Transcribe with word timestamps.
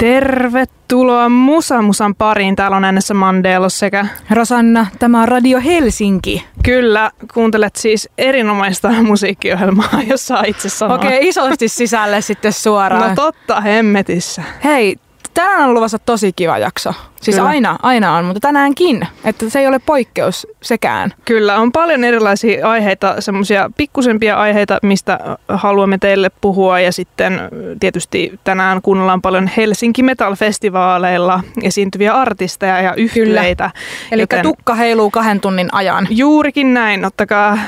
Tervetuloa 0.00 1.28
Musa 1.28 1.82
Musan 1.82 2.14
pariin. 2.14 2.56
Täällä 2.56 2.76
on 2.76 2.84
äänessä 2.84 3.14
Mandelo 3.14 3.68
sekä... 3.68 4.06
Rosanna, 4.30 4.86
tämä 4.98 5.22
on 5.22 5.28
Radio 5.28 5.60
Helsinki. 5.64 6.46
Kyllä, 6.64 7.10
kuuntelet 7.34 7.76
siis 7.76 8.08
erinomaista 8.18 8.88
musiikkiohjelmaa, 9.02 10.02
jos 10.10 10.26
saa 10.26 10.44
itse 10.46 10.68
sanoa. 10.68 10.94
Okei, 10.94 11.08
okay, 11.08 11.28
isosti 11.28 11.68
sisälle 11.68 12.20
sitten 12.20 12.52
suoraan. 12.52 13.08
No 13.08 13.14
totta, 13.14 13.60
hemmetissä. 13.60 14.42
Hei, 14.64 14.96
tänään 15.34 15.68
on 15.68 15.74
luvassa 15.74 15.98
tosi 15.98 16.32
kiva 16.32 16.58
jakso. 16.58 16.94
Siis 17.20 17.36
Kyllä. 17.36 17.48
aina, 17.48 17.78
aina 17.82 18.16
on, 18.16 18.24
mutta 18.24 18.40
tänäänkin. 18.40 19.06
Että 19.24 19.50
se 19.50 19.58
ei 19.58 19.66
ole 19.66 19.78
poikkeus 19.78 20.46
sekään. 20.62 21.12
Kyllä, 21.24 21.56
on 21.56 21.72
paljon 21.72 22.04
erilaisia 22.04 22.68
aiheita, 22.68 23.20
semmoisia 23.20 23.70
pikkusempia 23.76 24.36
aiheita, 24.36 24.78
mistä 24.82 25.18
haluamme 25.48 25.98
teille 25.98 26.30
puhua. 26.40 26.80
Ja 26.80 26.92
sitten 26.92 27.40
tietysti 27.80 28.40
tänään 28.44 28.82
kuunnellaan 28.82 29.22
paljon 29.22 29.50
Helsinki 29.56 30.02
Metal-festivaaleilla 30.02 31.40
esiintyviä 31.62 32.12
artisteja 32.14 32.80
ja 32.80 32.94
yhtyeitä. 32.94 33.70
Eli 34.12 34.22
joten... 34.22 34.42
tukka 34.42 34.74
heiluu 34.74 35.10
kahden 35.10 35.40
tunnin 35.40 35.68
ajan. 35.72 36.06
Juurikin 36.10 36.74
näin, 36.74 37.04
ottakaa 37.04 37.58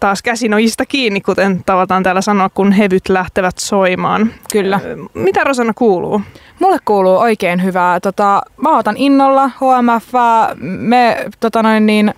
taas 0.00 0.22
käsinojista 0.22 0.86
kiinni, 0.86 1.20
kuten 1.20 1.62
tavataan 1.66 2.02
täällä 2.02 2.20
sanoa, 2.20 2.48
kun 2.48 2.72
hevyt 2.72 3.08
lähtevät 3.08 3.58
soimaan. 3.58 4.32
Kyllä. 4.52 4.80
Mitä 5.14 5.44
Rosanna 5.44 5.72
kuuluu? 5.74 6.22
Mulle 6.58 6.78
kuuluu 6.84 7.16
oikein 7.16 7.62
hyvää. 7.62 8.00
Tota, 8.00 8.42
mä 8.62 8.78
otan 8.78 8.96
innolla 8.96 9.48
HMF. 9.48 10.12
Me 10.60 11.26
tota 11.40 11.62
noin 11.62 11.86
niin, 11.86 12.14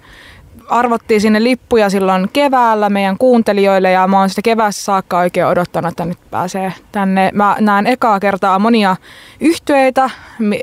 arvottiin 0.69 1.21
sinne 1.21 1.45
lippuja 1.45 1.91
silloin 1.91 2.29
keväällä 2.33 2.91
meidän 2.91 3.19
kuuntelijoille 3.19 3.91
ja 3.91 4.07
mä 4.07 4.19
oon 4.19 4.29
sitä 4.29 4.43
keväässä 4.43 4.85
saakka 4.85 5.19
oikein 5.19 5.47
odottanut, 5.47 5.91
että 5.91 6.05
nyt 6.05 6.19
pääsee 6.31 6.73
tänne. 6.93 7.31
Mä 7.35 7.57
näen 7.61 7.87
ekaa 7.87 8.21
kertaa 8.21 8.59
monia 8.59 8.97
yhtyeitä, 9.41 10.11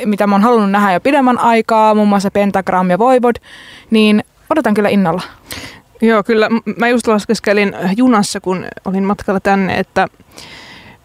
mitä 0.05 0.27
mä 0.27 0.35
oon 0.35 0.41
halunnut 0.41 0.71
nähdä 0.71 0.93
jo 0.93 0.99
pidemmän 0.99 1.39
aikaa, 1.39 1.95
muun 1.95 2.07
muassa 2.07 2.31
Pentagram 2.31 2.89
ja 2.89 2.99
Voivod, 2.99 3.35
niin 3.91 4.23
odotan 4.49 4.73
kyllä 4.73 4.89
innolla. 4.89 5.21
Joo, 6.01 6.23
kyllä. 6.23 6.49
Mä 6.77 6.87
just 6.87 7.07
laskeskelin 7.07 7.73
junassa, 7.97 8.39
kun 8.39 8.65
olin 8.85 9.03
matkalla 9.03 9.39
tänne, 9.39 9.79
että 9.79 10.07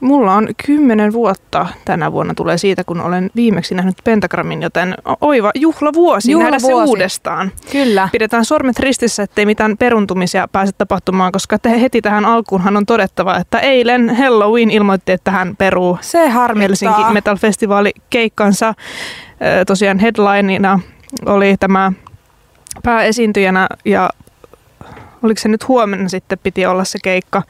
mulla 0.00 0.34
on 0.34 0.48
kymmenen 0.66 1.12
vuotta 1.12 1.66
tänä 1.84 2.12
vuonna 2.12 2.34
tulee 2.34 2.58
siitä, 2.58 2.84
kun 2.84 3.00
olen 3.00 3.30
viimeksi 3.36 3.74
nähnyt 3.74 3.94
Pentagramin, 4.04 4.62
joten 4.62 4.94
oiva 5.20 5.50
juhlavuosi, 5.54 6.30
juhlavuosi. 6.30 6.66
nähdä 6.66 6.82
se 6.84 6.90
uudestaan. 6.90 7.52
Kyllä. 7.72 8.08
Pidetään 8.12 8.44
sormet 8.44 8.78
ristissä, 8.78 9.22
ettei 9.22 9.46
mitään 9.46 9.76
peruntumisia 9.78 10.48
pääse 10.48 10.72
tapahtumaan, 10.78 11.32
koska 11.32 11.58
te 11.58 11.80
heti 11.80 12.02
tähän 12.02 12.24
alkuunhan 12.24 12.76
on 12.76 12.86
todettava, 12.86 13.36
että 13.36 13.58
eilen 13.58 14.16
Halloween 14.16 14.70
ilmoitti, 14.70 15.12
että 15.12 15.30
hän 15.30 15.56
peruu 15.56 15.98
se 16.00 16.28
harmittaa. 16.28 16.68
Helsinki 16.68 17.12
Metal 17.12 17.36
Festivaali 17.36 17.92
keikkansa. 18.10 18.74
Tosiaan 19.66 19.98
headlineina 19.98 20.80
oli 21.26 21.56
tämä 21.60 21.92
pääesiintyjänä 22.82 23.66
ja 23.84 24.10
oliko 25.24 25.40
se 25.40 25.48
nyt 25.48 25.68
huomenna 25.68 26.08
sitten 26.08 26.38
piti 26.42 26.66
olla 26.66 26.84
se 26.84 26.98
keikka, 27.02 27.42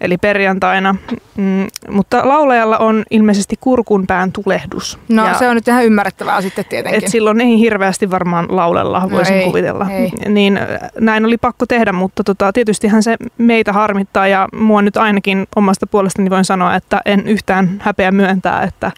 eli 0.00 0.18
perjantaina. 0.18 0.94
Mm, 1.36 1.66
mutta 1.90 2.28
laulajalla 2.28 2.78
on 2.78 3.04
ilmeisesti 3.10 3.56
kurkunpään 3.60 4.32
tulehdus. 4.32 4.98
No 5.08 5.26
ja 5.26 5.34
se 5.34 5.48
on 5.48 5.54
nyt 5.54 5.68
ihan 5.68 5.84
ymmärrettävää 5.84 6.40
sitten 6.40 6.64
tietenkin. 6.64 7.04
Et 7.04 7.10
silloin 7.10 7.40
ei 7.40 7.58
hirveästi 7.58 8.10
varmaan 8.10 8.46
laulella, 8.48 9.00
no 9.00 9.10
voisin 9.10 9.34
no 9.34 9.40
ei, 9.40 9.46
kuvitella. 9.46 9.90
Ei. 9.90 10.10
Niin 10.28 10.56
äh, 10.56 10.66
näin 11.00 11.24
oli 11.24 11.36
pakko 11.36 11.66
tehdä, 11.66 11.92
mutta 11.92 12.24
tota, 12.24 12.52
tietystihän 12.52 13.02
se 13.02 13.16
meitä 13.38 13.72
harmittaa 13.72 14.26
ja 14.26 14.48
mua 14.52 14.82
nyt 14.82 14.96
ainakin 14.96 15.46
omasta 15.56 15.86
puolestani 15.86 16.30
voin 16.30 16.44
sanoa, 16.44 16.74
että 16.74 17.00
en 17.04 17.26
yhtään 17.26 17.82
häpeä 17.84 18.10
myöntää, 18.10 18.62
että 18.62 18.92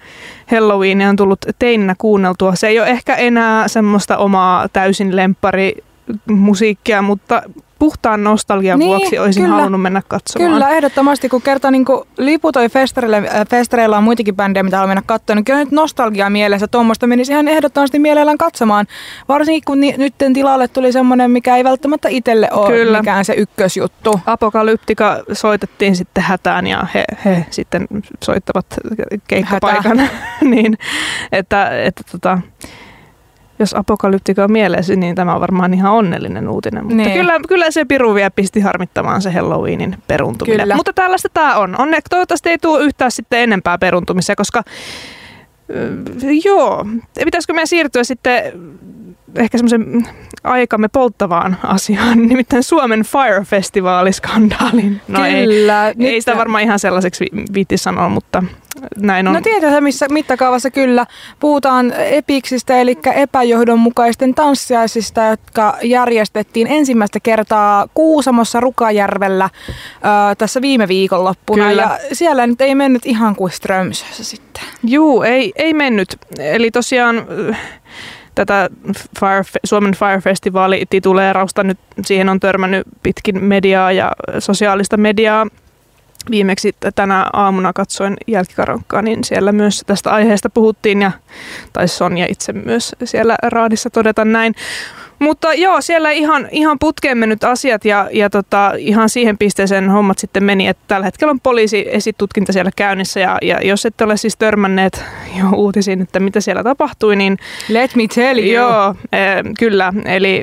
Halloween 0.50 1.08
on 1.08 1.16
tullut 1.16 1.46
teininä 1.58 1.94
kuunneltua. 1.98 2.54
Se 2.54 2.68
ei 2.68 2.80
ole 2.80 2.88
ehkä 2.88 3.14
enää 3.14 3.68
semmoista 3.68 4.16
omaa 4.16 4.68
täysin 4.68 5.16
lempari 5.16 5.74
musiikkia, 6.26 7.02
mutta 7.02 7.42
puhtaan 7.82 8.24
nostalgian 8.24 8.78
niin, 8.78 8.88
vuoksi 8.88 9.18
olisin 9.18 9.42
kyllä, 9.42 9.56
halunnut 9.56 9.82
mennä 9.82 10.02
katsomaan. 10.08 10.52
Kyllä, 10.52 10.70
ehdottomasti. 10.70 11.28
Kun 11.28 11.42
kerta 11.42 11.70
niin 11.70 11.84
kun 11.84 12.06
liputoi 12.18 12.68
festareille, 12.68 13.16
äh, 13.16 13.46
festareilla 13.50 13.98
on 13.98 14.04
muitakin 14.04 14.36
bändejä, 14.36 14.62
mitä 14.62 14.76
haluan 14.76 14.90
mennä 14.90 15.02
katsomaan, 15.06 15.36
niin 15.36 15.44
kyllä 15.44 15.58
nyt 15.58 15.70
nostalgia 15.70 16.30
mielessä 16.30 16.68
tuommoista 16.68 17.06
menisi 17.06 17.32
ihan 17.32 17.48
ehdottomasti 17.48 17.98
mielellään 17.98 18.38
katsomaan. 18.38 18.86
Varsinkin 19.28 19.62
kun 19.66 19.80
ni, 19.80 19.94
nyt 19.98 20.14
tilalle 20.34 20.68
tuli 20.68 20.92
semmoinen, 20.92 21.30
mikä 21.30 21.56
ei 21.56 21.64
välttämättä 21.64 22.08
itselle 22.08 22.48
ole 22.52 22.70
kyllä. 22.70 22.98
mikään 22.98 23.24
se 23.24 23.34
ykkösjuttu. 23.34 24.20
Apokalyptika 24.26 25.22
soitettiin 25.32 25.96
sitten 25.96 26.24
hätään 26.24 26.66
ja 26.66 26.86
he, 26.94 27.04
he 27.24 27.46
sitten 27.50 27.86
soittavat 28.24 28.66
keikkapaikan. 29.28 30.10
niin, 30.40 30.78
että, 31.32 31.82
että 31.82 32.02
tota, 32.12 32.38
jos 33.62 33.74
apokalyptika 33.74 34.44
on 34.44 34.52
mielessä, 34.52 34.96
niin 34.96 35.14
tämä 35.14 35.34
on 35.34 35.40
varmaan 35.40 35.74
ihan 35.74 35.92
onnellinen 35.92 36.48
uutinen. 36.48 36.84
Mutta 36.84 36.96
niin. 36.96 37.12
kyllä, 37.12 37.40
kyllä 37.48 37.70
se 37.70 37.84
piru 37.84 38.14
vielä 38.14 38.30
pisti 38.30 38.60
harmittamaan 38.60 39.22
se 39.22 39.30
Halloweenin 39.30 39.96
peruntuminen. 40.06 40.60
Kyllä. 40.60 40.76
Mutta 40.76 40.92
tällaista 40.92 41.28
tämä 41.28 41.56
on. 41.56 41.80
Onneksi 41.80 42.10
toivottavasti 42.10 42.50
ei 42.50 42.58
tule 42.58 42.84
yhtään 42.84 43.10
sitten 43.10 43.40
enempää 43.40 43.78
peruntumisia, 43.78 44.36
koska 44.36 44.62
joo, 46.44 46.86
pitäisikö 47.24 47.52
meidän 47.52 47.66
siirtyä 47.66 48.04
sitten 48.04 48.52
ehkä 49.36 49.58
semmoisen 49.58 50.08
aikamme 50.44 50.88
polttavaan 50.88 51.56
asiaan, 51.64 52.18
nimittäin 52.28 52.62
Suomen 52.62 53.02
Fire 53.02 53.44
Festivaaliskandaalin. 53.44 55.00
No 55.08 55.20
Kyllä. 55.20 55.88
Ei, 55.88 56.06
ei 56.08 56.20
sitä 56.20 56.36
varmaan 56.36 56.62
ihan 56.62 56.78
sellaiseksi 56.78 57.26
viitti 57.54 57.78
sanoa, 57.78 58.08
mutta 58.08 58.42
näin 58.96 59.28
on. 59.28 59.34
No 59.34 59.40
tiedetään 59.40 59.82
missä 59.82 60.06
mittakaavassa 60.08 60.70
kyllä. 60.70 61.06
Puhutaan 61.40 61.92
epiksistä, 61.92 62.80
eli 62.80 62.98
epäjohdonmukaisten 63.14 64.34
tanssiaisista, 64.34 65.24
jotka 65.24 65.76
järjestettiin 65.82 66.66
ensimmäistä 66.66 67.20
kertaa 67.22 67.86
Kuusamossa 67.94 68.60
Rukajärvellä 68.60 69.44
äh, 69.44 69.50
tässä 70.38 70.62
viime 70.62 70.88
viikonloppuna. 70.88 71.68
Kyllä. 71.68 71.82
Ja 71.82 71.98
siellä 72.12 72.46
nyt 72.46 72.60
ei 72.60 72.74
mennyt 72.74 73.06
ihan 73.06 73.36
kuin 73.36 73.52
Strömsössä 73.52 74.24
sitten. 74.24 74.62
Juu, 74.84 75.22
ei, 75.22 75.52
ei 75.56 75.74
mennyt. 75.74 76.16
Eli 76.38 76.70
tosiaan 76.70 77.26
tätä 78.34 78.70
Fire, 79.20 79.42
Suomen 79.64 79.94
Fire 79.94 80.20
Festivaali 80.20 80.84
tituleerausta 80.90 81.62
nyt 81.62 81.78
siihen 82.04 82.28
on 82.28 82.40
törmännyt 82.40 82.86
pitkin 83.02 83.44
mediaa 83.44 83.92
ja 83.92 84.12
sosiaalista 84.38 84.96
mediaa. 84.96 85.46
Viimeksi 86.30 86.76
tänä 86.94 87.26
aamuna 87.32 87.72
katsoin 87.72 88.16
jälkikaronkkaa, 88.26 89.02
niin 89.02 89.24
siellä 89.24 89.52
myös 89.52 89.82
tästä 89.86 90.10
aiheesta 90.10 90.50
puhuttiin 90.50 91.02
ja 91.02 91.12
tai 91.72 91.88
Sonja 91.88 92.26
itse 92.28 92.52
myös 92.52 92.96
siellä 93.04 93.36
raadissa 93.42 93.90
todeta 93.90 94.24
näin. 94.24 94.54
Mutta 95.22 95.54
joo, 95.54 95.80
siellä 95.80 96.10
ihan, 96.10 96.48
ihan 96.50 96.78
putkeen 96.78 97.18
mennyt 97.18 97.44
asiat 97.44 97.84
ja, 97.84 98.08
ja 98.12 98.30
tota, 98.30 98.72
ihan 98.78 99.08
siihen 99.08 99.38
pisteeseen 99.38 99.90
hommat 99.90 100.18
sitten 100.18 100.44
meni, 100.44 100.68
että 100.68 100.82
tällä 100.88 101.04
hetkellä 101.04 101.30
on 101.30 101.40
poliisi 101.40 101.86
esitutkinta 101.90 102.52
siellä 102.52 102.70
käynnissä 102.76 103.20
ja, 103.20 103.38
ja 103.42 103.60
jos 103.62 103.86
ette 103.86 104.04
ole 104.04 104.16
siis 104.16 104.36
törmänneet 104.36 105.04
jo 105.38 105.44
uutisiin, 105.54 106.02
että 106.02 106.20
mitä 106.20 106.40
siellä 106.40 106.62
tapahtui, 106.64 107.16
niin... 107.16 107.38
Let 107.68 107.94
me 107.94 108.02
tell 108.14 108.38
you. 108.38 108.46
Joo, 108.46 108.94
e, 109.12 109.18
kyllä. 109.58 109.92
Eli 110.04 110.42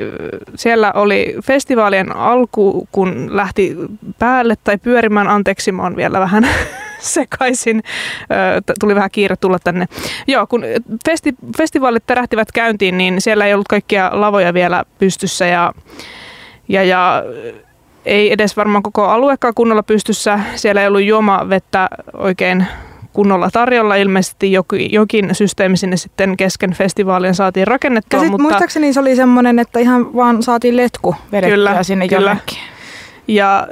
siellä 0.54 0.92
oli 0.94 1.34
festivaalien 1.44 2.16
alku, 2.16 2.88
kun 2.92 3.36
lähti 3.36 3.76
päälle 4.18 4.56
tai 4.64 4.78
pyörimään, 4.78 5.28
anteeksi, 5.28 5.72
mä 5.72 5.82
oon 5.82 5.96
vielä 5.96 6.20
vähän 6.20 6.48
sekaisin. 7.00 7.82
Tuli 8.80 8.94
vähän 8.94 9.10
kiire 9.10 9.36
tulla 9.36 9.58
tänne. 9.58 9.86
Joo, 10.26 10.46
kun 10.46 10.64
festi, 11.06 11.34
festivaalit 11.56 12.06
tärähtivät 12.06 12.52
käyntiin, 12.52 12.98
niin 12.98 13.20
siellä 13.20 13.46
ei 13.46 13.54
ollut 13.54 13.68
kaikkia 13.68 14.10
lavoja 14.12 14.54
vielä 14.54 14.84
pystyssä 14.98 15.46
ja, 15.46 15.72
ja, 16.68 16.84
ja 16.84 17.22
ei 18.06 18.32
edes 18.32 18.56
varmaan 18.56 18.82
koko 18.82 19.04
aluekaan 19.04 19.54
kunnolla 19.54 19.82
pystyssä. 19.82 20.40
Siellä 20.54 20.80
ei 20.80 20.86
ollut 20.86 21.02
juomavettä 21.02 21.88
oikein 22.14 22.66
kunnolla 23.12 23.50
tarjolla. 23.52 23.94
Ilmeisesti 23.94 24.52
jokin, 24.52 24.92
jokin 24.92 25.28
systeemi 25.32 25.76
sinne 25.76 25.96
sitten 25.96 26.36
kesken 26.36 26.72
festivaalien 26.72 27.34
saatiin 27.34 27.66
rakennettua. 27.66 28.18
Ja 28.18 28.22
sit 28.22 28.30
mutta... 28.30 28.42
muistaakseni 28.42 28.92
se 28.92 29.00
oli 29.00 29.16
semmoinen, 29.16 29.58
että 29.58 29.78
ihan 29.78 30.16
vaan 30.16 30.42
saatiin 30.42 30.76
letku 30.76 31.14
vedettyä 31.32 31.56
kyllä, 31.56 31.82
sinne 31.82 32.08
kyllä. 32.08 32.30
jonnekin. 32.30 32.58
Ja 33.30 33.68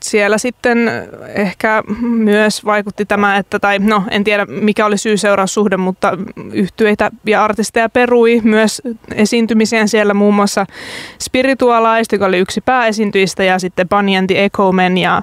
siellä 0.00 0.38
sitten 0.38 0.90
ehkä 1.34 1.82
myös 2.00 2.64
vaikutti 2.64 3.04
tämä, 3.04 3.36
että, 3.36 3.58
tai 3.58 3.78
no 3.78 4.02
en 4.10 4.24
tiedä 4.24 4.46
mikä 4.46 4.86
oli 4.86 4.98
syy-seuraussuhde, 4.98 5.76
mutta 5.76 6.18
yhtyeitä 6.52 7.10
ja 7.26 7.44
artisteja 7.44 7.88
perui 7.88 8.40
myös 8.44 8.82
esiintymisiä 9.14 9.86
siellä 9.86 10.14
muun 10.14 10.34
muassa 10.34 10.66
Spiritualized, 11.22 12.12
joka 12.12 12.26
oli 12.26 12.38
yksi 12.38 12.60
pääesiintyjistä 12.60 13.44
ja 13.44 13.58
sitten 13.58 13.88
Banyan 13.88 14.26
the 14.26 14.44
Echo 14.44 14.72
Men 14.72 14.98
ja 14.98 15.22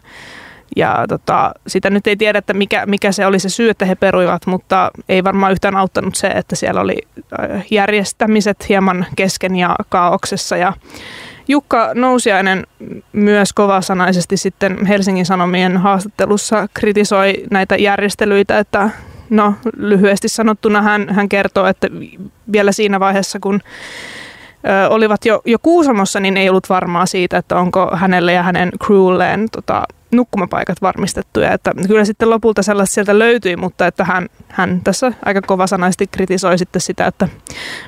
ja 0.75 1.05
tota, 1.09 1.51
sitä 1.67 1.89
nyt 1.89 2.07
ei 2.07 2.15
tiedä, 2.15 2.39
että 2.39 2.53
mikä, 2.53 2.85
mikä 2.85 3.11
se 3.11 3.25
oli 3.25 3.39
se 3.39 3.49
syy, 3.49 3.69
että 3.69 3.85
he 3.85 3.95
peruivat, 3.95 4.45
mutta 4.45 4.91
ei 5.09 5.23
varmaan 5.23 5.51
yhtään 5.51 5.75
auttanut 5.75 6.15
se, 6.15 6.27
että 6.27 6.55
siellä 6.55 6.81
oli 6.81 6.97
äh, 7.39 7.65
järjestämiset 7.71 8.69
hieman 8.69 9.05
kesken 9.15 9.55
ja 9.55 9.75
kaauksessa 9.89 10.57
ja 10.57 10.73
Jukka 11.47 11.91
Nousiainen 11.95 12.67
myös 13.13 13.53
kovasanaisesti 13.53 14.37
sitten 14.37 14.85
Helsingin 14.85 15.25
Sanomien 15.25 15.77
haastattelussa 15.77 16.67
kritisoi 16.73 17.33
näitä 17.51 17.75
järjestelyitä, 17.75 18.59
että 18.59 18.89
no 19.29 19.53
lyhyesti 19.77 20.29
sanottuna 20.29 20.81
hän, 20.81 21.09
hän 21.09 21.29
kertoo, 21.29 21.65
että 21.65 21.87
vielä 22.51 22.71
siinä 22.71 22.99
vaiheessa, 22.99 23.39
kun 23.39 23.61
ö, 24.85 24.89
olivat 24.89 25.25
jo, 25.25 25.41
jo 25.45 25.59
Kuusamossa, 25.59 26.19
niin 26.19 26.37
ei 26.37 26.49
ollut 26.49 26.69
varmaa 26.69 27.05
siitä, 27.05 27.37
että 27.37 27.55
onko 27.55 27.91
hänelle 27.93 28.33
ja 28.33 28.43
hänen 28.43 28.71
crewlleen 28.85 29.47
tota, 29.51 29.83
nukkumapaikat 30.11 30.81
varmistettuja. 30.81 31.53
Että 31.53 31.73
kyllä 31.87 32.05
sitten 32.05 32.29
lopulta 32.29 32.63
sellaista 32.63 32.93
sieltä 32.93 33.19
löytyi, 33.19 33.55
mutta 33.55 33.87
että 33.87 34.03
hän, 34.03 34.27
hän 34.47 34.81
tässä 34.83 35.11
aika 35.25 35.41
kovasanaisesti 35.41 36.07
kritisoi 36.07 36.57
sitten 36.57 36.81
sitä, 36.81 37.07
että 37.07 37.27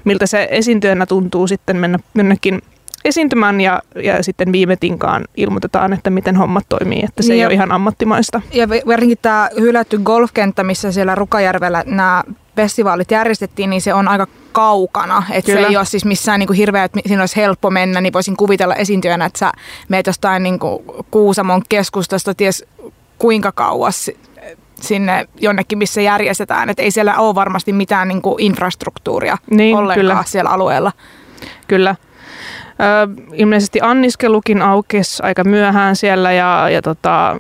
miltä 0.04 0.26
se 0.26 0.48
esiintyjänä 0.52 1.06
tuntuu 1.06 1.48
sitten 1.48 1.78
mennä 1.78 2.00
jonnekin 2.16 2.62
esiintymään 3.06 3.62
ja, 3.62 3.82
ja 4.04 4.24
sitten 4.24 4.52
viime 4.52 4.76
tinkaan 4.76 5.26
ilmoitetaan, 5.38 5.94
että 5.94 6.10
miten 6.10 6.36
hommat 6.36 6.66
toimii, 6.70 7.04
että 7.04 7.24
se 7.24 7.36
ja, 7.36 7.40
ei 7.40 7.46
ole 7.46 7.54
ihan 7.54 7.72
ammattimaista. 7.72 8.42
Ja 8.54 8.70
varsinkin 8.70 9.18
tämä 9.22 9.50
hylätty 9.60 9.98
golfkenttä, 9.98 10.64
missä 10.64 10.92
siellä 10.92 11.16
Rukajärvellä 11.16 11.84
nämä 11.86 12.24
festivaalit 12.56 13.12
järjestettiin, 13.12 13.70
niin 13.70 13.82
se 13.82 13.94
on 13.94 14.08
aika 14.08 14.28
kaukana. 14.52 15.24
Että 15.32 15.52
se 15.52 15.60
ei 15.60 15.78
ole 15.78 15.86
siis 15.86 16.06
missään 16.06 16.40
niin 16.40 16.48
kuin 16.48 16.58
hirveä, 16.58 16.84
että 16.84 17.00
siinä 17.06 17.22
olisi 17.22 17.36
helppo 17.36 17.70
mennä, 17.70 18.02
niin 18.02 18.14
voisin 18.14 18.38
kuvitella 18.38 18.76
esiintyjänä, 18.76 19.26
että 19.26 19.40
sä 19.40 19.52
meet 19.90 20.08
jostain 20.08 20.44
niin 20.44 20.60
kuin 20.60 20.84
Kuusamon 21.12 21.62
keskustasta 21.70 22.34
ties 22.34 22.66
kuinka 23.18 23.52
kauas 23.52 24.12
sinne 24.82 25.28
jonnekin, 25.40 25.78
missä 25.78 26.02
järjestetään. 26.02 26.70
Että 26.70 26.84
ei 26.84 26.92
siellä 26.92 27.18
ole 27.18 27.36
varmasti 27.36 27.74
mitään 27.74 28.08
niin 28.08 28.22
kuin 28.22 28.42
infrastruktuuria 28.42 29.38
niin, 29.52 29.78
ollenkaan 29.78 30.00
kyllä. 30.00 30.24
siellä 30.26 30.50
alueella. 30.50 30.92
Kyllä 31.68 31.96
ilmeisesti 33.34 33.80
anniskelukin 33.82 34.62
aukesi 34.62 35.24
aika 35.24 35.44
myöhään 35.44 35.96
siellä 35.96 36.32
ja, 36.32 36.70
ja 36.70 36.82
tota, 36.82 37.36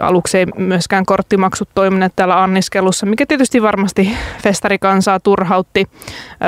aluksi 0.00 0.38
ei 0.38 0.46
myöskään 0.56 1.06
korttimaksut 1.06 1.68
toimineet 1.74 2.12
täällä 2.16 2.42
anniskelussa, 2.42 3.06
mikä 3.06 3.26
tietysti 3.26 3.62
varmasti 3.62 4.12
festarikansaa 4.42 5.20
turhautti. 5.20 5.88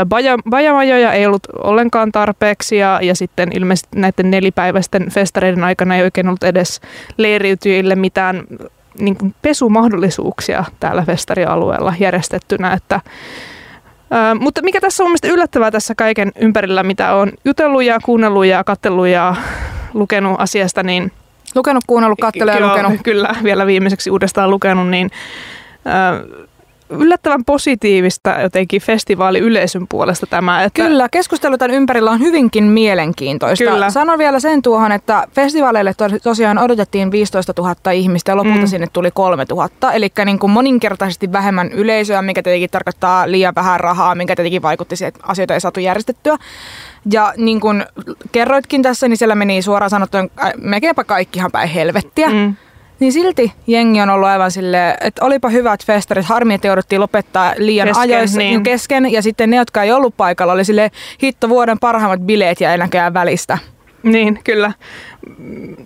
Baja, 0.06 0.38
bajamajoja 0.50 1.12
ei 1.12 1.26
ollut 1.26 1.46
ollenkaan 1.62 2.12
tarpeeksi 2.12 2.76
ja, 2.76 2.99
ja 3.02 3.14
sitten 3.14 3.50
ilmeisesti 3.55 3.88
näiden 4.00 4.31
nelipäiväisten 4.31 5.11
festareiden 5.11 5.64
aikana 5.64 5.96
ei 5.96 6.02
oikein 6.02 6.28
ollut 6.28 6.44
edes 6.44 6.81
leiriytyjille 7.16 7.94
mitään 7.94 8.44
niin 8.99 9.16
kuin 9.16 9.34
pesumahdollisuuksia 9.43 10.64
täällä 10.81 11.02
festarialueella 11.02 11.94
järjestettynä, 12.00 12.72
että 12.72 13.00
Ö, 14.14 14.34
mutta 14.40 14.62
mikä 14.62 14.81
tässä 14.81 15.02
on 15.02 15.08
mielestäni 15.11 15.34
yllättävää 15.34 15.70
tässä 15.70 15.94
kaiken 15.94 16.32
ympärillä, 16.40 16.82
mitä 16.82 17.14
on 17.14 17.32
jutellut 17.44 17.82
ja 17.82 17.99
kuunnellut 18.05 18.46
ja 18.46 18.64
katsellut 18.64 19.06
ja 19.06 19.34
lukenut 19.94 20.40
asiasta, 20.40 20.82
niin... 20.82 21.12
Lukenut, 21.55 21.84
kuunnellut, 21.87 22.19
katsellut 22.20 22.55
ja 22.55 22.69
lukenut. 22.69 22.93
Kyllä, 23.02 23.34
vielä 23.43 23.66
viimeiseksi 23.66 24.11
uudestaan 24.11 24.50
lukenut, 24.50 24.88
niin... 24.88 25.11
Ö, 25.87 26.46
yllättävän 26.99 27.44
positiivista 27.44 28.31
jotenkin 28.31 28.82
festivaaliyleisön 28.82 29.87
puolesta 29.88 30.26
tämä. 30.26 30.62
Että 30.62 30.82
Kyllä, 30.82 31.08
keskustelu 31.08 31.58
tämän 31.58 31.76
ympärillä 31.76 32.11
on 32.11 32.20
hyvinkin 32.20 32.64
mielenkiintoista. 32.64 33.64
Kyllä. 33.64 33.91
Sanon 33.91 34.19
vielä 34.19 34.41
sen 34.41 34.62
tuohon, 34.62 34.93
että 34.93 35.29
festivaaleille 35.35 35.94
tosiaan 36.23 36.58
odotettiin 36.58 37.11
15 37.11 37.52
000 37.58 37.91
ihmistä 37.93 38.32
ja 38.32 38.37
lopulta 38.37 38.58
mm. 38.58 38.67
sinne 38.67 38.87
tuli 38.93 39.11
3 39.11 39.44
000. 39.50 39.93
Eli 39.93 40.08
niin 40.25 40.38
kuin 40.38 40.50
moninkertaisesti 40.50 41.32
vähemmän 41.32 41.73
yleisöä, 41.73 42.23
mikä 42.23 42.43
tietenkin 42.43 42.70
tarkoittaa 42.70 43.31
liian 43.31 43.55
vähän 43.55 43.81
rahaa, 43.81 44.14
mikä 44.14 44.37
tietenkin 44.37 44.62
vaikutti 44.62 44.97
siihen, 44.97 45.08
että 45.08 45.20
asioita 45.23 45.55
ei 45.55 45.61
saatu 45.61 45.81
järjestettyä. 45.81 46.37
Ja 47.12 47.35
niin 47.37 47.61
kuin 47.61 47.85
kerroitkin 48.32 48.82
tässä, 48.82 49.08
niin 49.08 49.17
siellä 49.17 49.35
meni 49.35 49.62
suoraan 49.62 49.90
sanottuna 49.90 50.29
äh, 50.44 50.52
melkeinpä 50.56 51.05
kaikkihan 51.05 51.52
päin 51.52 51.69
helvettiä. 51.69 52.31
Mm. 52.31 52.55
Niin 53.00 53.12
silti 53.12 53.52
jengi 53.67 54.00
on 54.00 54.11
ollut 54.11 54.29
aivan 54.29 54.50
silleen, 54.50 54.94
että 55.00 55.25
olipa 55.25 55.49
hyvät 55.49 55.87
festarit, 55.87 56.26
harmi, 56.26 56.55
että 56.55 56.67
jouduttiin 56.67 57.00
lopettaa 57.00 57.55
liian 57.56 57.88
kesken, 57.88 58.02
ajoissa 58.02 58.38
niin. 58.38 58.62
kesken. 58.62 59.12
Ja 59.12 59.23
sitten 59.23 59.50
ne, 59.50 59.56
jotka 59.56 59.82
ei 59.82 59.93
ollut 59.93 60.17
paikalla, 60.17 60.52
oli 60.52 60.64
sille 60.64 60.91
hitto 61.23 61.49
vuoden 61.49 61.79
parhaimmat 61.79 62.20
bileet 62.20 62.61
ja 62.61 62.75
enäköjään 62.75 63.14
välistä. 63.14 63.58
Niin, 64.02 64.41
kyllä. 64.44 64.73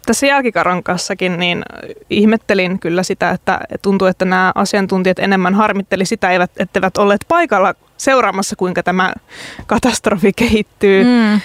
Tässä 0.06 0.26
jälkikaron 0.26 0.82
kanssakin 0.82 1.38
niin 1.38 1.62
ihmettelin 2.10 2.78
kyllä 2.78 3.02
sitä, 3.02 3.30
että 3.30 3.60
tuntuu, 3.82 4.08
että 4.08 4.24
nämä 4.24 4.52
asiantuntijat 4.54 5.18
enemmän 5.18 5.54
harmitteli 5.54 6.04
sitä, 6.04 6.28
etteivät 6.58 6.96
olleet 6.96 7.24
paikalla 7.28 7.74
seuraamassa, 7.96 8.56
kuinka 8.56 8.82
tämä 8.82 9.12
katastrofi 9.66 10.32
kehittyy. 10.32 11.04
Mm. 11.04 11.34
Äh, 11.34 11.40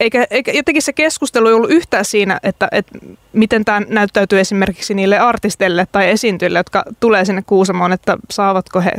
eikä, 0.00 0.26
eikä 0.30 0.52
jotenkin 0.52 0.82
se 0.82 0.92
keskustelu 0.92 1.48
ei 1.48 1.54
ollut 1.54 1.70
yhtään 1.70 2.04
siinä, 2.04 2.40
että, 2.42 2.68
että 2.72 2.98
miten 3.32 3.64
tämä 3.64 3.80
näyttäytyy 3.88 4.40
esimerkiksi 4.40 4.94
niille 4.94 5.18
artisteille 5.18 5.86
tai 5.92 6.10
esiintyjille, 6.10 6.58
jotka 6.58 6.84
tulee 7.00 7.24
sinne 7.24 7.42
Kuusamoon, 7.46 7.92
että 7.92 8.16
saavatko 8.30 8.80
he 8.80 8.92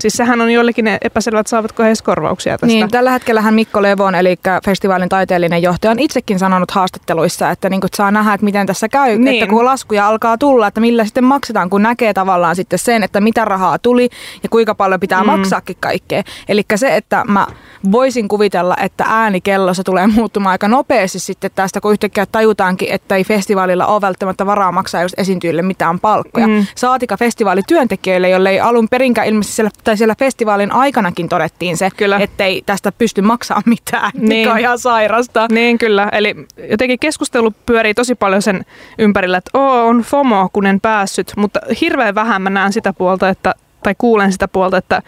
Siis 0.00 0.14
sehän 0.14 0.40
on 0.40 0.50
jollekin 0.50 0.88
epäselvät, 1.02 1.46
saavatko 1.46 1.82
he 1.82 1.92
korvauksia 2.04 2.52
tästä. 2.52 2.66
Niin, 2.66 2.90
tällä 2.90 3.10
hetkellähän 3.10 3.54
Mikko 3.54 3.82
Levon, 3.82 4.14
eli 4.14 4.36
festivaalin 4.64 5.08
taiteellinen 5.08 5.62
johtaja, 5.62 5.90
on 5.90 5.98
itsekin 5.98 6.38
sanonut 6.38 6.70
haastatteluissa, 6.70 7.50
että 7.50 7.70
niin 7.70 7.80
saa 7.94 8.10
nähdä, 8.10 8.34
että 8.34 8.44
miten 8.44 8.66
tässä 8.66 8.88
käy, 8.88 9.18
niin. 9.18 9.42
että 9.42 9.50
kun 9.50 9.64
laskuja 9.64 10.08
alkaa 10.08 10.38
tulla, 10.38 10.66
että 10.66 10.80
millä 10.80 11.04
sitten 11.04 11.24
maksetaan, 11.24 11.70
kun 11.70 11.82
näkee 11.82 12.14
tavallaan 12.14 12.56
sitten 12.56 12.78
sen, 12.78 13.02
että 13.02 13.20
mitä 13.20 13.44
rahaa 13.44 13.78
tuli 13.78 14.08
ja 14.42 14.48
kuinka 14.48 14.74
paljon 14.74 15.00
pitää 15.00 15.22
mm. 15.22 15.26
maksaakin 15.26 15.76
kaikkea. 15.80 16.22
Eli 16.48 16.62
se, 16.74 16.96
että 16.96 17.24
mä 17.28 17.46
voisin 17.92 18.28
kuvitella, 18.28 18.76
että 18.82 19.04
äänikellossa 19.08 19.84
tulee 19.84 20.06
muuttumaan 20.16 20.52
aika 20.52 20.68
nopeasti 20.68 21.18
sitten 21.18 21.50
tästä, 21.54 21.80
kun 21.80 21.92
yhtäkkiä 21.92 22.26
tajutaankin, 22.26 22.88
että 22.92 23.16
ei 23.16 23.24
festivaalilla 23.24 23.86
ole 23.86 24.00
välttämättä 24.00 24.46
varaa 24.46 24.72
maksaa 24.72 25.02
just 25.02 25.14
esiintyjille 25.18 25.62
mitään 25.62 26.00
palkkoja. 26.00 26.46
Mm. 26.46 26.66
Saatika 26.74 27.16
festivaalityöntekijöille, 27.16 28.28
jolle 28.28 28.50
ei 28.50 28.60
alun 28.60 28.88
perinkään 28.88 29.26
ilmeisesti 29.26 29.56
siellä 29.56 29.70
tai 29.88 29.96
siellä 29.96 30.14
festivaalin 30.18 30.72
aikanakin 30.72 31.28
todettiin 31.28 31.76
se, 31.76 31.88
kyllä. 31.96 32.18
ettei 32.20 32.62
tästä 32.66 32.92
pysty 32.92 33.22
maksamaan 33.22 33.62
mitään, 33.66 34.10
niin. 34.14 34.28
mikä 34.28 34.52
on 34.52 34.58
ihan 34.58 34.78
sairasta. 34.78 35.46
Niin 35.50 35.78
kyllä, 35.78 36.08
eli 36.12 36.34
jotenkin 36.70 36.98
keskustelu 36.98 37.50
pyörii 37.66 37.94
tosi 37.94 38.14
paljon 38.14 38.42
sen 38.42 38.64
ympärillä, 38.98 39.38
että 39.38 39.58
Oo, 39.58 39.86
on 39.86 40.00
FOMO, 40.00 40.48
kun 40.52 40.66
en 40.66 40.80
päässyt, 40.80 41.32
mutta 41.36 41.60
hirveän 41.80 42.14
vähän 42.14 42.42
mä 42.42 42.50
näen 42.50 42.72
sitä 42.72 42.92
puolta, 42.92 43.28
että, 43.28 43.54
tai 43.82 43.94
kuulen 43.98 44.32
sitä 44.32 44.48
puolta, 44.48 44.76
että 44.76 45.02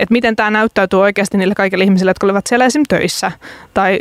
että 0.00 0.12
miten 0.12 0.36
tämä 0.36 0.50
näyttäytyy 0.50 1.00
oikeasti 1.00 1.38
niille 1.38 1.54
kaikille 1.54 1.84
ihmisille, 1.84 2.10
jotka 2.10 2.26
olivat 2.26 2.46
siellä 2.46 2.64
esim. 2.64 2.82
töissä 2.88 3.32
tai 3.74 3.98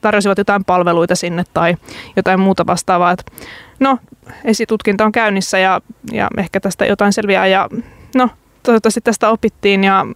tarjosivat 0.00 0.38
jotain 0.38 0.64
palveluita 0.64 1.14
sinne 1.14 1.44
tai 1.54 1.76
jotain 2.16 2.40
muuta 2.40 2.66
vastaavaa. 2.66 3.10
Et 3.10 3.32
no, 3.80 3.98
esitutkinta 4.44 5.04
on 5.04 5.12
käynnissä 5.12 5.58
ja, 5.58 5.80
ja 6.12 6.28
ehkä 6.38 6.60
tästä 6.60 6.86
jotain 6.86 7.12
selviää 7.12 7.46
ja 7.46 7.68
no, 8.14 8.28
toivottavasti 8.62 9.00
tästä 9.00 9.30
opittiin 9.30 9.84
ja 9.84 10.06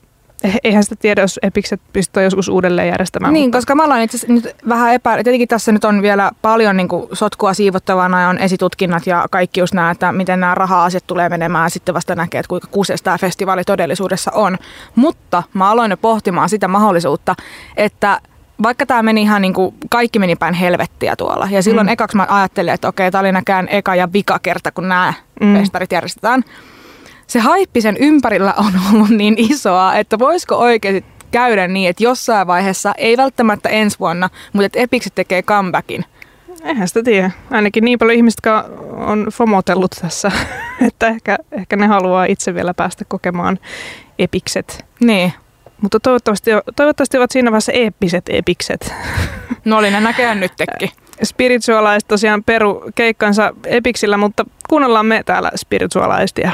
eihän 0.64 0.82
sitä 0.82 0.96
tiedä, 0.96 1.20
jos 1.20 1.40
Epikset 1.42 1.80
pystyy 1.92 2.22
joskus 2.22 2.48
uudelleen 2.48 2.88
järjestämään. 2.88 3.32
Niin, 3.32 3.44
mutta... 3.44 3.58
koska 3.58 3.74
mä 3.74 3.84
aloin 3.84 4.02
itse 4.02 4.26
nyt 4.28 4.56
vähän 4.68 4.94
epä... 4.94 5.14
Tietenkin 5.14 5.48
tässä 5.48 5.72
nyt 5.72 5.84
on 5.84 6.02
vielä 6.02 6.30
paljon 6.42 6.76
niin 6.76 6.88
kuin 6.88 7.08
sotkua 7.12 7.54
siivottavana 7.54 8.22
ja 8.22 8.28
on 8.28 8.38
esitutkinnat 8.38 9.06
ja 9.06 9.26
kaikki 9.30 9.60
just 9.60 9.74
nämä, 9.74 9.90
että 9.90 10.12
miten 10.12 10.40
nämä 10.40 10.54
raha-asiat 10.54 11.06
tulee 11.06 11.28
menemään 11.28 11.64
ja 11.64 11.68
sitten 11.68 11.94
vasta 11.94 12.14
näkee, 12.14 12.38
että 12.38 12.48
kuinka 12.48 12.68
kuuses 12.70 13.02
tämä 13.02 13.18
festivaali 13.18 13.64
todellisuudessa 13.64 14.30
on. 14.34 14.58
Mutta 14.94 15.42
mä 15.54 15.70
aloin 15.70 15.90
jo 15.90 15.96
pohtimaan 15.96 16.48
sitä 16.48 16.68
mahdollisuutta, 16.68 17.34
että 17.76 18.20
vaikka 18.62 18.86
tämä 18.86 19.02
meni 19.02 19.22
ihan 19.22 19.42
niin 19.42 19.54
kuin, 19.54 19.74
kaikki 19.90 20.18
meni 20.18 20.36
päin 20.36 20.54
helvettiä 20.54 21.16
tuolla. 21.16 21.48
Ja 21.50 21.62
silloin 21.62 21.86
mm. 21.86 21.92
ekaksi 21.92 22.16
mä 22.16 22.26
ajattelin, 22.28 22.74
että 22.74 22.88
okei, 22.88 23.10
tämä 23.10 23.20
oli 23.20 23.32
näkään 23.32 23.68
eka 23.68 23.94
ja 23.94 24.12
vika 24.12 24.38
kerta, 24.38 24.72
kun 24.72 24.88
nämä 24.88 25.14
mm. 25.40 25.56
festarit 25.56 25.92
järjestetään 25.92 26.42
se 27.26 27.38
haippi 27.38 27.80
sen 27.80 27.96
ympärillä 27.96 28.54
on 28.56 28.72
ollut 28.92 29.08
niin 29.08 29.34
isoa, 29.38 29.94
että 29.94 30.18
voisiko 30.18 30.56
oikeasti 30.56 31.04
käydä 31.30 31.68
niin, 31.68 31.90
että 31.90 32.04
jossain 32.04 32.46
vaiheessa, 32.46 32.94
ei 32.98 33.16
välttämättä 33.16 33.68
ensi 33.68 33.98
vuonna, 33.98 34.30
mutta 34.52 34.66
että 34.66 34.78
Epikset 34.78 35.14
tekee 35.14 35.42
comebackin. 35.42 36.04
Eihän 36.64 36.88
sitä 36.88 37.02
tiedä. 37.02 37.30
Ainakin 37.50 37.84
niin 37.84 37.98
paljon 37.98 38.16
ihmistä, 38.16 38.64
on 38.90 39.26
fomotellut 39.32 39.90
tässä, 40.00 40.32
että 40.86 41.06
ehkä, 41.06 41.38
ehkä 41.52 41.76
ne 41.76 41.86
haluaa 41.86 42.24
itse 42.24 42.54
vielä 42.54 42.74
päästä 42.74 43.04
kokemaan 43.08 43.58
epikset. 44.18 44.84
Niin. 45.00 45.32
Mutta 45.82 46.00
toivottavasti, 46.00 46.50
toivottavasti 46.76 47.18
ovat 47.18 47.30
siinä 47.30 47.50
vaiheessa 47.50 47.72
eeppiset 47.72 48.24
epikset. 48.28 48.94
No 49.64 49.78
oli 49.78 49.90
ne 49.90 50.00
näköjään 50.00 50.40
nytkin. 50.40 50.66
Spiritualaiset 51.22 52.08
tosiaan 52.08 52.44
peru 52.44 52.82
keikkansa 52.94 53.54
epiksillä, 53.64 54.16
mutta 54.16 54.44
kuunnellaan 54.68 55.06
me 55.06 55.22
täällä 55.26 55.50
spiritualaistia. 55.56 56.52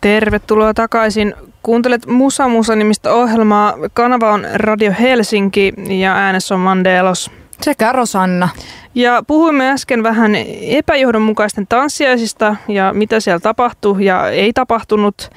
Tervetuloa 0.00 0.74
takaisin. 0.74 1.34
Kuuntelet 1.62 2.06
Musa 2.06 2.48
Musa 2.48 2.76
nimistä 2.76 3.12
ohjelmaa. 3.12 3.74
Kanava 3.92 4.32
on 4.32 4.46
Radio 4.54 4.92
Helsinki 5.00 5.72
ja 5.88 6.14
äänessä 6.14 6.54
on 6.54 6.60
Mandelos. 6.60 7.30
Sekä 7.62 7.92
Rosanna. 7.92 8.48
Ja 8.94 9.22
puhuimme 9.26 9.70
äsken 9.70 10.02
vähän 10.02 10.32
epäjohdonmukaisten 10.60 11.66
tanssiaisista 11.66 12.56
ja 12.68 12.92
mitä 12.92 13.20
siellä 13.20 13.40
tapahtui 13.40 14.04
ja 14.04 14.28
ei 14.28 14.52
tapahtunut. 14.52 15.30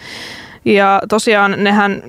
Ja 0.65 1.01
tosiaan 1.09 1.55
nehän 1.57 2.03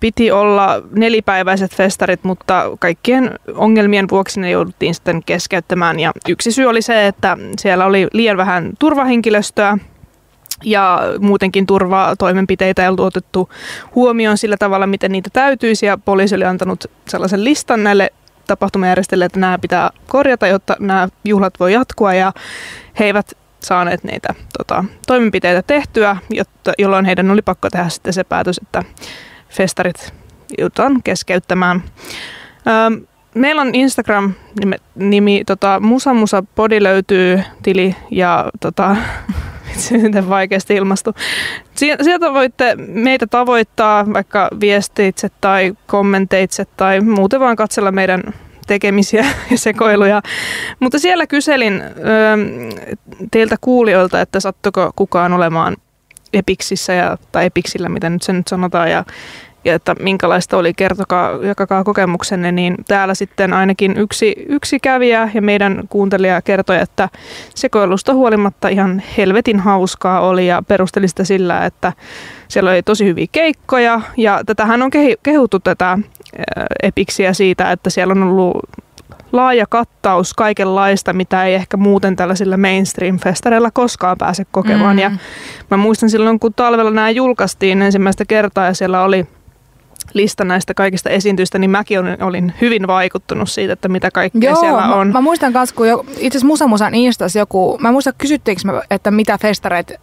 piti 0.00 0.30
olla 0.30 0.82
nelipäiväiset 0.92 1.74
festarit, 1.74 2.24
mutta 2.24 2.64
kaikkien 2.78 3.30
ongelmien 3.54 4.06
vuoksi 4.10 4.40
ne 4.40 4.50
jouduttiin 4.50 4.94
sitten 4.94 5.22
keskeyttämään. 5.26 6.00
Ja 6.00 6.12
yksi 6.28 6.52
syy 6.52 6.66
oli 6.66 6.82
se, 6.82 7.06
että 7.06 7.38
siellä 7.58 7.86
oli 7.86 8.08
liian 8.12 8.36
vähän 8.36 8.70
turvahenkilöstöä 8.78 9.78
ja 10.64 11.00
muutenkin 11.18 11.66
turvaa 11.66 12.16
toimenpiteitä 12.16 12.82
ei 12.82 12.88
ollut 12.88 13.00
otettu 13.00 13.48
huomioon 13.94 14.38
sillä 14.38 14.56
tavalla, 14.56 14.86
miten 14.86 15.12
niitä 15.12 15.30
täytyisi 15.32 15.86
ja 15.86 15.98
poliisi 15.98 16.34
oli 16.34 16.44
antanut 16.44 16.84
sellaisen 17.08 17.44
listan 17.44 17.84
näille 17.84 18.10
tapahtumajärjestäjille, 18.46 19.24
että 19.24 19.40
nämä 19.40 19.58
pitää 19.58 19.90
korjata, 20.08 20.46
jotta 20.46 20.76
nämä 20.80 21.08
juhlat 21.24 21.54
voi 21.60 21.72
jatkua 21.72 22.14
ja 22.14 22.32
he 22.98 23.04
eivät 23.04 23.32
saaneet 23.60 24.04
niitä 24.04 24.34
tota, 24.58 24.84
toimenpiteitä 25.06 25.62
tehtyä, 25.62 26.16
jotta, 26.30 26.72
jolloin 26.78 27.04
heidän 27.04 27.30
oli 27.30 27.42
pakko 27.42 27.70
tehdä 27.70 27.88
sitten 27.88 28.12
se 28.12 28.24
päätös, 28.24 28.60
että 28.62 28.82
festarit 29.48 30.14
joudutaan 30.58 31.02
keskeyttämään. 31.02 31.82
Öö, 32.66 33.06
meillä 33.34 33.62
on 33.62 33.74
Instagram-nimi, 33.74 34.76
nimi, 34.94 35.42
tota, 35.46 35.80
Musa 35.80 36.14
Musa 36.14 36.42
Body 36.56 36.82
löytyy 36.82 37.42
tili 37.62 37.96
ja 38.10 38.50
tota, 38.60 38.96
miten 40.02 40.28
vaikeasti 40.28 40.74
ilmastu. 40.74 41.14
Sieltä 41.74 42.32
voitte 42.34 42.76
meitä 42.76 43.26
tavoittaa 43.26 44.12
vaikka 44.12 44.48
viesteitse 44.60 45.28
tai 45.40 45.74
kommenteitse 45.86 46.64
tai 46.76 47.00
muuten 47.00 47.40
vaan 47.40 47.56
katsella 47.56 47.92
meidän 47.92 48.22
tekemisiä 48.66 49.26
ja 49.50 49.58
sekoiluja. 49.58 50.22
Mutta 50.80 50.98
siellä 50.98 51.26
kyselin 51.26 51.82
ö, 51.82 51.90
teiltä 53.30 53.56
kuulijoilta, 53.60 54.20
että 54.20 54.40
sattuko 54.40 54.92
kukaan 54.96 55.32
olemaan 55.32 55.76
Epiksissä 56.32 56.92
ja, 56.92 57.18
tai 57.32 57.46
Epiksillä, 57.46 57.88
mitä 57.88 58.10
nyt 58.10 58.22
se 58.22 58.32
nyt 58.32 58.48
sanotaan, 58.48 58.90
ja 58.90 59.04
ja 59.64 59.74
että 59.74 59.94
minkälaista 60.00 60.56
oli, 60.56 60.74
kertokaa, 60.74 61.30
jakakaa 61.42 61.84
kokemuksenne, 61.84 62.52
niin 62.52 62.74
täällä 62.88 63.14
sitten 63.14 63.52
ainakin 63.52 63.96
yksi, 63.96 64.34
yksi 64.48 64.80
kävijä 64.80 65.30
ja 65.34 65.42
meidän 65.42 65.82
kuuntelija 65.88 66.42
kertoi, 66.42 66.78
että 66.78 67.08
sekoilusta 67.54 68.14
huolimatta 68.14 68.68
ihan 68.68 69.02
helvetin 69.16 69.60
hauskaa 69.60 70.20
oli 70.20 70.46
ja 70.46 70.62
perusteli 70.68 71.08
sitä 71.08 71.24
sillä, 71.24 71.66
että 71.66 71.92
siellä 72.48 72.70
oli 72.70 72.82
tosi 72.82 73.04
hyviä 73.04 73.26
keikkoja 73.32 74.00
ja 74.16 74.40
tätähän 74.46 74.82
on 74.82 74.90
kehuttu 75.22 75.60
tätä 75.60 75.98
epiksiä 76.82 77.32
siitä, 77.32 77.72
että 77.72 77.90
siellä 77.90 78.12
on 78.12 78.22
ollut 78.22 78.56
laaja 79.32 79.66
kattaus 79.66 80.34
kaikenlaista, 80.34 81.12
mitä 81.12 81.44
ei 81.44 81.54
ehkä 81.54 81.76
muuten 81.76 82.16
tällaisilla 82.16 82.56
mainstream-festareilla 82.56 83.70
koskaan 83.72 84.18
pääse 84.18 84.46
kokemaan. 84.50 84.96
Mm. 84.96 85.02
Ja 85.02 85.10
mä 85.70 85.76
muistan 85.76 86.10
silloin, 86.10 86.40
kun 86.40 86.54
talvella 86.54 86.90
nämä 86.90 87.10
julkaistiin 87.10 87.82
ensimmäistä 87.82 88.24
kertaa 88.24 88.66
ja 88.66 88.74
siellä 88.74 89.02
oli– 89.02 89.26
lista 90.14 90.44
näistä 90.44 90.74
kaikista 90.74 91.10
esiintyistä, 91.10 91.58
niin 91.58 91.70
mäkin 91.70 91.98
olin 92.22 92.54
hyvin 92.60 92.86
vaikuttunut 92.86 93.50
siitä, 93.50 93.72
että 93.72 93.88
mitä 93.88 94.10
kaikkea 94.10 94.50
Joo, 94.50 94.60
siellä 94.60 94.94
on. 94.94 95.06
Mä, 95.06 95.12
mä 95.12 95.20
muistan 95.20 95.52
myös, 95.52 95.72
kun 95.72 95.88
jo, 95.88 96.04
itse 96.08 96.26
asiassa 96.26 96.46
Musa 96.46 96.66
Musan 96.66 96.94
Instas 96.94 97.36
joku, 97.36 97.78
mä 97.80 97.92
muistan 97.92 98.14
kysyttiinkö 98.18 98.62
me, 98.64 98.72
että 98.90 99.10
mitä 99.10 99.38
festareita 99.38 99.94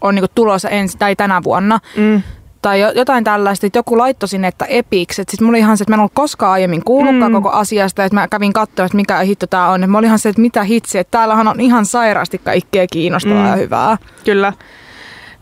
on 0.00 0.14
niinku 0.14 0.28
tulossa 0.34 0.68
ensi 0.68 0.98
tai 0.98 1.16
tänä 1.16 1.40
vuonna. 1.44 1.78
Mm. 1.96 2.22
Tai 2.62 2.80
jotain 2.94 3.24
tällaista, 3.24 3.66
että 3.66 3.78
joku 3.78 3.98
laittoi 3.98 4.28
sinne, 4.28 4.48
että 4.48 4.64
Epics. 4.64 5.16
Sitten 5.16 5.36
mulla 5.40 5.50
oli 5.50 5.58
ihan 5.58 5.76
se, 5.76 5.82
että 5.82 5.92
mä 5.92 5.94
en 5.94 6.00
ollut 6.00 6.12
koskaan 6.14 6.52
aiemmin 6.52 6.84
kuullutkaan 6.84 7.32
mm. 7.32 7.36
koko 7.36 7.50
asiasta. 7.50 8.04
Että 8.04 8.14
mä 8.14 8.28
kävin 8.28 8.52
katsomaan, 8.52 8.86
että 8.86 8.96
mikä 8.96 9.18
hitto 9.18 9.46
tää 9.46 9.68
on. 9.68 9.90
Mä 9.90 9.98
olin 9.98 10.06
ihan 10.06 10.18
se, 10.18 10.28
että 10.28 10.42
mitä 10.42 10.62
hitsi. 10.64 10.98
Että 10.98 11.10
täällähän 11.10 11.48
on 11.48 11.60
ihan 11.60 11.86
sairaasti 11.86 12.38
kaikkea 12.38 12.86
kiinnostavaa 12.86 13.42
mm. 13.44 13.50
ja 13.50 13.56
hyvää. 13.56 13.96
Kyllä. 14.24 14.52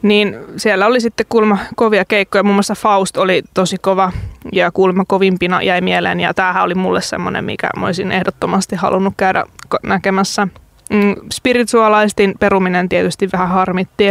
Niin 0.03 0.39
siellä 0.57 0.87
oli 0.87 1.01
sitten 1.01 1.27
kulma 1.29 1.59
kovia 1.77 2.05
keikkoja, 2.05 2.43
muun 2.43 2.57
muassa 2.57 2.75
Faust 2.75 3.17
oli 3.17 3.43
tosi 3.55 3.77
kova 3.81 4.13
ja 4.53 4.71
kulma 4.71 5.05
kovimpina 5.09 5.63
jäi 5.63 5.81
mieleen 5.81 6.21
ja 6.21 6.35
tämähän 6.35 6.63
oli 6.63 6.75
mulle 6.75 7.03
semmoinen, 7.03 7.45
mikä 7.45 7.71
mä 7.77 7.87
olisin 7.87 8.13
ehdottomasti 8.13 8.77
halunnut 8.77 9.15
käydä 9.17 9.45
näkemässä. 9.83 10.49
Mm, 10.91 11.15
spirituaalistin 11.33 12.35
peruminen 12.41 12.89
tietysti 12.89 13.29
vähän 13.33 13.49
harmitti. 13.49 14.05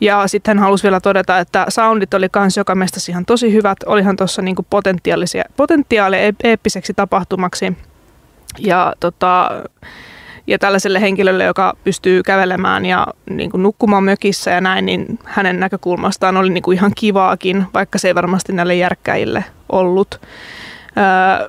Ja 0.00 0.28
sitten 0.28 0.58
hän 0.58 0.64
halusi 0.64 0.82
vielä 0.82 1.00
todeta, 1.00 1.38
että 1.38 1.66
soundit 1.68 2.14
oli 2.14 2.28
kans 2.28 2.56
joka 2.56 2.74
mestassa 2.74 3.12
ihan 3.12 3.24
tosi 3.24 3.52
hyvät. 3.52 3.78
Olihan 3.86 4.16
tuossa 4.16 4.42
niinku 4.42 4.66
potentiaalisia, 4.70 5.44
potentiaalia 5.56 6.32
eeppiseksi 6.44 6.94
tapahtumaksi. 6.94 7.76
Ja 8.58 8.94
tota, 9.00 9.50
ja 10.46 10.58
tällaiselle 10.58 11.00
henkilölle, 11.00 11.44
joka 11.44 11.76
pystyy 11.84 12.22
kävelemään 12.22 12.86
ja 12.86 13.06
niin 13.30 13.50
kuin 13.50 13.62
nukkumaan 13.62 14.04
mökissä 14.04 14.50
ja 14.50 14.60
näin, 14.60 14.86
niin 14.86 15.18
hänen 15.24 15.60
näkökulmastaan 15.60 16.36
oli 16.36 16.50
niin 16.50 16.62
kuin 16.62 16.78
ihan 16.78 16.92
kivaakin, 16.96 17.66
vaikka 17.74 17.98
se 17.98 18.08
ei 18.08 18.14
varmasti 18.14 18.52
näille 18.52 18.74
järkkäille 18.74 19.44
ollut. 19.68 20.20
Öö, 20.96 21.48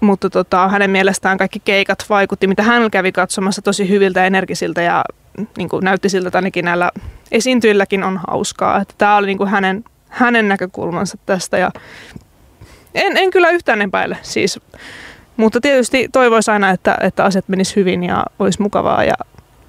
mutta 0.00 0.30
tota, 0.30 0.68
hänen 0.68 0.90
mielestään 0.90 1.38
kaikki 1.38 1.60
keikat 1.64 2.04
vaikutti, 2.08 2.46
mitä 2.46 2.62
hän 2.62 2.90
kävi 2.90 3.12
katsomassa 3.12 3.62
tosi 3.62 3.88
hyviltä 3.88 4.26
energisiltä 4.26 4.82
ja 4.82 5.04
niin 5.56 5.68
kuin 5.68 5.84
näytti 5.84 6.08
siltä, 6.08 6.28
että 6.28 6.38
ainakin 6.38 6.64
näillä 6.64 6.90
esiintyjilläkin 7.32 8.04
on 8.04 8.20
hauskaa. 8.26 8.80
Että 8.80 8.94
tämä 8.98 9.16
oli 9.16 9.26
niin 9.26 9.38
kuin 9.38 9.50
hänen, 9.50 9.84
hänen 10.08 10.48
näkökulmansa 10.48 11.18
tästä 11.26 11.58
ja 11.58 11.70
en, 12.94 13.16
en 13.16 13.30
kyllä 13.30 13.50
yhtään 13.50 13.82
epäile. 13.82 14.18
Siis 14.22 14.60
mutta 15.38 15.60
tietysti 15.60 16.08
toivoisi 16.12 16.50
aina, 16.50 16.70
että, 16.70 16.98
että 17.00 17.24
asiat 17.24 17.48
menis 17.48 17.76
hyvin 17.76 18.04
ja 18.04 18.24
olisi 18.38 18.62
mukavaa. 18.62 19.04
Ja, 19.04 19.14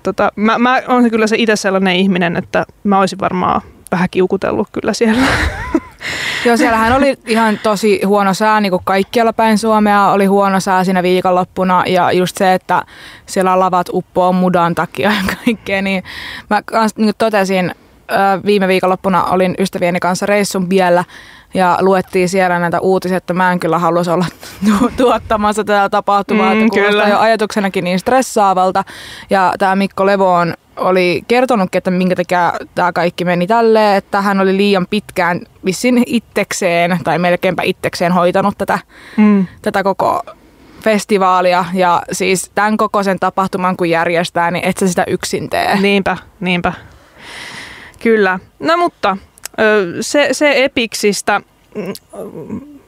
tota, 0.04 0.32
mä, 0.36 0.60
mä 0.60 0.82
olen 0.88 1.10
kyllä 1.10 1.28
se 1.28 1.36
itse 1.40 1.56
sellainen 1.56 1.96
ihminen, 1.96 2.38
että 2.38 2.66
mä 2.84 3.00
olisin 3.00 3.20
varmaan 3.20 3.62
vähän 3.92 4.08
kiukutellut 4.12 4.68
kyllä 4.72 4.94
siellä. 4.94 5.22
Joo, 6.46 6.58
siellähän 6.58 6.94
oli 6.94 7.18
ihan 7.28 7.60
tosi 7.64 8.02
huono 8.06 8.34
sää, 8.34 8.62
niin 8.62 8.70
kuin 8.70 8.82
kaikkialla 8.84 9.34
päin 9.34 9.58
Suomea 9.58 10.12
oli 10.12 10.26
huono 10.26 10.60
sää 10.60 10.84
siinä 10.84 11.04
viikonloppuna 11.04 11.84
ja 11.88 12.12
just 12.12 12.38
se, 12.38 12.54
että 12.54 12.84
siellä 13.26 13.60
lavat 13.60 13.88
uppoo 13.94 14.34
mudan 14.34 14.76
takia 14.76 15.12
ja 15.12 15.36
kaikkea, 15.46 15.82
niin 15.82 16.04
mä 16.50 16.62
niin 16.98 17.14
totesin, 17.18 17.76
viime 18.46 18.68
viikonloppuna 18.68 19.24
olin 19.24 19.56
ystävieni 19.60 20.00
kanssa 20.00 20.26
reissun 20.26 20.70
vielä 20.70 21.04
ja 21.54 21.78
luettiin 21.82 22.30
siellä 22.30 22.60
näitä 22.60 22.80
uutisia, 22.80 23.18
että 23.18 23.34
mä 23.34 23.52
en 23.52 23.60
kyllä 23.60 23.80
haluaisi 23.80 24.12
olla 24.12 24.26
tuottamassa 24.98 25.64
tätä 25.64 25.90
tapahtumaa, 25.90 26.56
mm, 26.56 26.62
että 26.62 26.80
kyllä. 26.80 27.08
jo 27.08 27.20
ajatuksenakin 27.20 27.84
niin 27.84 28.00
stressaavalta. 28.00 28.84
Ja 29.30 29.54
tämä 29.60 29.76
Mikko 29.76 30.06
Levoon 30.06 30.54
oli 30.78 31.24
kertonut, 31.28 31.76
että 31.76 31.92
minkä 31.92 32.16
takia 32.16 32.54
tämä 32.76 32.92
kaikki 32.92 33.26
meni 33.26 33.48
tälleen, 33.48 33.98
että 33.98 34.22
hän 34.22 34.40
oli 34.40 34.58
liian 34.58 34.88
pitkään 34.90 35.42
vissin 35.66 36.04
itsekseen 36.06 37.00
tai 37.04 37.20
melkeinpä 37.20 37.64
itsekseen 37.64 38.12
hoitanut 38.12 38.58
tätä, 38.58 38.80
mm. 39.18 39.48
tätä 39.62 39.84
koko 39.84 40.22
festivaalia 40.84 41.66
ja 41.74 42.02
siis 42.12 42.52
tämän 42.56 42.78
kokoisen 42.78 43.20
tapahtuman 43.20 43.78
kun 43.78 43.90
järjestää, 43.90 44.52
niin 44.52 44.66
et 44.66 44.78
sä 44.78 44.88
sitä 44.88 45.04
yksin 45.08 45.50
tee. 45.50 45.80
Niinpä, 45.82 46.18
niinpä. 46.40 46.74
Kyllä. 48.00 48.40
No 48.60 48.78
mutta 48.78 49.18
se, 50.02 50.28
se 50.32 50.64
Epiksistä, 50.64 51.42
mm, 51.76 51.94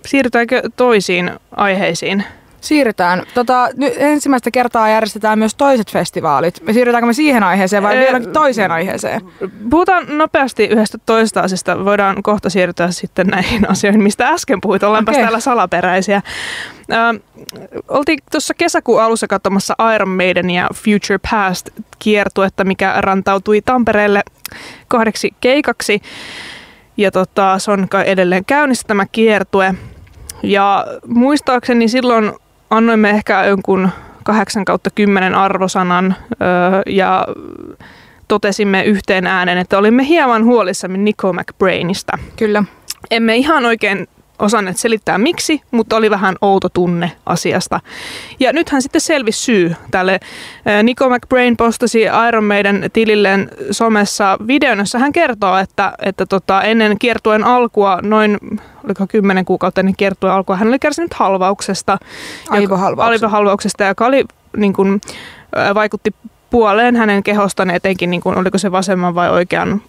siirrytäänkö 0.05 0.61
toisiin 0.75 1.31
aiheisiin? 1.51 2.23
Siirrytään. 2.61 3.23
Tota, 3.33 3.69
nyt 3.77 3.93
ensimmäistä 3.97 4.51
kertaa 4.51 4.89
järjestetään 4.89 5.39
myös 5.39 5.55
toiset 5.55 5.91
festivaalit. 5.91 6.61
Me 6.63 6.73
siirrytäänkö 6.73 7.07
me 7.07 7.13
siihen 7.13 7.43
aiheeseen 7.43 7.83
vai 7.83 7.97
vielä 7.97 8.19
toiseen 8.19 8.71
aiheeseen? 8.71 9.21
Puhutaan 9.69 10.17
nopeasti 10.17 10.65
yhdestä 10.65 10.97
toisesta 11.05 11.41
asiasta. 11.41 11.85
Voidaan 11.85 12.23
kohta 12.23 12.49
siirtyä 12.49 12.91
sitten 12.91 13.27
näihin 13.27 13.69
asioihin, 13.69 14.03
mistä 14.03 14.27
äsken 14.27 14.61
puhuit. 14.61 14.83
Ollaanpa 14.83 15.11
okay. 15.11 15.23
täällä 15.23 15.39
salaperäisiä. 15.39 16.21
Ö, 16.91 17.19
oltiin 17.87 18.19
tuossa 18.31 18.53
kesäkuun 18.53 19.03
alussa 19.03 19.27
katsomassa 19.27 19.75
Iron 19.95 20.09
Maiden 20.09 20.49
ja 20.49 20.67
Future 20.73 21.19
Past 21.31 21.69
kiertuetta, 21.99 22.63
mikä 22.63 22.93
rantautui 22.97 23.61
Tampereelle 23.61 24.21
kahdeksi 24.87 25.33
keikaksi. 25.41 26.01
Ja 26.97 27.11
tota, 27.11 27.59
se 27.59 27.71
on 27.71 27.87
edelleen 28.05 28.45
käynnissä 28.45 28.87
tämä 28.87 29.05
kiertue. 29.11 29.75
Ja 30.43 30.85
muistaakseni 31.07 31.87
silloin 31.87 32.31
annoimme 32.71 33.09
ehkä 33.09 33.43
jonkun 33.45 33.89
8 34.23 34.65
kautta 34.65 34.89
10 34.89 35.35
arvosanan 35.35 36.15
öö, 36.31 36.81
ja 36.85 37.27
totesimme 38.27 38.83
yhteen 38.83 39.27
äänen, 39.27 39.57
että 39.57 39.77
olimme 39.77 40.07
hieman 40.07 40.45
huolissamme 40.45 40.97
Nico 40.97 41.33
McBrainista. 41.33 42.17
Kyllä. 42.35 42.63
Emme 43.11 43.35
ihan 43.35 43.65
oikein 43.65 44.07
osanneet 44.41 44.77
selittää 44.77 45.17
miksi, 45.17 45.61
mutta 45.71 45.95
oli 45.95 46.09
vähän 46.09 46.35
outo 46.41 46.69
tunne 46.69 47.11
asiasta. 47.25 47.79
Ja 48.39 48.53
nythän 48.53 48.81
sitten 48.81 49.01
selvisi 49.01 49.39
syy 49.39 49.75
tälle. 49.91 50.19
Nico 50.83 51.09
McBrain 51.09 51.57
postasi 51.57 52.01
Iron 52.27 52.43
Maiden 52.43 52.89
tililleen 52.93 53.49
somessa 53.71 54.37
videon, 54.47 54.79
jossa 54.79 54.99
hän 54.99 55.11
kertoo, 55.11 55.57
että, 55.57 55.93
että 56.01 56.25
tota, 56.25 56.61
ennen 56.61 56.99
kiertuen 56.99 57.43
alkua, 57.43 57.99
noin 58.01 58.37
oliko 58.83 59.07
kymmenen 59.07 59.45
kuukautta 59.45 59.81
ennen 59.81 59.95
kiertuen 59.97 60.33
alkua, 60.33 60.55
hän 60.55 60.67
oli 60.67 60.79
kärsinyt 60.79 61.13
halvauksesta. 61.13 61.97
Aivohalvauksesta. 62.49 63.25
Aivohalvauksesta, 63.25 63.83
joka 63.83 64.05
oli, 64.05 64.25
niin 64.57 64.73
kuin, 64.73 65.01
vaikutti 65.75 66.15
puoleen 66.49 66.95
hänen 66.95 67.23
kehostaan, 67.23 67.69
etenkin 67.69 68.11
niin 68.11 68.21
kuin, 68.21 68.37
oliko 68.37 68.57
se 68.57 68.71
vasemman 68.71 69.15
vai 69.15 69.29
oikean, 69.29 69.81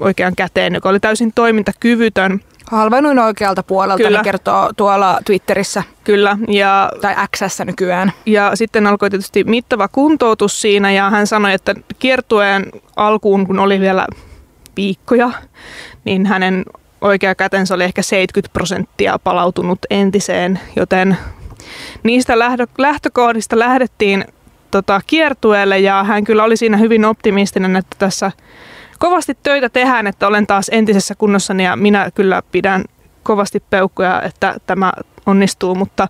oikean 0.00 0.36
käteen, 0.36 0.74
joka 0.74 0.88
oli 0.88 1.00
täysin 1.00 1.32
toimintakyvytön. 1.34 2.40
Halvennuin 2.70 3.18
oikealta 3.18 3.62
puolelta, 3.62 4.04
Kyllä. 4.04 4.18
niin 4.18 4.24
kertoo 4.24 4.70
tuolla 4.76 5.18
Twitterissä. 5.24 5.82
Kyllä. 6.04 6.38
Ja, 6.48 6.90
tai 7.00 7.14
x 7.36 7.40
nykyään. 7.64 8.12
Ja 8.26 8.56
sitten 8.56 8.86
alkoi 8.86 9.10
tietysti 9.10 9.44
mittava 9.44 9.88
kuntoutus 9.88 10.60
siinä 10.60 10.92
ja 10.92 11.10
hän 11.10 11.26
sanoi, 11.26 11.52
että 11.52 11.74
kiertueen 11.98 12.66
alkuun, 12.96 13.46
kun 13.46 13.58
oli 13.58 13.80
vielä 13.80 14.06
viikkoja, 14.76 15.30
niin 16.04 16.26
hänen 16.26 16.64
oikea 17.00 17.34
kätensä 17.34 17.74
oli 17.74 17.84
ehkä 17.84 18.02
70 18.02 18.52
prosenttia 18.52 19.18
palautunut 19.18 19.78
entiseen, 19.90 20.60
joten 20.76 21.18
niistä 22.02 22.34
lähtökohdista 22.78 23.58
lähdettiin 23.58 24.24
tota, 24.70 25.00
kiertueelle 25.06 25.78
ja 25.78 26.04
hän 26.04 26.24
kyllä 26.24 26.44
oli 26.44 26.56
siinä 26.56 26.76
hyvin 26.76 27.04
optimistinen, 27.04 27.76
että 27.76 27.96
tässä 27.98 28.32
kovasti 29.04 29.38
töitä 29.42 29.68
tehdään, 29.68 30.06
että 30.06 30.26
olen 30.26 30.46
taas 30.46 30.70
entisessä 30.72 31.14
kunnossani 31.14 31.64
ja 31.64 31.76
minä 31.76 32.10
kyllä 32.14 32.42
pidän 32.52 32.84
kovasti 33.22 33.62
peukkuja, 33.70 34.22
että 34.22 34.54
tämä 34.66 34.92
onnistuu, 35.26 35.74
mutta, 35.74 36.08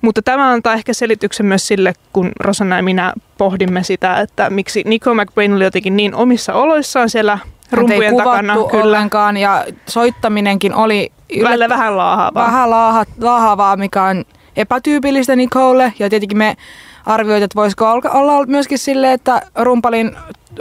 mutta 0.00 0.22
tämä 0.22 0.50
antaa 0.50 0.72
ehkä 0.74 0.92
selityksen 0.92 1.46
myös 1.46 1.68
sille, 1.68 1.92
kun 2.12 2.32
Rosanna 2.40 2.76
ja 2.76 2.82
minä 2.82 3.12
pohdimme 3.38 3.82
sitä, 3.82 4.20
että 4.20 4.50
miksi 4.50 4.82
Nico 4.86 5.14
McBrain 5.14 5.54
oli 5.54 5.64
jotenkin 5.64 5.96
niin 5.96 6.14
omissa 6.14 6.54
oloissaan 6.54 7.10
siellä 7.10 7.38
rumpujen 7.72 8.16
takana. 8.16 8.54
Kyllä. 8.54 8.84
ollenkaan 8.84 9.36
ja 9.36 9.64
soittaminenkin 9.86 10.74
oli 10.74 11.12
Välillä 11.42 11.68
vähän 11.68 11.96
laahavaa. 11.96 12.46
Vähän 12.46 12.70
laaha, 12.70 13.04
laahavaa, 13.20 13.76
mikä 13.76 14.02
on 14.02 14.24
epätyypillistä 14.56 15.36
Nicole. 15.36 15.92
Ja 15.98 16.10
tietenkin 16.10 16.38
me 16.38 16.56
arvioit, 17.06 17.42
että 17.42 17.56
voisiko 17.56 17.90
olla 17.90 18.46
myöskin 18.46 18.78
sille, 18.78 19.12
että 19.12 19.42
rumpalin 19.56 20.16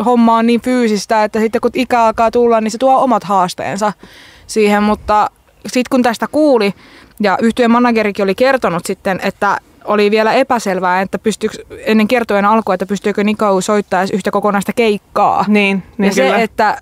homma 0.05 0.37
on 0.37 0.47
niin 0.47 0.61
fyysistä, 0.61 1.23
että 1.23 1.39
sitten 1.39 1.61
kun 1.61 1.71
ikä 1.73 2.03
alkaa 2.03 2.31
tulla, 2.31 2.61
niin 2.61 2.71
se 2.71 2.77
tuo 2.77 3.03
omat 3.03 3.23
haasteensa 3.23 3.93
siihen. 4.47 4.83
Mutta 4.83 5.29
sitten 5.67 5.89
kun 5.91 6.03
tästä 6.03 6.27
kuuli, 6.27 6.73
ja 7.19 7.37
yhtyeen 7.41 7.71
managerikin 7.71 8.23
oli 8.23 8.35
kertonut 8.35 8.85
sitten, 8.85 9.19
että 9.23 9.57
oli 9.85 10.11
vielä 10.11 10.33
epäselvää, 10.33 11.01
että 11.01 11.19
pystyykö, 11.19 11.57
ennen 11.85 12.07
kiertojen 12.07 12.45
alkua, 12.45 12.73
että 12.73 12.85
pystyykö 12.85 13.23
Nico 13.23 13.61
soittaa 13.61 14.03
yhtä 14.13 14.31
kokonaista 14.31 14.73
keikkaa. 14.73 15.45
Niin, 15.47 15.83
niin 15.97 16.09
ja 16.09 16.23
kyllä. 16.23 16.37
se, 16.37 16.43
että 16.43 16.81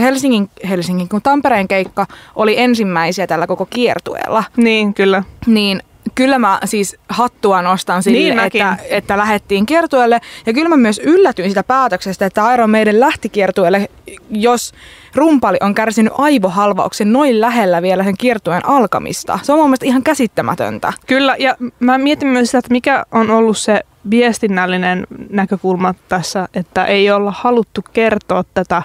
Helsingin, 0.00 0.50
Helsingin 0.68 1.08
kun 1.08 1.22
Tampereen 1.22 1.68
keikka 1.68 2.06
oli 2.36 2.58
ensimmäisiä 2.58 3.26
tällä 3.26 3.46
koko 3.46 3.66
kiertueella. 3.66 4.44
Niin, 4.56 4.94
kyllä. 4.94 5.22
Niin 5.46 5.82
kyllä 6.14 6.38
mä 6.38 6.58
siis 6.64 6.96
hattua 7.08 7.62
nostan 7.62 8.02
sille, 8.02 8.18
niin 8.18 8.38
että, 8.38 8.76
että 8.88 9.16
lähdettiin 9.16 9.66
kiertueelle. 9.66 10.20
Ja 10.46 10.52
kyllä 10.52 10.68
mä 10.68 10.76
myös 10.76 11.00
yllätyin 11.04 11.48
sitä 11.50 11.62
päätöksestä, 11.62 12.26
että 12.26 12.54
Iron 12.54 12.70
meidän 12.70 13.00
lähti 13.00 13.28
kiertueelle, 13.28 13.88
jos 14.30 14.72
rumpali 15.14 15.56
on 15.60 15.74
kärsinyt 15.74 16.12
aivohalvauksen 16.18 17.12
noin 17.12 17.40
lähellä 17.40 17.82
vielä 17.82 18.04
sen 18.04 18.16
kiertueen 18.16 18.66
alkamista. 18.66 19.38
Se 19.42 19.52
on 19.52 19.58
mun 19.58 19.68
mielestä 19.68 19.86
ihan 19.86 20.02
käsittämätöntä. 20.02 20.92
Kyllä, 21.06 21.36
ja 21.38 21.56
mä 21.80 21.98
mietin 21.98 22.28
myös 22.28 22.48
sitä, 22.48 22.58
että 22.58 22.72
mikä 22.72 23.04
on 23.12 23.30
ollut 23.30 23.58
se 23.58 23.80
viestinnällinen 24.10 25.06
näkökulma 25.30 25.94
tässä, 26.08 26.48
että 26.54 26.84
ei 26.84 27.10
olla 27.10 27.34
haluttu 27.36 27.80
kertoa 27.92 28.44
tätä 28.54 28.82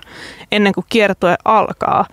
ennen 0.51 0.73
kuin 0.73 0.85
kiertue 0.89 1.35
alkaa 1.45 2.05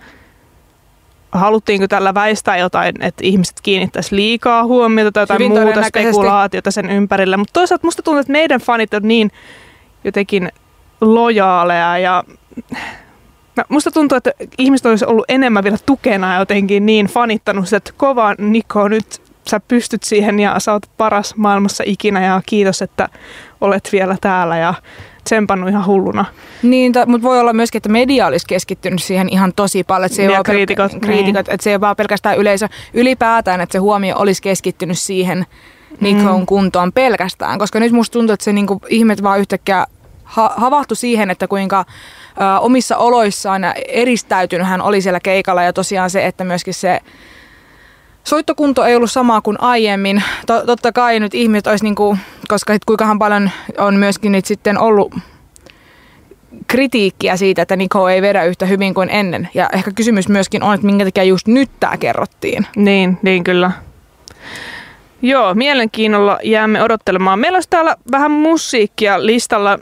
haluttiinko 1.33 1.87
tällä 1.87 2.13
väistää 2.13 2.57
jotain, 2.57 3.01
että 3.01 3.23
ihmiset 3.25 3.55
kiinnittäisi 3.63 4.15
liikaa 4.15 4.63
huomiota 4.63 5.11
tai 5.11 5.21
jotain 5.21 5.39
Hyvin 5.39 5.63
muuta 5.63 5.83
spekulaatiota 5.83 6.71
sen 6.71 6.89
ympärille. 6.89 7.37
Mutta 7.37 7.53
toisaalta 7.53 7.87
musta 7.87 8.01
tuntuu, 8.01 8.19
että 8.19 8.31
meidän 8.31 8.61
fanit 8.61 8.93
on 8.93 9.01
niin 9.03 9.31
jotenkin 10.03 10.51
lojaaleja 11.01 11.97
ja 11.97 12.23
musta 13.69 13.91
tuntuu, 13.91 14.15
että 14.15 14.31
ihmiset 14.57 14.85
olisi 14.85 15.05
ollut 15.05 15.25
enemmän 15.27 15.63
vielä 15.63 15.77
tukena 15.85 16.39
jotenkin 16.39 16.85
niin 16.85 17.05
fanittanut, 17.05 17.73
että 17.73 17.91
kova 17.97 18.35
Niko 18.37 18.87
nyt 18.87 19.21
sä 19.49 19.59
pystyt 19.59 20.03
siihen 20.03 20.39
ja 20.39 20.59
sä 20.59 20.71
oot 20.73 20.85
paras 20.97 21.35
maailmassa 21.35 21.83
ikinä 21.87 22.25
ja 22.25 22.41
kiitos, 22.45 22.81
että 22.81 23.09
olet 23.61 23.89
vielä 23.91 24.17
täällä 24.21 24.57
ja 24.57 24.73
tsempannut 25.23 25.69
ihan 25.69 25.85
hulluna. 25.85 26.25
Niin, 26.63 26.93
t- 26.93 27.05
mutta 27.05 27.27
voi 27.27 27.39
olla 27.39 27.53
myöskin, 27.53 27.79
että 27.79 27.89
media 27.89 28.27
olisi 28.27 28.47
keskittynyt 28.47 29.03
siihen 29.03 29.29
ihan 29.29 29.53
tosi 29.55 29.83
paljon. 29.83 30.05
Että 30.05 30.15
se 30.15 30.21
ei 30.21 30.31
ja 30.31 30.43
kriitikot. 30.43 30.91
Pelk- 30.91 30.99
kriitikot 30.99 31.47
niin. 31.47 31.53
että 31.53 31.63
se 31.63 31.69
ei 31.69 31.75
ole 31.75 31.81
vaan 31.81 31.95
pelkästään 31.95 32.37
yleisö. 32.37 32.69
Ylipäätään, 32.93 33.61
että 33.61 33.73
se 33.73 33.79
huomio 33.79 34.15
olisi 34.17 34.41
keskittynyt 34.41 34.99
siihen 34.99 35.45
Nikon 36.01 36.39
mm. 36.39 36.45
kuntoon 36.45 36.91
pelkästään. 36.93 37.59
Koska 37.59 37.79
nyt 37.79 37.91
musta 37.91 38.13
tuntuu, 38.13 38.33
että 38.33 38.43
se 38.43 38.53
niinku, 38.53 38.81
ihmet 38.89 39.23
vaan 39.23 39.39
yhtäkkiä 39.39 39.85
ha- 40.23 40.53
havahtui 40.57 40.97
siihen, 40.97 41.31
että 41.31 41.47
kuinka 41.47 41.79
ö, 42.41 42.59
omissa 42.59 42.97
oloissaan 42.97 43.63
ja 43.63 43.73
eristäytynyt 43.87 44.67
hän 44.67 44.81
oli 44.81 45.01
siellä 45.01 45.19
keikalla. 45.19 45.63
Ja 45.63 45.73
tosiaan 45.73 46.09
se, 46.09 46.25
että 46.25 46.43
myöskin 46.43 46.73
se 46.73 46.99
soittokunto 48.23 48.85
ei 48.85 48.95
ollut 48.95 49.11
sama 49.11 49.41
kuin 49.41 49.61
aiemmin. 49.61 50.23
Totta 50.65 50.91
kai 50.91 51.19
nyt 51.19 51.33
ihmiset 51.33 51.67
olisi, 51.67 51.83
niin 51.83 51.95
kuin, 51.95 52.19
koska 52.47 52.77
kuinkahan 52.85 53.19
paljon 53.19 53.51
on 53.77 53.95
myöskin 53.95 54.31
nyt 54.31 54.45
sitten 54.45 54.79
ollut 54.79 55.15
kritiikkiä 56.67 57.37
siitä, 57.37 57.61
että 57.61 57.75
Niko 57.75 58.09
ei 58.09 58.21
vedä 58.21 58.43
yhtä 58.43 58.65
hyvin 58.65 58.93
kuin 58.93 59.09
ennen. 59.09 59.49
Ja 59.53 59.69
ehkä 59.73 59.91
kysymys 59.91 60.29
myöskin 60.29 60.63
on, 60.63 60.73
että 60.73 60.85
minkä 60.85 61.05
takia 61.05 61.23
just 61.23 61.47
nyt 61.47 61.69
tämä 61.79 61.97
kerrottiin. 61.97 62.67
Niin, 62.75 63.17
niin 63.21 63.43
kyllä. 63.43 63.71
Joo, 65.21 65.53
mielenkiinnolla 65.53 66.39
jäämme 66.43 66.83
odottelemaan. 66.83 67.39
Meillä 67.39 67.55
olisi 67.55 67.69
täällä 67.69 67.95
vähän 68.11 68.31
musiikkia 68.31 69.25
listalla. 69.25 69.79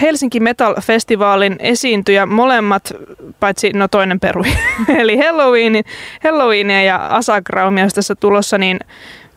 Helsinki 0.00 0.40
Metal 0.40 0.74
Festivaalin 0.80 1.56
esiintyjä 1.58 2.26
molemmat, 2.26 2.92
paitsi 3.40 3.72
no 3.72 3.88
toinen 3.88 4.20
perui, 4.20 4.44
eli 5.00 5.16
Halloween, 5.16 5.84
Halloweenia 6.24 6.82
ja 6.82 7.06
Asagraumia 7.06 7.88
tässä 7.94 8.14
tulossa, 8.14 8.58
niin 8.58 8.80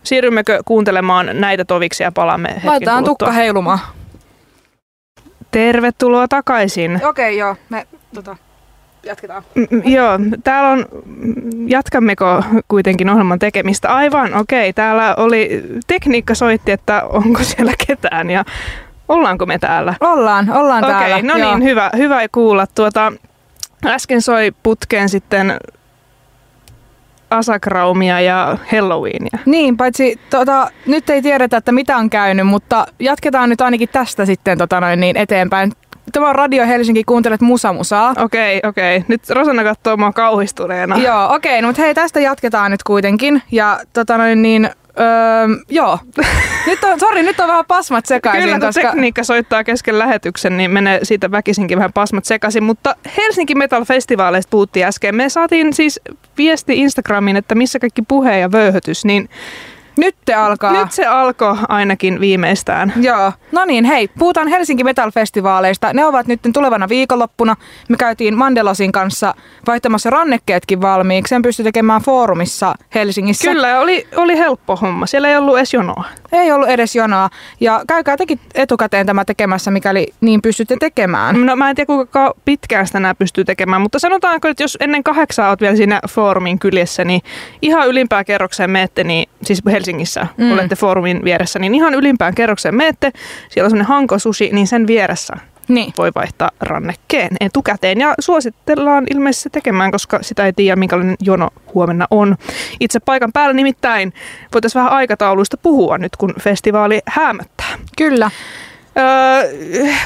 siirrymmekö 0.03 0.59
kuuntelemaan 0.65 1.29
näitä 1.33 1.65
toviksi 1.65 2.03
ja 2.03 2.11
palaamme 2.11 2.49
hetken 2.49 2.69
Laitetaan 2.69 3.03
tukka 3.03 3.31
heilumaan. 3.31 3.79
Tervetuloa 5.51 6.27
takaisin. 6.27 6.95
Okei, 6.95 7.09
okay, 7.09 7.31
joo. 7.31 7.55
Me 7.69 7.87
tota, 8.13 8.37
jatketaan. 9.03 9.43
Mm, 9.55 9.81
joo, 9.85 10.19
täällä 10.43 10.69
on, 10.69 10.85
jatkammeko 11.67 12.43
kuitenkin 12.67 13.09
ohjelman 13.09 13.39
tekemistä? 13.39 13.95
Aivan, 13.95 14.33
okei. 14.33 14.69
Okay. 14.69 14.73
Täällä 14.73 15.15
oli, 15.17 15.63
tekniikka 15.87 16.35
soitti, 16.35 16.71
että 16.71 17.03
onko 17.03 17.43
siellä 17.43 17.73
ketään 17.87 18.29
ja 18.29 18.45
Ollaanko 19.09 19.45
me 19.45 19.59
täällä? 19.59 19.93
Ollaan, 20.01 20.49
ollaan 20.49 20.83
okay, 20.83 20.95
täällä. 20.95 21.15
Okei, 21.15 21.27
no 21.27 21.33
niin, 21.35 21.63
hyvä, 21.63 21.89
hyvä 21.97 22.27
kuulla. 22.31 22.67
Tuota, 22.67 23.13
äsken 23.85 24.21
soi 24.21 24.51
putkeen 24.63 25.09
sitten 25.09 25.57
Asakraumia 27.29 28.21
ja 28.21 28.57
Halloweenia. 28.71 29.39
Niin, 29.45 29.77
paitsi 29.77 30.19
tota, 30.29 30.71
nyt 30.85 31.09
ei 31.09 31.21
tiedetä, 31.21 31.57
että 31.57 31.71
mitä 31.71 31.97
on 31.97 32.09
käynyt, 32.09 32.47
mutta 32.47 32.85
jatketaan 32.99 33.49
nyt 33.49 33.61
ainakin 33.61 33.89
tästä 33.89 34.25
sitten 34.25 34.57
tota 34.57 34.79
noin, 34.79 34.99
niin 34.99 35.17
eteenpäin. 35.17 35.71
Tämä 36.11 36.29
on 36.29 36.35
Radio 36.35 36.65
Helsinki, 36.65 37.03
kuuntelet 37.03 37.41
Musa 37.41 37.73
Musaa. 37.73 38.13
Okei, 38.17 38.57
okay, 38.57 38.69
okei. 38.69 38.97
Okay. 38.97 39.05
Nyt 39.07 39.29
Rosanna 39.29 39.63
katsoo 39.63 39.97
mua 39.97 40.11
kauhistuneena. 40.11 40.97
Joo, 40.97 41.25
okei, 41.33 41.51
okay, 41.51 41.61
no, 41.61 41.67
mutta 41.67 41.81
hei, 41.81 41.93
tästä 41.93 42.19
jatketaan 42.19 42.71
nyt 42.71 42.83
kuitenkin. 42.83 43.41
Ja 43.51 43.79
tota 43.93 44.17
noin, 44.17 44.41
niin, 44.41 44.69
Öö, 44.99 45.57
joo. 45.69 45.99
nyt 46.67 46.83
on, 46.83 46.99
sorry, 46.99 47.23
nyt 47.23 47.39
on 47.39 47.47
vähän 47.47 47.65
pasmat 47.65 48.05
sekaisin. 48.05 48.43
Kyllä, 48.43 48.59
koska... 48.59 48.81
tekniikka 48.81 49.23
soittaa 49.23 49.63
kesken 49.63 49.99
lähetyksen, 49.99 50.57
niin 50.57 50.71
menee 50.71 50.99
siitä 51.03 51.31
väkisinkin 51.31 51.77
vähän 51.77 51.93
pasmat 51.93 52.25
sekaisin. 52.25 52.63
Mutta 52.63 52.95
Helsinki 53.17 53.55
Metal 53.55 53.85
Festivaaleista 53.85 54.49
puhuttiin 54.49 54.85
äsken. 54.85 55.15
Me 55.15 55.29
saatiin 55.29 55.73
siis 55.73 55.99
viesti 56.37 56.79
Instagramiin, 56.79 57.37
että 57.37 57.55
missä 57.55 57.79
kaikki 57.79 58.01
puhe 58.01 58.39
ja 58.39 58.51
vöyhötys, 58.51 59.05
niin 59.05 59.29
nyt 59.97 60.15
se 60.25 60.33
alkaa. 60.33 60.71
Nyt 60.71 60.91
se 60.91 61.05
alkoi 61.05 61.57
ainakin 61.69 62.19
viimeistään. 62.19 62.93
Joo. 63.01 63.31
No 63.51 63.65
niin, 63.65 63.85
hei, 63.85 64.07
puhutaan 64.07 64.47
Helsinki 64.47 64.83
Metal 64.83 65.11
Festivaaleista. 65.11 65.93
Ne 65.93 66.05
ovat 66.05 66.27
nyt 66.27 66.39
tulevana 66.53 66.89
viikonloppuna. 66.89 67.55
Me 67.89 67.97
käytiin 67.97 68.37
Mandelosin 68.37 68.91
kanssa 68.91 69.33
vaihtamassa 69.67 70.09
rannekkeetkin 70.09 70.81
valmiiksi. 70.81 71.29
Sen 71.29 71.41
pystyi 71.41 71.63
tekemään 71.63 72.01
foorumissa 72.01 72.75
Helsingissä. 72.95 73.51
Kyllä, 73.51 73.79
oli, 73.79 74.07
oli 74.15 74.37
helppo 74.37 74.75
homma. 74.75 75.05
Siellä 75.05 75.29
ei 75.29 75.37
ollut 75.37 75.57
edes 75.57 75.73
jonoa. 75.73 76.03
Ei 76.31 76.51
ollut 76.51 76.69
edes 76.69 76.95
jonoa. 76.95 77.29
Ja 77.59 77.81
käykää 77.87 78.17
tekin 78.17 78.39
etukäteen 78.55 79.05
tämä 79.05 79.25
tekemässä, 79.25 79.71
mikäli 79.71 80.07
niin 80.21 80.41
pystytte 80.41 80.77
tekemään. 80.79 81.45
No 81.45 81.55
mä 81.55 81.69
en 81.69 81.75
tiedä 81.75 81.85
kuinka 81.85 82.33
pitkään 82.45 82.87
sitä 82.87 82.99
nämä 82.99 83.15
pystyy 83.15 83.45
tekemään, 83.45 83.81
mutta 83.81 83.99
sanotaanko, 83.99 84.47
että 84.47 84.63
jos 84.63 84.77
ennen 84.79 85.03
kahdeksaa 85.03 85.49
olet 85.49 85.61
vielä 85.61 85.75
siinä 85.75 85.99
foorumin 86.09 86.59
kyljessä, 86.59 87.05
niin 87.05 87.21
ihan 87.61 87.87
ylimpään 87.87 88.25
kerrokseen 88.25 88.69
menette, 88.69 89.03
niin 89.03 89.29
siis 89.43 89.65
Helsingissä 89.81 90.27
mm. 90.37 90.51
olette 90.51 90.75
foorumin 90.75 91.23
vieressä, 91.23 91.59
niin 91.59 91.75
ihan 91.75 91.93
ylimpään 91.93 92.35
kerrokseen 92.35 92.75
menette, 92.75 93.11
siellä 93.49 93.65
on 93.65 93.71
semmoinen 93.71 93.87
Hanko 93.87 94.19
Sushi, 94.19 94.49
niin 94.53 94.67
sen 94.67 94.87
vieressä 94.87 95.33
niin. 95.67 95.93
voi 95.97 96.11
vaihtaa 96.15 96.51
rannekkeen 96.59 97.29
etukäteen. 97.39 97.99
Ja 97.99 98.13
suositellaan 98.19 99.03
ilmeisesti 99.11 99.49
tekemään, 99.49 99.91
koska 99.91 100.19
sitä 100.21 100.45
ei 100.45 100.53
tiedä, 100.53 100.75
minkälainen 100.75 101.15
jono 101.21 101.49
huomenna 101.73 102.07
on. 102.11 102.35
Itse 102.79 102.99
paikan 102.99 103.31
päällä 103.33 103.53
nimittäin 103.53 104.13
voitaisiin 104.53 104.79
vähän 104.79 104.93
aikatauluista 104.93 105.57
puhua 105.57 105.97
nyt, 105.97 106.15
kun 106.15 106.33
festivaali 106.41 107.01
häämöttää. 107.07 107.77
Kyllä. 107.97 108.31
Öö, 108.97 109.51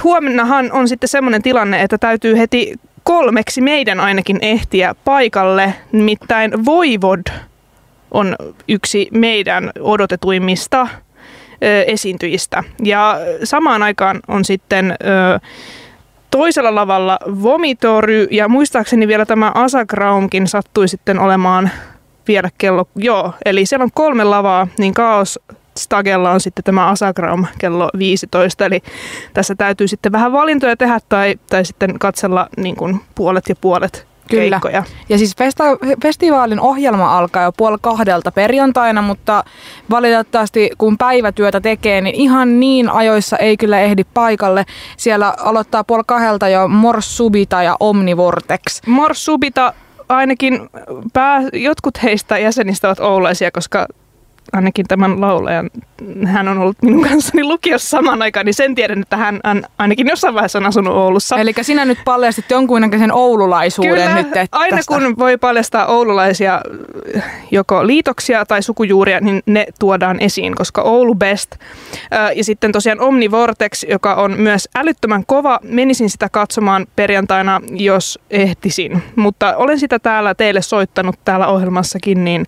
huomennahan 0.04 0.72
on 0.72 0.88
sitten 0.88 1.10
semmoinen 1.10 1.42
tilanne, 1.42 1.82
että 1.82 1.98
täytyy 1.98 2.38
heti 2.38 2.74
kolmeksi 3.04 3.62
meidän 3.62 4.00
ainakin 4.00 4.40
ehtiä 4.42 4.96
paikalle, 5.06 5.74
nimittäin 5.92 6.66
Voivod 6.66 7.22
on 8.12 8.36
yksi 8.68 9.08
meidän 9.12 9.72
odotetuimmista 9.80 10.88
esiintyjistä. 11.88 12.64
Ja 12.84 13.18
samaan 13.44 13.84
aikaan 13.84 14.20
on 14.28 14.46
sitten 14.46 14.96
toisella 16.32 16.76
lavalla 16.76 17.20
Vomitory 17.44 18.28
ja 18.32 18.48
muistaakseni 18.48 19.08
vielä 19.08 19.26
tämä 19.26 19.52
Asagraumkin 19.56 20.48
sattui 20.48 20.88
sitten 20.88 21.20
olemaan 21.20 21.72
vielä 22.28 22.50
kello, 22.58 22.88
joo, 22.96 23.34
eli 23.46 23.66
siellä 23.66 23.84
on 23.84 23.90
kolme 23.94 24.24
lavaa, 24.24 24.68
niin 24.78 24.94
Kaos 24.94 25.40
Stagella 25.78 26.32
on 26.32 26.40
sitten 26.40 26.64
tämä 26.64 26.88
Asagram 26.88 27.46
kello 27.58 27.90
15, 27.98 28.66
eli 28.66 28.82
tässä 29.34 29.56
täytyy 29.56 29.88
sitten 29.88 30.12
vähän 30.12 30.32
valintoja 30.32 30.78
tehdä 30.78 31.00
tai, 31.10 31.36
tai 31.50 31.66
sitten 31.66 32.00
katsella 32.00 32.48
niin 32.58 32.76
kuin 32.76 33.02
puolet 33.16 33.50
ja 33.50 33.56
puolet 33.56 34.08
Kyllä. 34.30 34.60
keikkoja. 34.60 34.84
Ja 35.10 35.18
siis 35.18 35.36
festa- 35.36 35.98
festivaalin 36.02 36.60
ohjelma 36.60 37.18
alkaa 37.18 37.44
jo 37.44 37.52
puoli 37.52 37.78
kahdelta 37.82 38.32
perjantaina, 38.32 39.02
mutta 39.02 39.44
valitettavasti 39.90 40.70
kun 40.78 40.98
päivätyötä 40.98 41.62
tekee, 41.62 42.02
niin 42.02 42.16
ihan 42.16 42.60
niin 42.60 42.90
ajoissa 42.90 43.38
ei 43.38 43.58
kyllä 43.58 43.80
ehdi 43.80 44.04
paikalle. 44.14 44.66
Siellä 44.98 45.34
aloittaa 45.38 45.84
puoli 45.84 46.04
kahdelta 46.06 46.48
jo 46.50 46.68
Mors 46.68 47.18
Subita 47.18 47.64
ja 47.64 47.76
Omnivortex. 47.80 48.82
Mors 48.88 49.26
Subita 49.26 49.74
ainakin 50.10 50.70
pää, 51.14 51.42
jotkut 51.54 52.04
heistä 52.04 52.38
jäsenistä 52.38 52.88
ovat 52.88 53.00
oulaisia, 53.00 53.52
koska 53.52 53.88
ainakin 54.54 54.86
tämän 54.88 55.22
laulajan, 55.22 55.70
hän 56.26 56.48
on 56.48 56.58
ollut 56.58 56.78
minun 56.82 57.04
kanssani 57.04 57.44
lukiossa 57.44 57.90
saman 57.90 58.22
aikaan, 58.22 58.46
niin 58.46 58.54
sen 58.54 58.76
tiedän, 58.76 59.02
että 59.02 59.18
hän, 59.18 59.40
hän 59.44 59.64
ainakin 59.78 60.08
jossain 60.08 60.34
vaiheessa 60.34 60.60
on 60.60 60.66
asunut 60.66 60.94
Oulussa. 60.94 61.38
Eli 61.38 61.54
sinä 61.62 61.86
nyt 61.86 61.98
paljastit 62.06 62.52
jonkunnäköisen 62.52 63.12
oululaisuuden 63.12 63.92
Kyllä, 63.92 64.16
nyt. 64.16 64.28
Että 64.28 64.48
aina 64.52 64.78
tästä. 64.78 64.94
kun 64.94 65.16
voi 65.18 65.38
paljastaa 65.38 65.86
oululaisia 65.86 66.62
joko 67.52 67.88
liitoksia 67.88 68.46
tai 68.46 68.64
sukujuuria, 68.64 69.20
niin 69.20 69.44
ne 69.46 69.66
tuodaan 69.80 70.18
esiin, 70.20 70.56
koska 70.56 70.82
Oulu 70.82 71.16
Best 71.16 71.56
ja 72.36 72.44
sitten 72.44 72.72
tosiaan 72.72 73.02
Omnivortex, 73.02 73.84
joka 73.90 74.14
on 74.14 74.40
myös 74.40 74.70
älyttömän 74.76 75.26
kova, 75.26 75.60
menisin 75.64 76.10
sitä 76.10 76.30
katsomaan 76.30 76.88
perjantaina, 76.96 77.62
jos 77.72 78.20
ehtisin. 78.30 79.04
Mutta 79.16 79.58
olen 79.58 79.80
sitä 79.80 80.00
täällä 80.00 80.36
teille 80.36 80.62
soittanut 80.62 81.16
täällä 81.26 81.48
ohjelmassakin, 81.48 82.24
niin 82.24 82.46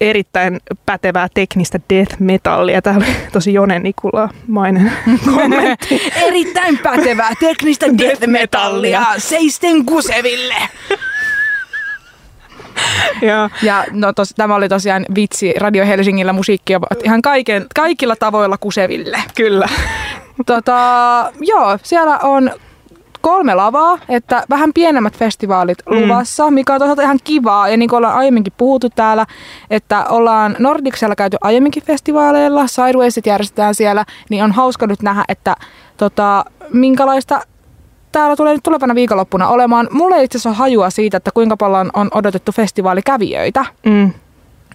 erittäin 0.00 0.60
pätevää 0.86 1.28
teknistä 1.34 1.80
death 1.90 2.16
metallia. 2.20 2.82
Tämä 2.82 2.96
oli 2.96 3.06
tosi 3.32 3.54
Jone 3.54 3.78
Nikula 3.78 4.28
mainen 4.48 4.92
kommentti. 5.34 6.12
erittäin 6.26 6.78
pätevää 6.78 7.32
teknistä 7.40 7.86
death 7.98 8.26
metallia 8.26 9.04
seisten 9.18 9.84
kuseville. 9.84 10.54
ja, 13.22 13.50
ja 13.62 13.84
no 13.90 14.12
tos, 14.12 14.34
tämä 14.36 14.54
oli 14.54 14.68
tosiaan 14.68 15.06
vitsi. 15.14 15.54
Radio 15.58 15.86
Helsingillä 15.86 16.32
musiikkia 16.32 16.80
ihan 17.04 17.22
kaiken, 17.22 17.66
kaikilla 17.74 18.16
tavoilla 18.16 18.58
kuseville. 18.58 19.22
Kyllä. 19.34 19.68
Tota, 20.46 21.32
joo, 21.40 21.78
siellä 21.82 22.18
on 22.18 22.50
kolme 23.24 23.54
lavaa, 23.54 23.98
että 24.08 24.44
vähän 24.50 24.72
pienemmät 24.72 25.16
festivaalit 25.16 25.78
mm. 25.90 25.96
luvassa, 25.96 26.50
mikä 26.50 26.72
on 26.72 26.78
toisaalta 26.78 27.02
ihan 27.02 27.18
kivaa. 27.24 27.68
Ja 27.68 27.76
niin 27.76 27.88
kuin 27.88 27.98
ollaan 27.98 28.18
aiemminkin 28.18 28.52
puhuttu 28.56 28.90
täällä, 28.90 29.26
että 29.70 30.04
ollaan 30.04 30.56
Nordicsella 30.58 31.16
käyty 31.16 31.36
aiemminkin 31.40 31.82
festivaaleilla, 31.82 32.66
Sidewaysit 32.66 33.26
järjestetään 33.26 33.74
siellä, 33.74 34.04
niin 34.30 34.44
on 34.44 34.52
hauska 34.52 34.86
nyt 34.86 35.02
nähdä, 35.02 35.24
että 35.28 35.56
tota, 35.96 36.44
minkälaista 36.72 37.40
täällä 38.12 38.36
tulee 38.36 38.54
nyt 38.54 38.62
tulevana 38.62 38.94
viikonloppuna 38.94 39.48
olemaan. 39.48 39.88
Mulle 39.90 40.22
itse 40.22 40.36
asiassa 40.38 40.50
on 40.50 40.56
hajua 40.56 40.90
siitä, 40.90 41.16
että 41.16 41.30
kuinka 41.34 41.56
paljon 41.56 41.90
on 41.94 42.08
odotettu 42.14 42.52
festivaalikävijöitä. 42.52 43.64
Mm. 43.86 44.12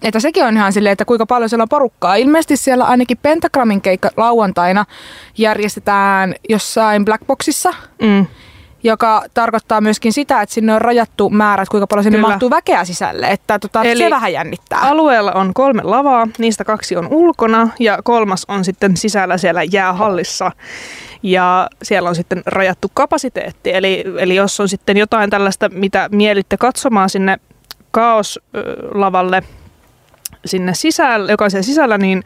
Että 0.02 0.20
sekin 0.20 0.44
on 0.44 0.56
ihan 0.56 0.72
silleen, 0.72 0.92
että 0.92 1.04
kuinka 1.04 1.26
paljon 1.26 1.48
siellä 1.48 1.62
on 1.62 1.68
porukkaa. 1.68 2.14
Ilmeisesti 2.14 2.56
siellä 2.56 2.84
ainakin 2.84 3.18
Pentagramin 3.22 3.80
keikka 3.80 4.10
lauantaina 4.16 4.84
järjestetään 5.38 6.34
jossain 6.48 7.04
Blackboxissa. 7.04 7.74
Mm 8.02 8.26
joka 8.82 9.24
tarkoittaa 9.34 9.80
myöskin 9.80 10.12
sitä, 10.12 10.42
että 10.42 10.54
sinne 10.54 10.74
on 10.74 10.80
rajattu 10.80 11.30
määrät, 11.30 11.68
kuinka 11.68 11.86
paljon 11.86 12.04
sinne 12.04 12.16
Kyllä. 12.18 12.28
mahtuu 12.28 12.50
väkeä 12.50 12.84
sisälle. 12.84 13.26
Että 13.26 13.58
tota, 13.58 13.82
Eli 13.82 14.02
se 14.02 14.10
vähän 14.10 14.32
jännittää. 14.32 14.80
Alueella 14.80 15.32
on 15.32 15.54
kolme 15.54 15.82
lavaa, 15.82 16.28
niistä 16.38 16.64
kaksi 16.64 16.96
on 16.96 17.08
ulkona 17.10 17.68
ja 17.78 17.98
kolmas 18.04 18.44
on 18.48 18.64
sitten 18.64 18.96
sisällä 18.96 19.38
siellä 19.38 19.62
jäähallissa. 19.62 20.52
Ja 21.22 21.68
siellä 21.82 22.08
on 22.08 22.14
sitten 22.14 22.42
rajattu 22.46 22.90
kapasiteetti. 22.94 23.74
Eli, 23.74 24.04
eli 24.18 24.34
jos 24.34 24.60
on 24.60 24.68
sitten 24.68 24.96
jotain 24.96 25.30
tällaista, 25.30 25.68
mitä 25.68 26.08
mielitte 26.12 26.56
katsomaan 26.56 27.10
sinne 27.10 27.38
kaoslavalle, 27.90 29.42
sinne 30.44 30.74
sisällä, 30.74 31.32
joka 31.32 31.44
on 31.44 31.50
siellä 31.50 31.62
sisällä, 31.62 31.98
niin 31.98 32.24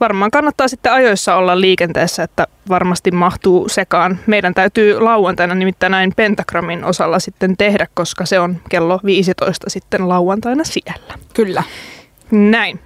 varmaan 0.00 0.30
kannattaa 0.30 0.68
sitten 0.68 0.92
ajoissa 0.92 1.34
olla 1.34 1.60
liikenteessä, 1.60 2.22
että 2.22 2.46
varmasti 2.68 3.10
mahtuu 3.10 3.68
sekaan. 3.68 4.18
Meidän 4.26 4.54
täytyy 4.54 5.00
lauantaina 5.00 5.54
nimittäin 5.54 5.90
näin 5.90 6.12
Pentagramin 6.16 6.84
osalla 6.84 7.18
sitten 7.18 7.56
tehdä, 7.56 7.86
koska 7.94 8.26
se 8.26 8.40
on 8.40 8.56
kello 8.68 9.00
15 9.04 9.70
sitten 9.70 10.08
lauantaina 10.08 10.64
siellä. 10.64 11.14
Kyllä. 11.34 11.62
Näin. 12.30 12.80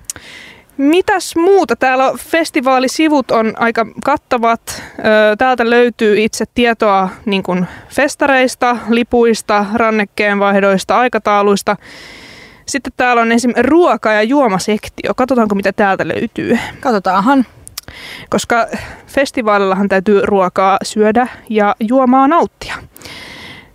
Mitäs 0.77 1.37
muuta? 1.37 1.77
Täällä 1.77 2.13
festivaalisivut 2.19 3.31
on 3.31 3.53
aika 3.57 3.87
kattavat. 4.05 4.83
Täältä 5.39 5.71
löytyy 5.71 6.25
itse 6.25 6.45
tietoa 6.55 7.09
niin 7.25 7.43
kuin 7.43 7.67
festareista, 7.89 8.77
lipuista, 8.89 9.67
rannekkeenvaihdoista, 9.75 10.99
aikatauluista. 10.99 11.77
Sitten 12.69 12.93
täällä 12.97 13.23
on 13.23 13.33
esim. 13.33 13.53
ruoka- 13.57 14.13
ja 14.13 14.23
juomasektio. 14.23 15.15
Katsotaanko 15.17 15.55
mitä 15.55 15.73
täältä 15.73 16.09
löytyy. 16.09 16.59
Katsotaanhan. 16.81 17.47
Koska 18.31 18.67
festivaalillahan 19.07 19.89
täytyy 19.89 20.21
ruokaa 20.25 20.79
syödä 20.83 21.29
ja 21.51 21.75
juomaa 21.81 22.29
nauttia. 22.29 22.75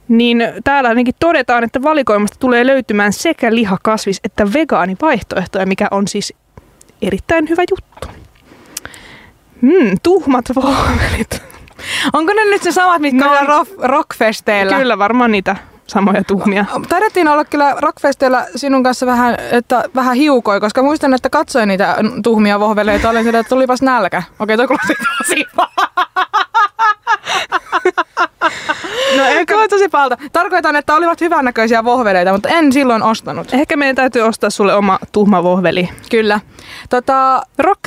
Niin 0.07 0.43
täällä 0.63 0.89
ainakin 0.89 1.15
todetaan, 1.19 1.63
että 1.63 1.83
valikoimasta 1.83 2.37
tulee 2.39 2.67
löytymään 2.67 3.13
sekä 3.13 3.55
liha, 3.55 3.77
kasvis 3.83 4.19
että 4.23 4.53
vegaanivaihtoehtoja, 4.53 5.65
mikä 5.65 5.87
on 5.91 6.07
siis 6.07 6.33
erittäin 7.01 7.49
hyvä 7.49 7.63
juttu. 7.71 8.07
Mm, 9.61 9.97
tuhmat 10.03 10.45
vohvelit. 10.55 11.41
Onko 12.13 12.33
ne 12.33 12.45
nyt 12.45 12.63
se 12.63 12.71
samat, 12.71 13.01
mitkä 13.01 13.25
no, 13.25 13.31
on 13.31 13.47
rock, 13.47 13.71
rockfesteillä? 13.77 14.77
Kyllä, 14.77 14.97
varmaan 14.97 15.31
niitä 15.31 15.55
samoja 15.87 16.23
tuhmia. 16.23 16.65
Taidettiin 16.89 17.27
olla 17.27 17.45
kyllä 17.45 17.75
rockfesteillä 17.79 18.47
sinun 18.55 18.83
kanssa 18.83 19.05
vähän, 19.05 19.37
että 19.51 19.83
vähän 19.95 20.15
hiukoi, 20.15 20.59
koska 20.59 20.83
muistan, 20.83 21.13
että 21.13 21.29
katsoin 21.29 21.67
niitä 21.67 21.95
tuhmia 22.23 22.59
vohveleita. 22.59 23.09
Olin 23.09 23.23
sillä, 23.23 23.39
että 23.39 23.49
tulipas 23.49 23.81
nälkä. 23.81 24.23
Okei, 24.39 24.57
toi 24.57 24.67
kuulosti 24.67 24.93
tosi 25.17 25.45
No 29.17 29.23
ehkä 29.25 29.57
oli 29.57 29.67
tosi 29.67 29.89
palta. 29.89 30.17
Tarkoitan, 30.31 30.75
että 30.75 30.95
olivat 30.95 31.21
hyvännäköisiä 31.21 31.83
vohveleita, 31.83 32.33
mutta 32.33 32.49
en 32.49 32.73
silloin 32.73 33.03
ostanut. 33.03 33.53
Ehkä 33.53 33.77
meidän 33.77 33.95
täytyy 33.95 34.21
ostaa 34.21 34.49
sulle 34.49 34.75
oma 34.75 34.99
tuhma 35.11 35.43
vohveli. 35.43 35.89
Kyllä. 36.11 36.39
Tota, 36.89 37.41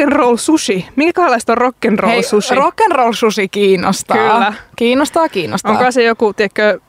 roll 0.07 0.37
sushi. 0.37 0.88
Minkälaista 0.96 1.52
on 1.52 1.59
roll 1.98 2.22
sushi? 2.22 2.54
roll 2.94 3.12
sushi 3.12 3.48
kiinnostaa. 3.48 4.16
Kyllä. 4.16 4.52
Kiinnostaa, 4.76 5.28
kiinnostaa. 5.28 5.72
Onko 5.72 5.90
se 5.90 6.02
joku, 6.02 6.33
tiedätkö, 6.33 6.80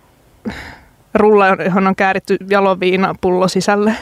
rulla, 1.16 1.48
johon 1.48 1.88
on 1.88 1.96
kääritty 1.96 2.38
jaloviinapullo 2.50 3.48
sisälle. 3.48 3.96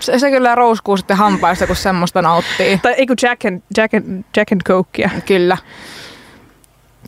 Se, 0.00 0.18
se 0.18 0.30
kyllä 0.30 0.54
rouskuu 0.54 0.96
sitten 0.96 1.16
hampaista, 1.16 1.66
kun 1.66 1.76
semmoista 1.76 2.22
nauttii. 2.22 2.78
Tai 2.82 2.92
eikö 2.92 3.14
Jack 3.22 3.44
and, 3.44 3.62
Jack 3.76 3.94
and, 3.94 4.24
Jack 4.36 4.52
and 4.52 4.60
Cokea. 4.60 5.10
Kyllä. 5.26 5.56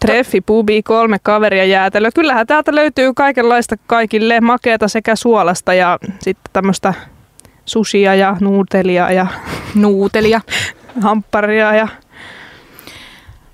Treffi, 0.01 0.41
pubi, 0.41 0.83
kolme 0.83 1.19
kaveria 1.23 1.65
jäätelöä. 1.65 2.11
Kyllähän 2.15 2.47
täältä 2.47 2.75
löytyy 2.75 3.13
kaikenlaista 3.15 3.77
kaikille 3.87 4.41
makeata 4.41 4.89
sekä 4.89 5.17
suolasta 5.17 5.75
ja 5.75 5.99
sitten 6.21 6.53
tämmöistä 6.53 6.95
susia 7.65 8.15
ja 8.15 8.37
nuutelia 8.41 9.13
ja 9.13 9.27
nuutelia, 9.75 10.41
hampparia 11.01 11.75
ja 11.75 11.89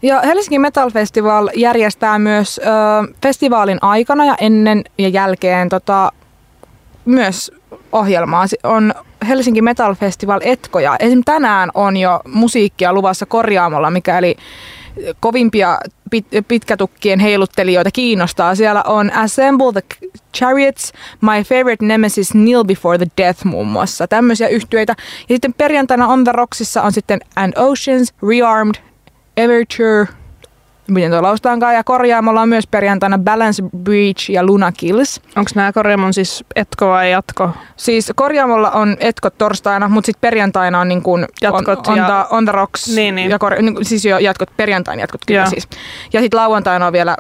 ja 0.03 0.21
Helsingin 0.21 0.61
Metal 0.61 0.91
Festival 0.91 1.51
järjestää 1.55 2.19
myös 2.19 2.61
ö, 2.65 3.15
festivaalin 3.23 3.79
aikana 3.83 4.25
ja 4.25 4.35
ennen 4.41 4.85
ja 4.99 5.09
jälkeen 5.09 5.69
tota, 5.69 6.13
myös 7.05 7.53
ohjelmaa. 7.93 8.45
On 8.63 8.95
Helsinki 9.29 9.63
Metal 9.63 9.95
Festival 9.95 10.41
Etkoja. 10.45 10.97
Esimerkiksi 10.99 11.25
tänään 11.25 11.71
on 11.75 11.97
jo 11.97 12.21
musiikkia 12.27 12.93
luvassa 12.93 13.27
korjaamolla, 13.27 13.91
mikäli 13.91 14.37
kovimpia 15.21 15.79
pit, 16.11 16.27
pitkätukkien 16.49 17.21
heiluttelijoita 17.21 17.91
kiinnostaa. 17.91 18.55
Siellä 18.55 18.83
on 18.87 19.13
Assemble 19.13 19.73
the 19.73 19.83
Chariots, 20.37 20.93
My 21.21 21.43
Favorite 21.45 21.87
Nemesis, 21.87 22.31
Kneel 22.31 22.65
Before 22.65 22.99
the 22.99 23.07
Death 23.17 23.45
muun 23.45 23.67
muassa. 23.67 24.09
Tämmöisiä 24.09 24.49
yhtyeitä. 24.49 24.95
Ja 25.29 25.35
sitten 25.35 25.55
perjantaina 25.55 26.09
On 26.09 26.25
the 26.25 26.33
Rocksissa 26.33 26.83
on 26.83 26.93
sitten 26.93 27.21
And 27.37 27.53
Oceans, 27.57 28.15
Rearmed, 28.29 28.75
Everture, 29.39 30.07
miten 30.89 31.11
tuo 31.11 31.23
laustaankaan, 31.23 31.75
ja 31.75 31.85
korjaamolla 31.85 32.41
on 32.41 32.49
myös 32.49 32.67
perjantaina 32.67 33.19
Balance 33.19 33.63
Breach 33.77 34.31
ja 34.31 34.45
Luna 34.45 34.73
Kills. 34.73 35.21
Onko 35.37 35.51
nämä 35.55 35.73
korjaamon 35.73 36.15
siis 36.15 36.45
etko 36.57 36.89
vai 36.89 37.11
jatko? 37.11 37.51
Siis 37.77 38.13
korjaamolla 38.17 38.71
on 38.71 38.97
etko 39.01 39.31
torstaina, 39.31 39.89
mutta 39.89 40.07
sitten 40.07 40.21
perjantaina 40.21 40.81
on 40.81 40.89
niin 40.89 41.03
kuin 41.03 41.27
jatkot 41.43 41.87
on, 41.87 41.93
on, 41.93 41.99
ja... 41.99 42.05
the, 42.05 42.37
on 42.37 42.45
the 42.45 42.53
Rocks. 42.53 42.89
Niin, 42.89 43.15
niin. 43.15 43.31
Ja 43.31 43.39
kor, 43.39 43.55
niin, 43.63 43.85
siis 43.85 44.05
jo 44.05 44.19
jatkot, 44.19 44.51
perjantain 44.57 45.01
jatkot 45.01 45.21
kyllä 45.27 45.41
ja. 45.41 45.47
siis. 45.47 45.69
Ja 46.13 46.21
sitten 46.21 46.41
lauantaina 46.41 46.87
on 46.87 46.93
vielä 46.93 47.17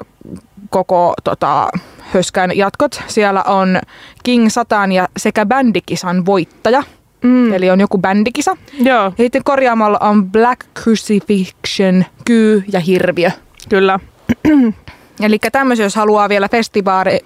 koko 0.70 1.14
tota, 1.24 1.68
höskän 1.98 2.56
jatkot. 2.56 3.02
Siellä 3.06 3.42
on 3.42 3.80
King 4.22 4.48
Satan 4.48 4.92
ja 4.92 5.08
sekä 5.16 5.46
bändikisan 5.46 6.26
voittaja. 6.26 6.82
Mm. 7.22 7.52
Eli 7.52 7.70
on 7.70 7.80
joku 7.80 7.98
bändikisa. 7.98 8.56
Joo. 8.80 9.04
Ja 9.04 9.12
sitten 9.24 9.44
korjaamalla 9.44 9.98
on 10.00 10.30
Black 10.30 10.60
Crucifixion, 10.82 12.04
Kyy 12.24 12.64
ja 12.72 12.80
Hirviö. 12.80 13.30
Kyllä. 13.68 14.00
Eli 15.20 15.38
tämmöisiä, 15.52 15.84
jos 15.84 15.96
haluaa 15.96 16.28
vielä 16.28 16.48
festivaali, 16.48 17.20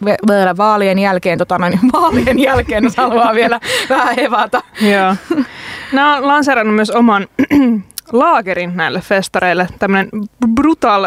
vaalien 0.56 0.98
jälkeen, 0.98 1.38
tota 1.38 1.58
noin, 1.58 1.80
vaalien 1.92 2.38
jälkeen, 2.38 2.84
jos 2.84 2.96
haluaa 2.96 3.34
vielä 3.34 3.60
vähän 3.88 4.18
evata. 4.18 4.62
Joo. 4.80 5.16
Nämä 5.92 6.16
on 6.16 6.26
lanseerannut 6.26 6.76
myös 6.76 6.90
oman 6.90 7.26
laagerin 8.12 8.76
näille 8.76 9.00
festareille. 9.00 9.68
Tämmöinen 9.78 10.08
brutal 10.54 11.06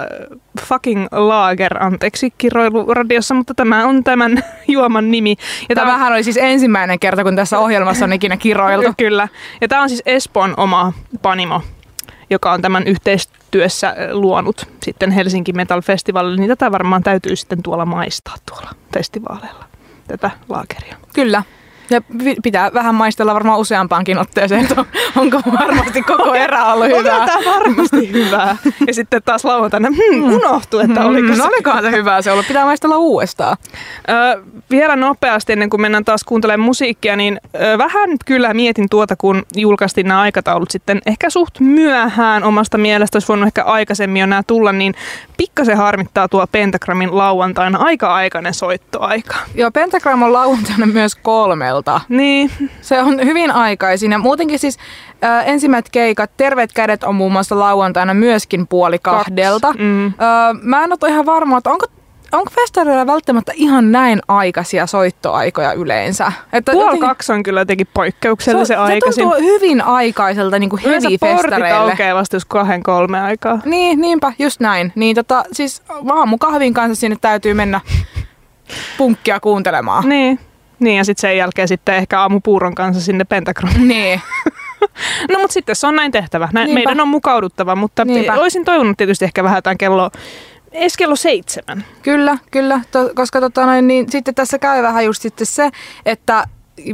fucking 0.61 1.07
lager, 1.11 1.83
anteeksi 1.83 2.33
kiroilu 2.37 2.93
radiossa, 2.93 3.33
mutta 3.33 3.53
tämä 3.53 3.85
on 3.85 4.03
tämän 4.03 4.43
juoman 4.67 5.11
nimi. 5.11 5.35
Ja 5.69 5.75
Tämähän 5.75 6.13
oli 6.13 6.23
siis 6.23 6.37
ensimmäinen 6.37 6.99
kerta, 6.99 7.23
kun 7.23 7.35
tässä 7.35 7.59
ohjelmassa 7.59 8.05
on 8.05 8.13
ikinä 8.13 8.37
kiroiltu. 8.37 8.93
Kyllä. 8.97 9.27
Ja 9.61 9.67
tämä 9.67 9.81
on 9.81 9.89
siis 9.89 10.03
Espoon 10.05 10.53
oma 10.57 10.93
panimo, 11.21 11.61
joka 12.29 12.51
on 12.51 12.61
tämän 12.61 12.83
yhteistyössä 12.87 13.95
luonut 14.11 14.67
sitten 14.83 15.11
Helsinki 15.11 15.53
Metal 15.53 15.81
Festivalille, 15.81 16.37
niin 16.37 16.49
tätä 16.49 16.71
varmaan 16.71 17.03
täytyy 17.03 17.35
sitten 17.35 17.63
tuolla 17.63 17.85
maistaa 17.85 18.35
tuolla 18.49 18.69
festivaaleilla, 18.93 19.65
tätä 20.07 20.31
laageria. 20.49 20.97
Kyllä. 21.13 21.43
Ja 21.89 22.01
pitää 22.43 22.71
vähän 22.73 22.95
maistella 22.95 23.33
varmaan 23.33 23.59
useampaankin 23.59 24.17
otteeseen, 24.17 24.61
että 24.61 24.85
onko 25.15 25.41
varmasti 25.59 26.01
koko 26.01 26.33
erä 26.33 26.65
ollut 26.65 26.87
hyvää. 26.87 27.15
Onko 27.15 27.25
tämä 27.25 27.55
varmasti 27.55 28.11
hyvää? 28.11 28.57
Ja 28.87 28.93
sitten 28.93 29.21
taas 29.25 29.45
lauantaina, 29.45 29.89
hmm, 29.89 30.17
mm. 30.17 30.33
unohtuu, 30.33 30.79
että 30.79 30.99
mm, 30.99 31.05
oliko 31.05 31.33
se. 31.33 31.37
No 31.37 31.45
olikohan 31.45 31.83
se 31.83 31.91
hyvää 31.91 32.21
se 32.21 32.31
ollut, 32.31 32.47
pitää 32.47 32.65
maistella 32.65 32.97
uudestaan. 32.97 33.57
Ö, 34.09 34.41
vielä 34.71 34.95
nopeasti 34.95 35.53
ennen 35.53 35.69
kuin 35.69 35.81
mennään 35.81 36.05
taas 36.05 36.23
kuuntelemaan 36.23 36.65
musiikkia, 36.65 37.15
niin 37.15 37.39
ö, 37.55 37.77
vähän 37.77 38.09
kyllä 38.25 38.53
mietin 38.53 38.89
tuota, 38.89 39.15
kun 39.15 39.43
julkaistiin 39.55 40.07
nämä 40.07 40.21
aikataulut 40.21 40.71
sitten 40.71 41.01
ehkä 41.05 41.29
suht 41.29 41.59
myöhään 41.59 42.43
omasta 42.43 42.77
mielestä, 42.77 43.15
olisi 43.15 43.27
voinut 43.27 43.47
ehkä 43.47 43.63
aikaisemmin 43.63 44.19
jo 44.19 44.25
nämä 44.25 44.43
tulla, 44.47 44.71
niin 44.71 44.95
pikkasen 45.37 45.77
harmittaa 45.77 46.27
tuo 46.27 46.47
Pentagramin 46.51 47.17
lauantaina 47.17 47.79
aika-aikainen 47.79 48.53
soittoaika. 48.53 49.35
Joo, 49.55 49.71
Pentagram 49.71 50.21
on 50.21 50.33
lauantaina 50.33 50.85
myös 50.85 51.15
kolmelta. 51.83 52.01
Niin. 52.09 52.51
Se 52.81 53.01
on 53.01 53.25
hyvin 53.25 53.51
aikaisin 53.51 54.11
ja 54.11 54.17
muutenkin 54.17 54.59
siis 54.59 54.77
äh, 55.23 55.49
ensimmäiset 55.49 55.89
keikat, 55.91 56.31
Terveet 56.37 56.73
kädet 56.73 57.03
on 57.03 57.15
muun 57.15 57.31
muassa 57.31 57.59
lauantaina 57.59 58.13
myöskin 58.13 58.67
puoli 58.67 58.99
kahdelta. 58.99 59.73
Mm. 59.77 60.05
Äh, 60.05 60.13
mä 60.61 60.83
en 60.83 60.91
ole 60.91 61.09
ihan 61.11 61.25
varma, 61.25 61.57
että 61.57 61.69
onko 61.69 61.85
onko 62.31 62.51
festareilla 62.55 63.07
välttämättä 63.07 63.51
ihan 63.55 63.91
näin 63.91 64.21
aikaisia 64.27 64.87
soittoaikoja 64.87 65.73
yleensä? 65.73 66.31
Että 66.53 66.71
Puoli 66.71 66.85
jotenkin, 66.85 67.07
kaksi 67.07 67.33
on 67.33 67.43
kyllä 67.43 67.61
jotenkin 67.61 67.87
poikkeuksellisen 67.93 68.67
se, 68.67 68.75
aikaisin. 68.75 69.13
Se 69.13 69.21
tuntuu 69.21 69.53
hyvin 69.53 69.81
aikaiselta 69.81 70.59
niin 70.59 70.69
kuin 70.69 70.81
heavy-festareille. 70.81 71.71
aukeaa 71.71 72.15
vasta 72.15 72.35
jos 72.35 72.45
kahden 72.45 72.83
kolme 72.83 73.19
aikaa. 73.19 73.59
Niin, 73.65 74.01
niinpä, 74.01 74.33
just 74.39 74.59
näin. 74.59 74.91
Niin 74.95 75.15
tota, 75.15 75.43
siis 75.51 75.81
aamukahvin 76.09 76.73
kanssa 76.73 76.99
sinne 76.99 77.17
täytyy 77.21 77.53
mennä 77.53 77.81
punkkia 78.97 79.39
kuuntelemaan. 79.39 80.09
Niin. 80.09 80.39
Niin, 80.79 80.97
ja 80.97 81.05
sitten 81.05 81.21
sen 81.21 81.37
jälkeen 81.37 81.67
sitten 81.67 81.95
ehkä 81.95 82.21
aamupuuron 82.21 82.75
kanssa 82.75 83.01
sinne 83.01 83.23
pentagramiin. 83.23 83.87
Niin. 83.87 84.21
no 85.31 85.39
mutta 85.39 85.53
sitten 85.53 85.75
se 85.75 85.87
on 85.87 85.95
näin 85.95 86.11
tehtävä. 86.11 86.49
Näin, 86.53 86.73
meidän 86.73 86.99
on 86.99 87.07
mukauduttava, 87.07 87.75
mutta 87.75 88.05
Niinpä. 88.05 88.33
olisin 88.33 88.65
toivonut 88.65 88.97
tietysti 88.97 89.25
ehkä 89.25 89.43
vähän 89.43 89.63
tämän 89.63 89.77
kello 89.77 90.11
edes 90.71 90.97
kello 90.97 91.15
seitsemän. 91.15 91.85
Kyllä, 92.01 92.37
kyllä, 92.51 92.79
to, 92.91 93.09
koska 93.15 93.39
tota 93.39 93.65
noin, 93.65 93.87
niin 93.87 94.11
sitten 94.11 94.35
tässä 94.35 94.59
käy 94.59 94.83
vähän 94.83 95.05
just 95.05 95.21
sitten 95.21 95.47
se, 95.47 95.69
että 96.05 96.47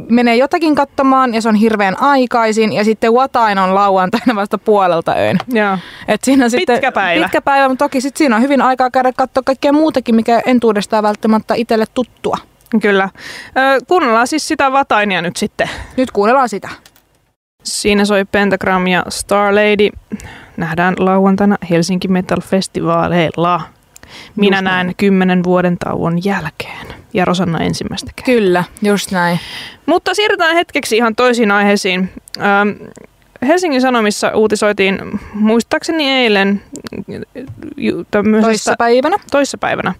menee 0.09 0.35
jotakin 0.35 0.75
katsomaan 0.75 1.33
ja 1.33 1.41
se 1.41 1.49
on 1.49 1.55
hirveän 1.55 2.01
aikaisin 2.01 2.73
ja 2.73 2.83
sitten 2.83 3.13
Watain 3.13 3.57
on 3.57 3.75
lauantaina 3.75 4.35
vasta 4.35 4.57
puolelta 4.57 5.13
öin. 5.17 5.37
Joo. 5.47 5.77
Et 6.07 6.23
siinä 6.23 6.45
on 6.45 6.51
pitkä 6.51 6.75
sitten, 6.75 6.93
päivä. 6.93 7.23
Pitkä 7.23 7.41
päivä, 7.41 7.69
mutta 7.69 7.85
toki 7.85 8.01
sitten 8.01 8.17
siinä 8.17 8.35
on 8.35 8.41
hyvin 8.41 8.61
aikaa 8.61 8.91
käydä 8.91 9.11
katsoa 9.17 9.43
kaikkea 9.45 9.73
muutakin, 9.73 10.15
mikä 10.15 10.41
entuudestaan 10.45 11.03
välttämättä 11.03 11.53
itselle 11.55 11.85
tuttua. 11.93 12.37
Kyllä. 12.81 13.09
Ö, 13.57 13.85
kuunnellaan 13.87 14.27
siis 14.27 14.47
sitä 14.47 14.69
Watainia 14.69 15.21
nyt 15.21 15.37
sitten. 15.37 15.69
Nyt 15.97 16.11
kuunnellaan 16.11 16.49
sitä. 16.49 16.69
Siinä 17.63 18.05
soi 18.05 18.25
Pentagram 18.25 18.87
ja 18.87 19.05
Star 19.09 19.55
Lady. 19.55 19.89
Nähdään 20.57 20.95
lauantaina 20.97 21.57
Helsinki 21.69 22.07
Metal 22.07 22.41
Festivaaleilla. 22.41 23.61
Minä 24.35 24.57
just 24.57 24.63
näen 24.63 24.85
näin. 24.85 24.95
kymmenen 24.97 25.43
vuoden 25.43 25.77
tauon 25.77 26.25
jälkeen. 26.25 26.87
Ja 27.13 27.25
Rosanna 27.25 27.59
ensimmäistä 27.59 28.11
kertaa. 28.15 28.33
Kyllä, 28.33 28.63
just 28.81 29.11
näin. 29.11 29.39
Mutta 29.85 30.13
siirrytään 30.13 30.55
hetkeksi 30.55 30.97
ihan 30.97 31.15
toisiin 31.15 31.51
aiheisiin. 31.51 32.09
Ähm, 32.39 32.69
Helsingin 33.47 33.81
Sanomissa 33.81 34.31
uutisoitiin 34.35 34.99
muistaakseni 35.33 36.09
eilen 36.09 36.61
toissapäivänä. 38.41 39.17
toissapäivänä 39.31 39.93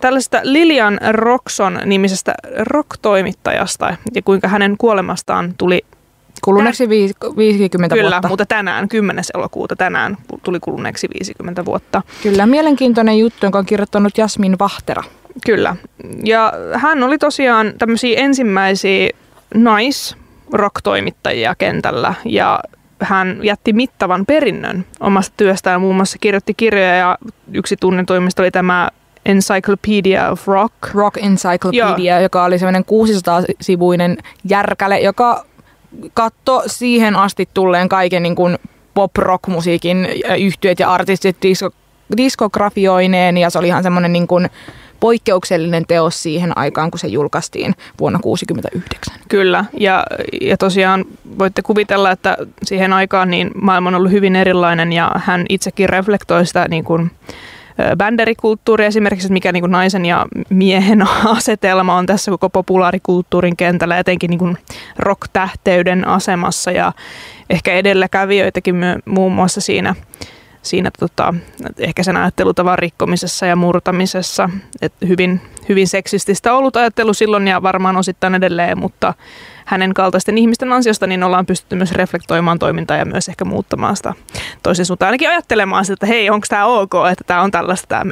tällaista 0.00 0.40
Lilian 0.42 0.98
Roxon 1.10 1.80
nimisestä 1.84 2.34
rock-toimittajasta 2.58 3.96
ja 4.14 4.22
kuinka 4.22 4.48
hänen 4.48 4.76
kuolemastaan 4.78 5.54
tuli 5.58 5.84
Kuluneeksi 6.44 6.88
50 6.88 7.94
Kyllä, 7.94 8.10
vuotta. 8.10 8.28
mutta 8.28 8.46
tänään, 8.46 8.88
10. 8.88 9.24
elokuuta 9.34 9.76
tänään 9.76 10.16
tuli 10.42 10.60
kuluneeksi 10.60 11.08
50 11.14 11.64
vuotta. 11.64 12.02
Kyllä, 12.22 12.46
mielenkiintoinen 12.46 13.18
juttu, 13.18 13.46
jonka 13.46 13.58
on 13.58 13.66
kirjoittanut 13.66 14.18
Jasmin 14.18 14.58
Vahtera. 14.58 15.02
Kyllä, 15.46 15.76
ja 16.24 16.52
hän 16.74 17.02
oli 17.02 17.18
tosiaan 17.18 17.72
tämmöisiä 17.78 18.20
ensimmäisiä 18.20 19.10
nais 19.54 20.16
rock-toimittajia 20.52 21.54
kentällä 21.58 22.14
ja 22.24 22.60
hän 23.02 23.40
jätti 23.42 23.72
mittavan 23.72 24.26
perinnön 24.26 24.84
omasta 25.00 25.34
työstään. 25.36 25.80
Muun 25.80 25.96
muassa 25.96 26.18
kirjoitti 26.18 26.54
kirjoja 26.54 26.94
ja 26.94 27.18
yksi 27.52 27.76
tunnetuimmista 27.76 28.42
oli 28.42 28.50
tämä 28.50 28.90
Encyclopedia 29.26 30.30
of 30.30 30.48
Rock. 30.48 30.74
Rock 30.94 31.16
Encyclopedia, 31.16 32.14
Joo. 32.14 32.22
joka 32.22 32.44
oli 32.44 32.58
semmoinen 32.58 32.84
600-sivuinen 32.84 34.18
järkäle, 34.44 35.00
joka 35.00 35.44
katto 36.14 36.62
siihen 36.66 37.16
asti 37.16 37.48
tulleen 37.54 37.88
kaiken 37.88 38.22
niin 38.22 38.36
kuin 38.36 38.58
pop-rock-musiikin 38.94 40.08
yhtyöt 40.38 40.80
ja 40.80 40.92
artistit 40.92 41.36
disko, 41.42 41.70
diskografioineen 42.16 43.38
ja 43.38 43.50
se 43.50 43.58
oli 43.58 43.66
ihan 43.66 43.82
semmoinen 43.82 44.12
niin 44.12 44.26
kuin 44.26 44.50
poikkeuksellinen 45.00 45.84
teos 45.88 46.22
siihen 46.22 46.58
aikaan, 46.58 46.90
kun 46.90 46.98
se 46.98 47.08
julkaistiin 47.08 47.74
vuonna 48.00 48.18
1969. 48.18 49.14
Kyllä, 49.28 49.64
ja, 49.78 50.04
ja 50.40 50.56
tosiaan 50.56 51.04
voitte 51.38 51.62
kuvitella, 51.62 52.10
että 52.10 52.36
siihen 52.62 52.92
aikaan 52.92 53.30
niin 53.30 53.50
maailma 53.62 53.88
on 53.88 53.94
ollut 53.94 54.12
hyvin 54.12 54.36
erilainen 54.36 54.92
ja 54.92 55.10
hän 55.14 55.46
itsekin 55.48 55.88
reflektoi 55.88 56.46
sitä 56.46 56.68
niin 56.68 56.84
kuin, 56.84 57.10
bänderikulttuuri 57.96 58.84
esimerkiksi, 58.84 59.26
että 59.26 59.32
mikä 59.32 59.52
niin 59.52 59.62
kuin 59.62 59.72
naisen 59.72 60.06
ja 60.06 60.26
miehen 60.48 61.02
asetelma 61.36 61.96
on 61.96 62.06
tässä 62.06 62.30
koko 62.30 62.50
populaarikulttuurin 62.50 63.56
kentällä, 63.56 63.98
etenkin 63.98 64.30
niin 64.30 64.38
kuin 64.38 64.58
rock-tähteyden 64.98 66.08
asemassa 66.08 66.70
ja 66.70 66.92
ehkä 67.50 67.72
edelläkävijöitäkin 67.72 68.76
muun 69.04 69.32
muassa 69.32 69.60
siinä, 69.60 69.94
siinä 70.62 70.90
tota, 70.98 71.34
ehkä 71.78 72.02
sen 72.02 72.16
ajattelutavan 72.16 72.78
rikkomisessa 72.78 73.46
ja 73.46 73.56
murtamisessa. 73.56 74.50
Et 74.82 74.92
hyvin, 75.08 75.40
hyvin 75.68 75.88
seksististä 75.88 76.54
ollut 76.54 76.76
ajattelu 76.76 77.14
silloin 77.14 77.48
ja 77.48 77.62
varmaan 77.62 77.96
osittain 77.96 78.34
edelleen, 78.34 78.78
mutta 78.78 79.14
hänen 79.64 79.94
kaltaisten 79.94 80.38
ihmisten 80.38 80.72
ansiosta, 80.72 81.06
niin 81.06 81.22
ollaan 81.22 81.46
pystytty 81.46 81.76
myös 81.76 81.92
reflektoimaan 81.92 82.58
toimintaa 82.58 82.96
ja 82.96 83.04
myös 83.04 83.28
ehkä 83.28 83.44
muuttamaan 83.44 83.96
sitä 83.96 84.14
toisen 84.62 84.86
suuntaan. 84.86 85.08
Ainakin 85.08 85.28
ajattelemaan 85.28 85.84
sitä, 85.84 85.92
että 85.92 86.06
hei, 86.06 86.30
onko 86.30 86.46
tämä 86.50 86.66
ok, 86.66 86.92
että 87.12 87.24
tämä 87.26 87.42
on 87.42 87.50
tällaista 87.50 87.86
tämä 87.88 88.10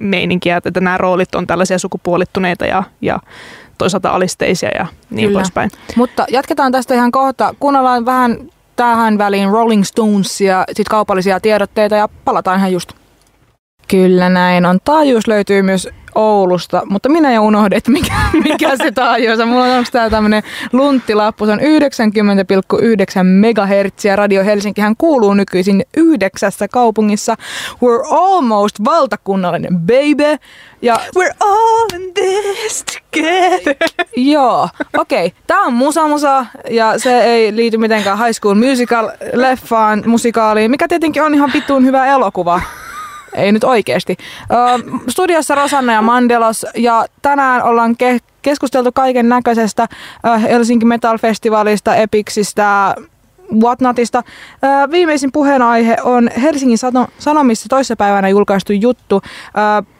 meininkiä, 0.00 0.56
että 0.64 0.80
nämä 0.80 0.98
roolit 0.98 1.34
on 1.34 1.46
tällaisia 1.46 1.78
sukupuolittuneita 1.78 2.66
ja, 2.66 2.82
ja 3.00 3.20
toisaalta 3.78 4.10
alisteisia 4.10 4.70
ja 4.78 4.86
niin 5.10 5.28
Kyllä. 5.28 5.38
poispäin. 5.38 5.70
Mutta 5.96 6.26
jatketaan 6.30 6.72
tästä 6.72 6.94
ihan 6.94 7.12
kohta. 7.12 7.54
Kuunnellaan 7.60 8.04
vähän 8.04 8.38
tähän 8.76 9.18
väliin 9.18 9.50
Rolling 9.50 9.84
Stones 9.84 10.40
ja 10.40 10.64
sitten 10.66 10.90
kaupallisia 10.90 11.40
tiedotteita 11.40 11.96
ja 11.96 12.08
palataan 12.24 12.58
ihan 12.58 12.72
just. 12.72 12.92
Kyllä 13.88 14.28
näin 14.28 14.66
on. 14.66 14.78
Taajuus 14.84 15.26
löytyy 15.26 15.62
myös 15.62 15.88
Oulusta, 16.16 16.82
mutta 16.90 17.08
minä 17.08 17.32
jo 17.32 17.42
unohdin, 17.42 17.76
että 17.76 17.90
mikä, 17.90 18.14
mikä 18.48 18.76
se 18.76 18.92
taajuus 18.92 19.40
on. 19.40 19.48
Mulla 19.48 19.64
on 19.64 19.70
onko 19.70 19.88
tää 19.92 20.10
tämmönen 20.10 20.42
lunttilappu, 20.72 21.46
se 21.46 21.52
on 21.52 21.58
90,9 21.58 21.64
MHz 23.24 24.04
ja 24.04 24.16
Radio 24.16 24.44
Helsinkihän 24.44 24.96
kuuluu 24.96 25.34
nykyisin 25.34 25.84
yhdeksässä 25.96 26.68
kaupungissa. 26.68 27.36
We're 27.72 28.06
almost 28.10 28.76
valtakunnallinen, 28.84 29.78
baby. 29.78 30.36
Ja 30.82 30.96
We're 31.18 31.36
all 31.40 31.86
in 31.94 32.14
this 32.14 32.84
together. 32.84 33.76
Joo, 34.16 34.68
okei. 34.98 35.26
Okay. 35.26 35.40
Tää 35.46 35.60
on 35.60 35.72
Musa 35.72 36.08
Musa 36.08 36.46
ja 36.70 36.98
se 36.98 37.20
ei 37.20 37.56
liity 37.56 37.78
mitenkään 37.78 38.18
High 38.18 38.32
School 38.32 38.54
Musical 38.54 39.10
leffaan, 39.32 40.02
musikaaliin, 40.06 40.70
mikä 40.70 40.88
tietenkin 40.88 41.22
on 41.22 41.34
ihan 41.34 41.50
vittuun 41.54 41.84
hyvä 41.84 42.06
elokuva. 42.06 42.60
Ei 43.36 43.52
nyt 43.52 43.64
oikeasti. 43.64 44.16
Ö, 44.50 44.54
studiossa 45.08 45.54
Rosanna 45.54 45.92
ja 45.92 46.02
Mandelos 46.02 46.66
ja 46.76 47.06
tänään 47.22 47.62
ollaan 47.62 47.96
ke- 48.02 48.20
keskusteltu 48.42 48.92
kaiken 48.92 49.28
näköisestä 49.28 49.86
Helsinki 50.42 50.84
Metal 50.84 51.18
Festivalista, 51.18 51.96
Epiksistä, 51.96 52.94
Whatnotista. 53.62 54.22
Viimeisin 54.90 55.32
puheenaihe 55.32 55.96
on 56.02 56.30
Helsingin 56.42 56.78
Sanomissa 57.18 57.68
toissapäivänä 57.68 58.28
julkaistu 58.28 58.72
juttu 58.72 59.22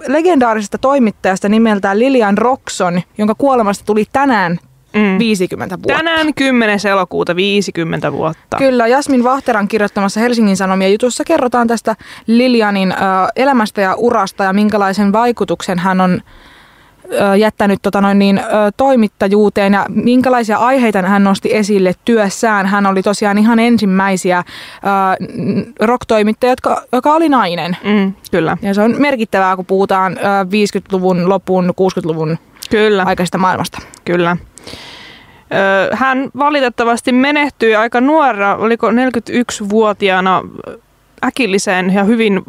legendaarisesta 0.06 0.78
toimittajasta 0.78 1.48
nimeltään 1.48 1.98
Lilian 1.98 2.38
Roxon, 2.38 3.02
jonka 3.18 3.34
kuolemasta 3.34 3.84
tuli 3.84 4.04
tänään 4.12 4.58
mm. 4.92 5.18
50 5.18 5.76
vuotta. 5.76 5.96
Tänään 5.96 6.34
10. 6.34 6.78
elokuuta 6.90 7.36
50 7.36 8.12
vuotta. 8.12 8.56
Kyllä, 8.58 8.86
Jasmin 8.86 9.24
Vahteran 9.24 9.68
kirjoittamassa 9.68 10.20
Helsingin 10.20 10.56
Sanomien 10.56 10.92
jutussa 10.92 11.24
kerrotaan 11.24 11.66
tästä 11.66 11.96
Lilianin 12.26 12.92
ö, 12.92 12.96
elämästä 13.36 13.80
ja 13.80 13.94
urasta 13.94 14.44
ja 14.44 14.52
minkälaisen 14.52 15.12
vaikutuksen 15.12 15.78
hän 15.78 16.00
on 16.00 16.22
jättänyt 17.38 17.78
tota 17.82 18.00
noin 18.00 18.18
niin, 18.18 18.40
toimittajuuteen 18.76 19.72
ja 19.72 19.86
minkälaisia 19.88 20.58
aiheita 20.58 21.02
hän 21.02 21.24
nosti 21.24 21.54
esille 21.56 21.92
työssään. 22.04 22.66
Hän 22.66 22.86
oli 22.86 23.02
tosiaan 23.02 23.38
ihan 23.38 23.58
ensimmäisiä 23.58 24.44
rock-toimittajia, 25.80 26.52
jotka, 26.52 26.82
joka 26.92 27.14
oli 27.14 27.28
nainen. 27.28 27.76
Mm, 27.84 28.12
kyllä. 28.30 28.56
Ja 28.62 28.74
se 28.74 28.82
on 28.82 28.94
merkittävää, 28.98 29.56
kun 29.56 29.66
puhutaan 29.66 30.16
50-luvun 30.16 31.28
lopun, 31.28 31.74
60-luvun 31.80 32.38
kyllä. 32.70 33.02
aikaisesta 33.02 33.38
maailmasta. 33.38 33.78
Kyllä. 34.04 34.36
Hän 35.92 36.30
valitettavasti 36.38 37.12
menehtyi 37.12 37.76
aika 37.76 38.00
nuora, 38.00 38.56
oliko 38.56 38.90
41-vuotiaana 38.90 40.42
äkilliseen 41.24 41.94
ja 41.94 42.04
hyvin 42.04 42.42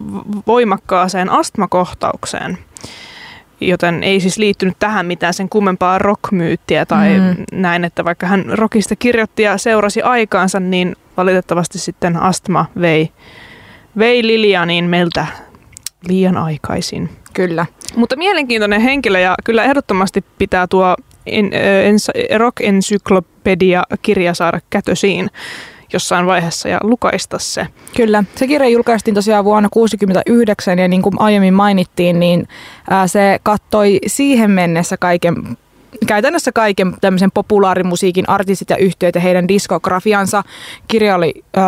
voimakkaaseen 0.47 1.29
astmakohtaukseen 1.29 2.57
joten 3.61 4.03
ei 4.03 4.19
siis 4.19 4.37
liittynyt 4.37 4.75
tähän 4.79 5.05
mitään 5.05 5.33
sen 5.33 5.49
kummempaa 5.49 5.97
rockmyyttiä 5.97 6.85
tai 6.85 7.19
mm. 7.19 7.43
näin, 7.51 7.83
että 7.83 8.05
vaikka 8.05 8.27
hän 8.27 8.45
rockista 8.47 8.95
kirjoitti 8.95 9.43
ja 9.43 9.57
seurasi 9.57 10.01
aikaansa, 10.01 10.59
niin 10.59 10.95
valitettavasti 11.17 11.79
sitten 11.79 12.17
astma 12.17 12.65
vei, 12.81 13.11
vei 13.97 14.27
Lilianin 14.27 14.85
meiltä 14.85 15.27
liian 16.07 16.37
aikaisin. 16.37 17.09
Kyllä. 17.33 17.65
Mutta 17.95 18.15
mielenkiintoinen 18.15 18.81
henkilö 18.81 19.19
ja 19.19 19.35
kyllä 19.43 19.63
ehdottomasti 19.63 20.25
pitää 20.37 20.67
tuo 20.67 20.95
en, 21.27 21.51
Rock 22.37 22.61
Encyclopedia-kirja 22.61 24.33
saada 24.33 24.59
kätösiin 24.69 25.29
jossain 25.93 26.25
vaiheessa 26.25 26.69
ja 26.69 26.79
lukaista 26.83 27.39
se. 27.39 27.67
Kyllä. 27.95 28.23
Se 28.35 28.47
kirja 28.47 28.69
julkaistiin 28.69 29.15
tosiaan 29.15 29.45
vuonna 29.45 29.69
1969 29.73 30.79
ja 30.79 30.87
niin 30.87 31.01
kuin 31.01 31.21
aiemmin 31.21 31.53
mainittiin, 31.53 32.19
niin 32.19 32.47
se 33.05 33.39
kattoi 33.43 33.99
siihen 34.07 34.51
mennessä 34.51 34.97
kaiken 34.97 35.57
käytännössä 36.07 36.51
kaiken 36.51 36.93
tämmöisen 37.01 37.31
populaarimusiikin 37.31 38.29
artistit 38.29 38.69
ja 38.69 38.77
yhtiöt 38.77 39.15
ja 39.15 39.21
heidän 39.21 39.47
diskografiansa. 39.47 40.43
Kirja 40.87 41.15
oli 41.15 41.33
ö, 41.57 41.61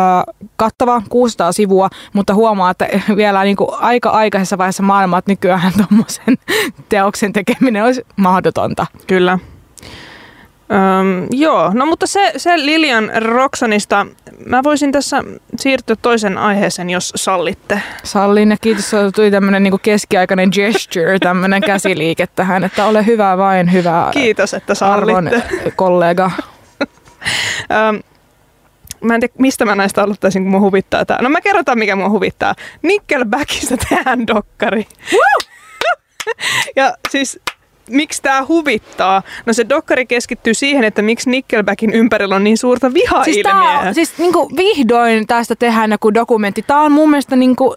kattava, 0.56 1.02
600 1.08 1.52
sivua, 1.52 1.88
mutta 2.12 2.34
huomaa, 2.34 2.70
että 2.70 2.88
vielä 3.16 3.44
niin 3.44 3.56
kuin 3.56 3.70
aika 3.80 4.10
aikaisessa 4.10 4.58
vaiheessa 4.58 4.82
maailmaa, 4.82 5.18
että 5.18 5.32
nykyään 5.32 5.72
tuommoisen 5.88 6.38
teoksen 6.88 7.32
tekeminen 7.32 7.84
olisi 7.84 8.06
mahdotonta. 8.16 8.86
Kyllä. 9.06 9.38
Öm, 10.72 11.26
joo, 11.30 11.70
no 11.74 11.86
mutta 11.86 12.06
se, 12.06 12.32
se 12.36 12.56
Lilian 12.56 13.10
Roxanista, 13.22 14.06
mä 14.46 14.62
voisin 14.62 14.92
tässä 14.92 15.24
siirtyä 15.56 15.96
toisen 16.02 16.38
aiheeseen, 16.38 16.90
jos 16.90 17.12
sallitte. 17.16 17.82
Sallin 18.04 18.50
ja 18.50 18.56
kiitos, 18.60 18.90
tuli 19.14 19.30
tämmöinen 19.30 19.62
niinku 19.62 19.78
keskiaikainen 19.82 20.50
gesture, 20.54 21.18
tämmöinen 21.18 21.62
käsiliike 21.62 22.26
tähän, 22.26 22.64
että 22.64 22.86
ole 22.86 23.06
hyvä 23.06 23.38
vain, 23.38 23.72
hyvä 23.72 24.10
Kiitos, 24.12 24.54
että 24.54 24.74
sallitte. 24.74 25.42
kollega. 25.76 26.30
Öm, 27.88 28.00
mä 29.00 29.14
en 29.14 29.20
tiedä, 29.20 29.34
mistä 29.38 29.64
mä 29.64 29.74
näistä 29.74 30.02
aloittaisin, 30.02 30.42
kun 30.42 30.50
mua 30.50 30.60
huvittaa 30.60 31.04
tää. 31.04 31.18
No 31.22 31.28
mä 31.28 31.40
kerrotaan, 31.40 31.78
mikä 31.78 31.96
mua 31.96 32.08
huvittaa. 32.08 32.54
Nickelbackista 32.82 33.76
tehdään 33.88 34.26
dokkari. 34.26 34.86
ja 36.76 36.94
siis 37.10 37.40
miksi 37.90 38.22
tämä 38.22 38.46
huvittaa? 38.48 39.22
No 39.46 39.52
se 39.52 39.68
dokkari 39.68 40.06
keskittyy 40.06 40.54
siihen, 40.54 40.84
että 40.84 41.02
miksi 41.02 41.30
Nickelbackin 41.30 41.92
ympärillä 41.92 42.36
on 42.36 42.44
niin 42.44 42.58
suurta 42.58 42.94
vihailmiä. 42.94 43.82
Siis, 43.84 43.94
siis 43.94 44.18
niinku 44.18 44.50
vihdoin 44.56 45.26
tästä 45.26 45.56
tehdään 45.56 45.90
joku 45.90 46.14
dokumentti. 46.14 46.62
Tämä 46.62 46.80
on 46.80 46.92
mun 46.92 47.10
mielestä 47.10 47.36
niinku, 47.36 47.74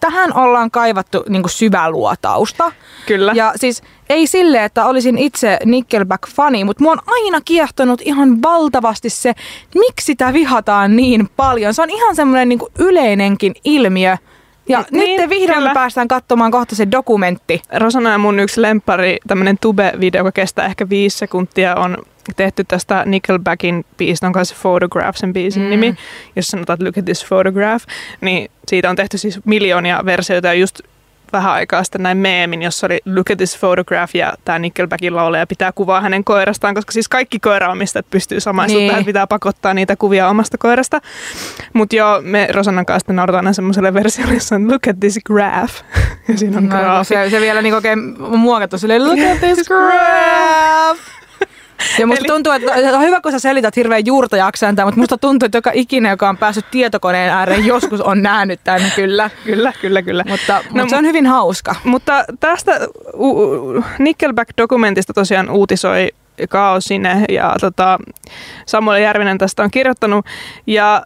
tähän 0.00 0.36
ollaan 0.36 0.70
kaivattu 0.70 1.24
niinku 1.28 1.48
syväluotausta. 1.48 2.72
Kyllä. 3.06 3.32
Ja 3.34 3.52
siis 3.56 3.82
ei 4.08 4.26
sille, 4.26 4.64
että 4.64 4.86
olisin 4.86 5.18
itse 5.18 5.58
Nickelback-fani, 5.64 6.64
mutta 6.64 6.82
mua 6.82 6.92
on 6.92 7.00
aina 7.06 7.40
kiehtonut 7.44 8.00
ihan 8.04 8.42
valtavasti 8.42 9.10
se, 9.10 9.32
miksi 9.74 10.04
sitä 10.04 10.32
vihataan 10.32 10.96
niin 10.96 11.28
paljon. 11.36 11.74
Se 11.74 11.82
on 11.82 11.90
ihan 11.90 12.16
semmoinen 12.16 12.48
niinku 12.48 12.68
yleinenkin 12.78 13.54
ilmiö– 13.64 14.16
ja 14.72 14.84
niin, 14.90 15.16
nyt 15.16 15.16
te 15.16 15.28
vihdoin 15.34 15.58
kyllä. 15.58 15.74
päästään 15.74 16.08
katsomaan 16.08 16.50
kohta 16.50 16.76
se 16.76 16.90
dokumentti. 16.90 17.62
Rosana 17.76 18.12
ja 18.12 18.18
mun 18.18 18.40
yksi 18.40 18.62
lempari, 18.62 19.18
tämmönen 19.26 19.58
tube-video, 19.60 20.18
joka 20.18 20.32
kestää 20.32 20.66
ehkä 20.66 20.88
viisi 20.88 21.18
sekuntia, 21.18 21.74
on 21.74 21.98
tehty 22.36 22.64
tästä 22.64 23.02
Nickelbackin 23.06 23.84
biisistä, 23.96 24.26
on 24.26 24.32
kanssa 24.32 24.56
Photograph 24.62 25.18
sen 25.18 25.32
biisin 25.32 25.62
mm. 25.62 25.70
nimi, 25.70 25.94
jos 26.36 26.46
sanotaan, 26.46 26.74
että 26.74 26.84
look 26.84 26.98
at 26.98 27.04
this 27.04 27.26
photograph, 27.26 27.84
niin 28.20 28.50
siitä 28.68 28.90
on 28.90 28.96
tehty 28.96 29.18
siis 29.18 29.40
miljoonia 29.44 30.00
versioita 30.04 30.48
ja 30.48 30.54
just 30.54 30.80
vähän 31.32 31.52
aikaa 31.52 31.84
sitten 31.84 32.02
näin 32.02 32.18
meemin, 32.18 32.62
jossa 32.62 32.86
oli 32.86 33.00
Look 33.06 33.30
at 33.30 33.38
this 33.38 33.58
photograph 33.58 34.16
ja 34.16 34.34
tämä 34.44 34.58
Nickelbackin 34.58 35.16
lauleja 35.16 35.46
pitää 35.46 35.72
kuvaa 35.72 36.00
hänen 36.00 36.24
koirastaan, 36.24 36.74
koska 36.74 36.92
siis 36.92 37.08
kaikki 37.08 37.38
koiraomistajat 37.38 38.06
pystyy 38.10 38.40
samaisuuteen, 38.40 38.88
niin. 38.88 38.98
että 38.98 39.06
pitää 39.06 39.26
pakottaa 39.26 39.74
niitä 39.74 39.96
kuvia 39.96 40.28
omasta 40.28 40.58
koirasta. 40.58 41.00
Mutta 41.72 41.96
joo, 41.96 42.20
me 42.22 42.48
Rosannan 42.52 42.86
kanssa 42.86 42.98
sitten 42.98 43.16
naurataan 43.16 43.46
aina 43.46 43.52
semmoiselle 43.52 43.94
versiolle, 43.94 44.34
jossa 44.34 44.54
on 44.54 44.70
Look 44.70 44.88
at 44.88 45.00
this 45.00 45.18
graph. 45.26 45.74
ja 46.28 46.38
siinä 46.38 46.58
on 46.58 46.68
no, 46.68 47.04
Se, 47.04 47.30
se 47.30 47.40
vielä 47.40 47.62
niin 47.62 47.74
oikein 47.74 47.98
muokattu 48.36 48.78
silleen 48.78 49.04
Look 49.04 49.18
at 49.32 49.40
this 49.40 49.66
graph. 49.68 51.21
Ja 51.98 52.06
musta 52.06 52.20
Eli... 52.20 52.28
tuntuu, 52.28 52.52
että 52.52 52.98
on 52.98 53.02
hyvä, 53.02 53.20
kun 53.20 53.32
sä 53.32 53.38
selität 53.38 53.76
hirveän 53.76 54.06
juurta 54.06 54.36
jaksantaa, 54.36 54.84
mutta 54.84 55.00
musta 55.00 55.18
tuntuu, 55.18 55.46
että 55.46 55.58
joka 55.58 55.70
ikinen, 55.74 56.10
joka 56.10 56.28
on 56.28 56.38
päässyt 56.38 56.70
tietokoneen 56.70 57.32
ääreen, 57.32 57.66
joskus 57.66 58.00
on 58.00 58.22
nähnyt 58.22 58.60
tämän 58.64 58.92
kyllä. 58.96 59.30
Kyllä, 59.44 59.72
kyllä, 59.80 60.02
kyllä. 60.02 60.24
Mutta, 60.28 60.56
no, 60.56 60.62
mutta 60.70 60.88
se 60.88 60.96
on 60.96 61.04
hyvin 61.04 61.26
hauska. 61.26 61.74
Mutta 61.84 62.24
tästä 62.40 62.80
Nickelback-dokumentista 63.98 65.12
tosiaan 65.14 65.50
uutisoi 65.50 66.08
Kaos 66.48 66.84
sinne 66.84 67.24
ja 67.28 67.54
tota, 67.60 67.98
Samuel 68.66 69.02
Järvinen 69.02 69.38
tästä 69.38 69.62
on 69.62 69.70
kirjoittanut. 69.70 70.26
Ja 70.66 71.02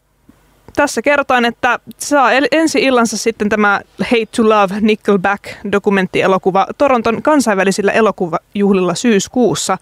tässä 0.76 1.02
kerrotaan, 1.02 1.44
että 1.44 1.78
saa 1.98 2.30
ensi 2.52 2.82
illansa 2.82 3.16
sitten 3.16 3.48
tämä 3.48 3.80
Hate 4.00 4.26
to 4.36 4.48
Love 4.48 4.74
Nickelback 4.80 5.44
dokumenttielokuva 5.72 6.66
Toronton 6.78 7.22
kansainvälisillä 7.22 7.92
elokuvajuhlilla 7.92 8.94
syyskuussa. 8.94 9.78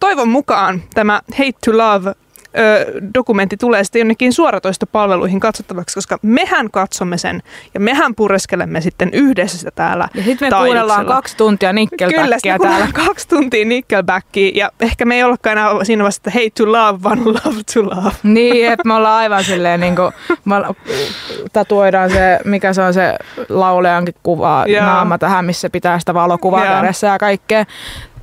Toivon 0.00 0.28
mukaan 0.28 0.82
tämä 0.94 1.20
Hate 1.32 1.58
to 1.64 1.78
Love 1.78 2.14
dokumentti 3.14 3.56
tulee 3.56 3.84
sitten 3.84 4.00
jonnekin 4.00 4.32
suoratoistopalveluihin 4.32 5.40
katsottavaksi, 5.40 5.94
koska 5.94 6.18
mehän 6.22 6.70
katsomme 6.70 7.18
sen 7.18 7.42
ja 7.74 7.80
mehän 7.80 8.14
pureskelemme 8.14 8.80
sitten 8.80 9.10
yhdessä 9.12 9.58
sitä 9.58 9.70
täällä 9.70 10.08
Ja 10.14 10.22
sitten 10.22 10.52
me 10.52 10.58
kuunnellaan 10.64 11.06
kaksi 11.06 11.36
tuntia 11.36 11.72
Nickelbackia 11.72 12.58
Kyllä, 12.58 12.70
täällä. 12.70 12.88
kaksi 13.06 13.28
tuntia 13.28 13.64
Nickelbackia 13.64 14.50
ja 14.54 14.70
ehkä 14.80 15.04
me 15.04 15.14
ei 15.14 15.24
ollakaan 15.24 15.58
enää 15.58 15.84
siinä 15.84 16.02
vaiheessa, 16.02 16.20
että 16.26 16.30
hate 16.30 16.50
to 16.50 16.72
love, 16.72 17.02
vaan 17.02 17.24
love 17.24 17.60
to 17.74 17.82
love. 17.82 18.10
Niin, 18.22 18.72
että 18.72 18.88
me 18.88 18.94
ollaan 18.94 19.18
aivan 19.18 19.44
silleen 19.44 19.80
niin 19.80 19.96
kuin, 19.96 20.12
tatuoidaan 21.52 22.10
se, 22.10 22.38
mikä 22.44 22.72
se 22.72 22.82
on 22.82 22.94
se 22.94 23.14
lauleankin 23.48 24.14
kuva, 24.22 24.64
naama 24.80 25.18
tähän, 25.18 25.44
missä 25.44 25.70
pitää 25.70 25.98
sitä 25.98 26.14
valokuvaa 26.14 26.66
kädessä 26.66 27.06
ja 27.06 27.18
kaikkea 27.18 27.64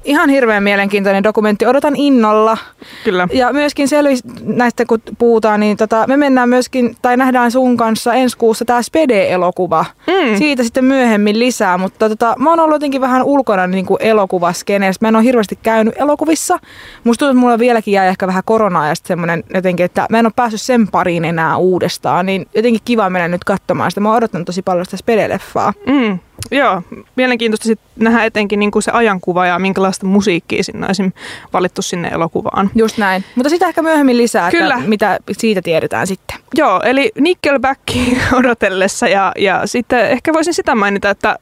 ihan 0.07 0.29
hirveän 0.29 0.63
mielenkiintoinen 0.63 1.23
dokumentti. 1.23 1.65
Odotan 1.65 1.95
innolla. 1.95 2.57
Kyllä. 3.03 3.27
Ja 3.33 3.53
myöskin 3.53 3.87
selvi 3.87 4.15
näistä, 4.41 4.85
kun 4.85 5.01
puhutaan, 5.17 5.59
niin 5.59 5.77
tota, 5.77 6.05
me 6.07 6.17
mennään 6.17 6.49
myöskin, 6.49 6.95
tai 7.01 7.17
nähdään 7.17 7.51
sun 7.51 7.77
kanssa 7.77 8.13
ensi 8.13 8.37
kuussa 8.37 8.65
tämä 8.65 8.81
Spede-elokuva. 8.81 9.85
Mm. 10.07 10.37
Siitä 10.37 10.63
sitten 10.63 10.85
myöhemmin 10.85 11.39
lisää, 11.39 11.77
mutta 11.77 12.09
tota, 12.09 12.35
mä 12.39 12.49
oon 12.49 12.59
ollut 12.59 12.75
jotenkin 12.75 13.01
vähän 13.01 13.23
ulkona 13.23 13.67
niin 13.67 13.85
kuin 13.85 13.97
elokuvaskeneessä. 14.01 14.99
Mä 15.01 15.07
en 15.07 15.15
ole 15.15 15.23
hirveästi 15.23 15.59
käynyt 15.63 15.93
elokuvissa. 15.97 16.59
Musta 17.03 17.19
tuntuu, 17.19 17.31
että 17.31 17.39
mulla 17.39 17.59
vieläkin 17.59 17.91
jää 17.91 18.05
ehkä 18.05 18.27
vähän 18.27 18.43
koronaa 18.45 18.87
ja 18.87 18.95
sitten 18.95 19.07
semmoinen 19.07 19.43
jotenkin, 19.53 19.83
että 19.85 20.05
mä 20.09 20.19
en 20.19 20.25
ole 20.25 20.33
päässyt 20.35 20.61
sen 20.61 20.87
pariin 20.87 21.25
enää 21.25 21.57
uudestaan. 21.57 22.25
Niin 22.25 22.45
jotenkin 22.55 22.81
kiva 22.85 23.09
mennä 23.09 23.27
nyt 23.27 23.43
katsomaan 23.43 23.91
sitä. 23.91 24.01
Mä 24.01 24.09
oon 24.09 24.17
odottanut 24.17 24.45
tosi 24.45 24.61
paljon 24.61 24.85
sitä 24.85 24.97
Spede-leffaa. 24.97 25.73
Mm. 25.87 26.19
Joo, 26.51 26.81
mielenkiintoista 27.15 27.63
sit 27.63 27.79
nähdä 27.95 28.23
etenkin 28.23 28.59
niin 28.59 28.71
kuin 28.71 28.83
se 28.83 28.91
ajankuva 28.91 29.45
ja 29.45 29.59
minkälaista 29.59 30.05
musiikkia 30.05 30.63
sinne 30.63 30.88
on 30.88 31.13
valittu 31.53 31.81
sinne 31.81 32.07
elokuvaan. 32.07 32.71
Just 32.75 32.97
näin. 32.97 33.23
Mutta 33.35 33.49
sitä 33.49 33.67
ehkä 33.67 33.81
myöhemmin 33.81 34.17
lisää, 34.17 34.51
Kyllä. 34.51 34.75
Että 34.75 34.89
mitä 34.89 35.19
siitä 35.31 35.61
tiedetään 35.61 36.07
sitten. 36.07 36.38
Joo, 36.55 36.81
eli 36.83 37.11
Nickelback 37.19 37.81
odotellessa 38.39 39.07
ja, 39.07 39.31
ja 39.38 39.61
sitten 39.67 40.09
ehkä 40.09 40.33
voisin 40.33 40.53
sitä 40.53 40.75
mainita, 40.75 41.09
että 41.09 41.38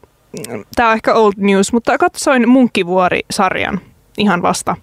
tämä 0.76 0.90
on 0.90 0.96
ehkä 0.96 1.14
old 1.14 1.34
news, 1.38 1.74
mutta 1.74 1.98
katsoin 1.98 2.50
Munkkivuori-sarjan 2.50 3.82
ihan 4.18 4.42
vasta. 4.42 4.78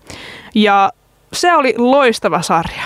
Ja 0.54 0.92
se 1.32 1.54
oli 1.54 1.74
loistava 1.78 2.42
sarja. 2.42 2.82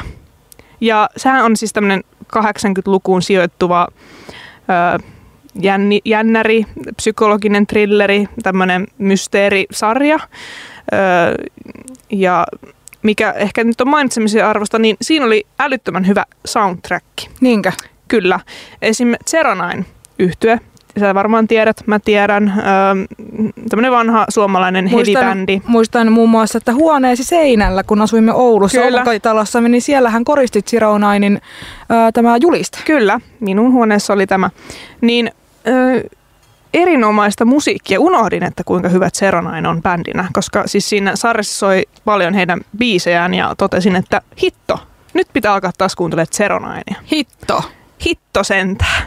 Ja 0.80 1.08
sehän 1.16 1.44
on 1.44 1.56
siis 1.56 1.72
tämmöinen 1.72 2.04
80-lukuun 2.36 3.22
sijoittuva 3.22 3.88
ö, 4.98 5.15
jänni, 5.62 6.00
jännäri, 6.04 6.66
psykologinen 6.96 7.66
trilleri, 7.66 8.28
tämmöinen 8.42 8.86
mysteerisarja. 8.98 10.18
Ö, 10.18 10.96
ja 12.10 12.46
mikä 13.02 13.30
ehkä 13.30 13.64
nyt 13.64 13.80
on 13.80 13.88
mainitsemisen 13.88 14.46
arvosta, 14.46 14.78
niin 14.78 14.96
siinä 15.02 15.26
oli 15.26 15.46
älyttömän 15.58 16.06
hyvä 16.06 16.24
soundtrack. 16.44 17.06
Niinkö? 17.40 17.72
Kyllä. 18.08 18.40
Esim. 18.82 19.14
Zeronain 19.30 19.86
yhtye, 20.18 20.60
sä 21.00 21.14
varmaan 21.14 21.48
tiedät, 21.48 21.82
mä 21.86 21.98
tiedän, 21.98 22.52
öö, 22.58 23.06
tämmöinen 23.68 23.92
vanha 23.92 24.26
suomalainen 24.28 24.86
heavy-bändi. 24.86 25.60
Muistan 25.66 26.12
muun 26.12 26.30
muassa, 26.30 26.58
että 26.58 26.74
huoneesi 26.74 27.24
seinällä, 27.24 27.82
kun 27.82 28.02
asuimme 28.02 28.32
Oulussa 28.32 28.82
omakotitalossa, 28.82 29.60
niin 29.60 29.82
siellähän 29.82 30.24
koristit 30.24 30.66
Zero 30.66 30.98
Ninein 30.98 31.40
öö, 31.90 32.12
tämä 32.14 32.36
juliste. 32.40 32.78
Kyllä, 32.84 33.20
minun 33.40 33.72
huoneessa 33.72 34.12
oli 34.12 34.26
tämä. 34.26 34.50
Niin 35.00 35.30
öö, 35.68 36.00
erinomaista 36.74 37.44
musiikkia. 37.44 38.00
Unohdin, 38.00 38.42
että 38.42 38.64
kuinka 38.64 38.88
hyvät 38.88 39.14
Seronain 39.14 39.66
on 39.66 39.82
bändinä, 39.82 40.28
koska 40.32 40.62
siis 40.66 40.88
siinä 40.88 41.16
sarjassa 41.16 41.58
soi 41.58 41.82
paljon 42.04 42.34
heidän 42.34 42.60
biisejään 42.78 43.34
ja 43.34 43.54
totesin, 43.58 43.96
että 43.96 44.20
hitto, 44.42 44.78
nyt 45.14 45.26
pitää 45.32 45.54
alkaa 45.54 45.72
taas 45.78 45.96
kuuntelemaan 45.96 46.28
Zeronainia. 46.32 47.00
Hitto. 47.12 47.62
Hitto 48.06 48.44
sentään. 48.44 49.02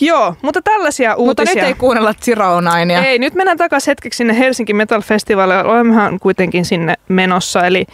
Joo, 0.00 0.36
mutta 0.42 0.62
tällaisia 0.62 1.14
uutisia. 1.14 1.52
Mutta 1.52 1.60
nyt 1.60 1.68
ei 1.68 1.74
kuunnella 1.74 2.14
Zironainia. 2.14 3.04
Ei, 3.04 3.18
nyt 3.18 3.34
mennään 3.34 3.58
takaisin 3.58 3.90
hetkeksi 3.90 4.16
sinne 4.16 4.38
Helsinki 4.38 4.72
Metal 4.72 5.02
Festivalille. 5.02 5.64
Olemmehan 5.64 6.20
kuitenkin 6.20 6.64
sinne 6.64 6.94
menossa. 7.08 7.66
Eli 7.66 7.86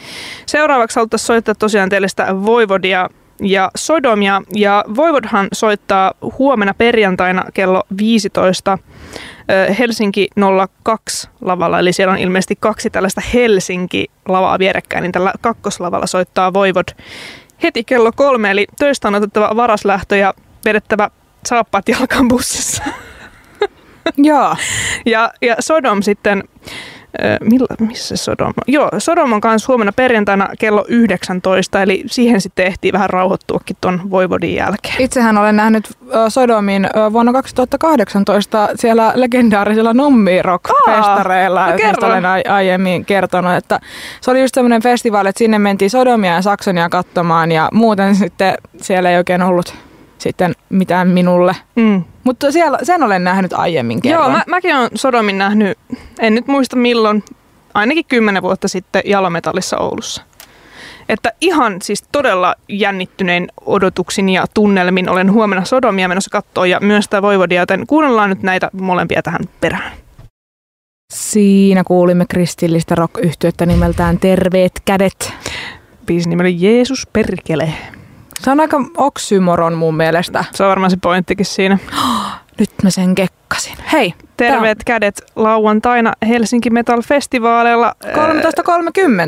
seuraavaksi 0.47 0.97
haluttaisiin 0.97 1.27
soittaa 1.27 1.55
tosiaan 1.55 1.89
teille 1.89 2.09
sitä 2.09 2.45
Voivodia 2.45 3.09
ja 3.43 3.71
Sodomia. 3.77 4.43
Ja 4.55 4.85
Voivodhan 4.97 5.49
soittaa 5.53 6.13
huomenna 6.39 6.75
perjantaina 6.75 7.45
kello 7.55 7.83
15 7.99 8.79
Helsinki 9.79 10.29
02 10.83 11.29
lavalla, 11.41 11.79
eli 11.79 11.93
siellä 11.93 12.13
on 12.13 12.19
ilmeisesti 12.19 12.57
kaksi 12.61 12.91
tällaista 12.91 13.23
Helsinki-lavaa 13.35 14.59
vierekkäin, 14.59 15.03
niin 15.03 15.13
tällä 15.13 15.33
kakkoslavalla 15.41 16.07
soittaa 16.07 16.53
Voivod 16.53 16.89
heti 17.63 17.85
kello 17.85 18.13
kolme, 18.17 18.51
eli 18.51 18.67
töistä 18.79 19.09
on 19.09 19.15
otettava 19.15 19.57
varaslähtö 19.57 20.17
ja 20.17 20.35
vedettävä 20.65 21.11
saappaat 21.47 21.89
jalkaan 21.89 22.29
bussissa. 22.29 22.83
Joo. 24.17 24.57
ja, 25.07 25.33
ja 25.43 25.57
Sodom 25.61 26.03
sitten, 26.03 26.45
millä, 27.41 27.67
missä 27.79 28.17
Sodom 28.17 28.47
on? 28.49 28.55
Joo, 28.67 28.91
Sodom 28.99 29.33
on 29.33 29.41
kanssa 29.41 29.73
huomenna 29.73 29.93
perjantaina 29.93 30.49
kello 30.59 30.85
19, 30.89 31.83
eli 31.83 32.03
siihen 32.07 32.41
sitten 32.41 32.67
ehtii 32.67 32.93
vähän 32.93 33.11
rauhoittuakin 33.11 33.77
ton 33.81 34.11
Voivodin 34.11 34.55
jälkeen. 34.55 34.95
Itsehän 34.99 35.39
olen 35.39 35.57
nähnyt 35.57 35.89
Sodomin 36.29 36.87
vuonna 37.13 37.33
2018 37.33 38.69
siellä 38.75 39.13
legendaarisella 39.15 39.95
Nummi 39.95 40.43
Rock-festareilla, 40.43 41.67
no 41.67 41.89
josta 41.89 42.07
olen 42.07 42.25
aiemmin 42.49 43.05
kertonut, 43.05 43.53
että 43.53 43.81
se 44.21 44.31
oli 44.31 44.41
just 44.41 44.55
semmoinen 44.55 44.83
festivaali, 44.83 45.29
että 45.29 45.39
sinne 45.39 45.59
mentiin 45.59 45.91
Sodomia 45.91 46.35
ja 46.35 46.43
Saksonia 46.43 46.89
katsomaan 46.89 47.53
ja 47.53 47.69
muuten 47.73 48.15
sitten 48.15 48.55
siellä 48.77 49.11
ei 49.11 49.17
oikein 49.17 49.43
ollut 49.43 49.75
sitten 50.19 50.53
mitään 50.69 51.09
minulle. 51.09 51.57
Mm. 51.77 52.05
Mutta 52.25 52.53
siellä, 52.53 52.79
sen 52.83 53.03
olen 53.03 53.25
nähnyt 53.25 53.53
aiemmin 53.53 54.01
kerran. 54.01 54.23
Joo, 54.23 54.31
mä, 54.31 54.45
mäkin 54.47 54.77
olen 54.77 54.91
Sodomin 54.95 55.39
nähnyt, 55.39 55.79
en 56.19 56.35
nyt 56.35 56.47
muista 56.47 56.77
milloin, 56.77 57.25
ainakin 57.75 58.05
kymmenen 58.05 58.43
vuotta 58.43 58.69
sitten 58.69 59.03
Jalometallissa 59.05 59.79
Oulussa. 59.79 60.23
Että 61.09 61.33
ihan 61.41 61.77
siis 61.83 62.05
todella 62.13 62.55
jännittynein 62.69 63.49
odotuksin 63.67 64.29
ja 64.29 64.45
tunnelmin 64.55 65.09
olen 65.09 65.33
huomenna 65.33 65.65
Sodomia 65.65 66.09
menossa 66.09 66.31
katsoa 66.31 66.67
ja 66.67 66.81
myös 66.81 67.09
tämä 67.09 67.23
Voivodia, 67.23 67.63
joten 67.63 67.87
kuunnellaan 67.87 68.31
nyt 68.31 68.43
näitä 68.43 68.71
molempia 68.73 69.23
tähän 69.23 69.41
perään. 69.61 69.93
Siinä 71.13 71.85
kuulimme 71.85 72.27
kristillistä 72.29 72.95
rock 72.95 73.15
nimeltään 73.67 74.19
Terveet 74.19 74.73
kädet. 74.85 75.33
Biisin 76.07 76.31
nimellä 76.31 76.49
Jeesus 76.49 77.07
perkele. 77.13 77.73
Se 78.43 78.51
on 78.51 78.61
aika 78.61 78.77
oksymoron 78.97 79.75
mun 79.75 79.97
mielestä. 79.97 80.45
Se 80.53 80.63
on 80.63 80.69
varmaan 80.69 80.91
se 80.91 80.97
pointtikin 81.03 81.47
siinä. 81.47 81.79
Nyt 82.59 82.71
mä 82.83 82.91
sen 82.91 83.15
kekkasin. 83.15 83.77
Hei! 83.93 84.15
Terveet 84.37 84.79
Tää... 84.79 84.85
kädet 84.85 85.23
lauantaina 85.37 86.13
Helsinki 86.29 86.71
Metal 86.71 87.03
Festivaaleilla. 87.03 87.95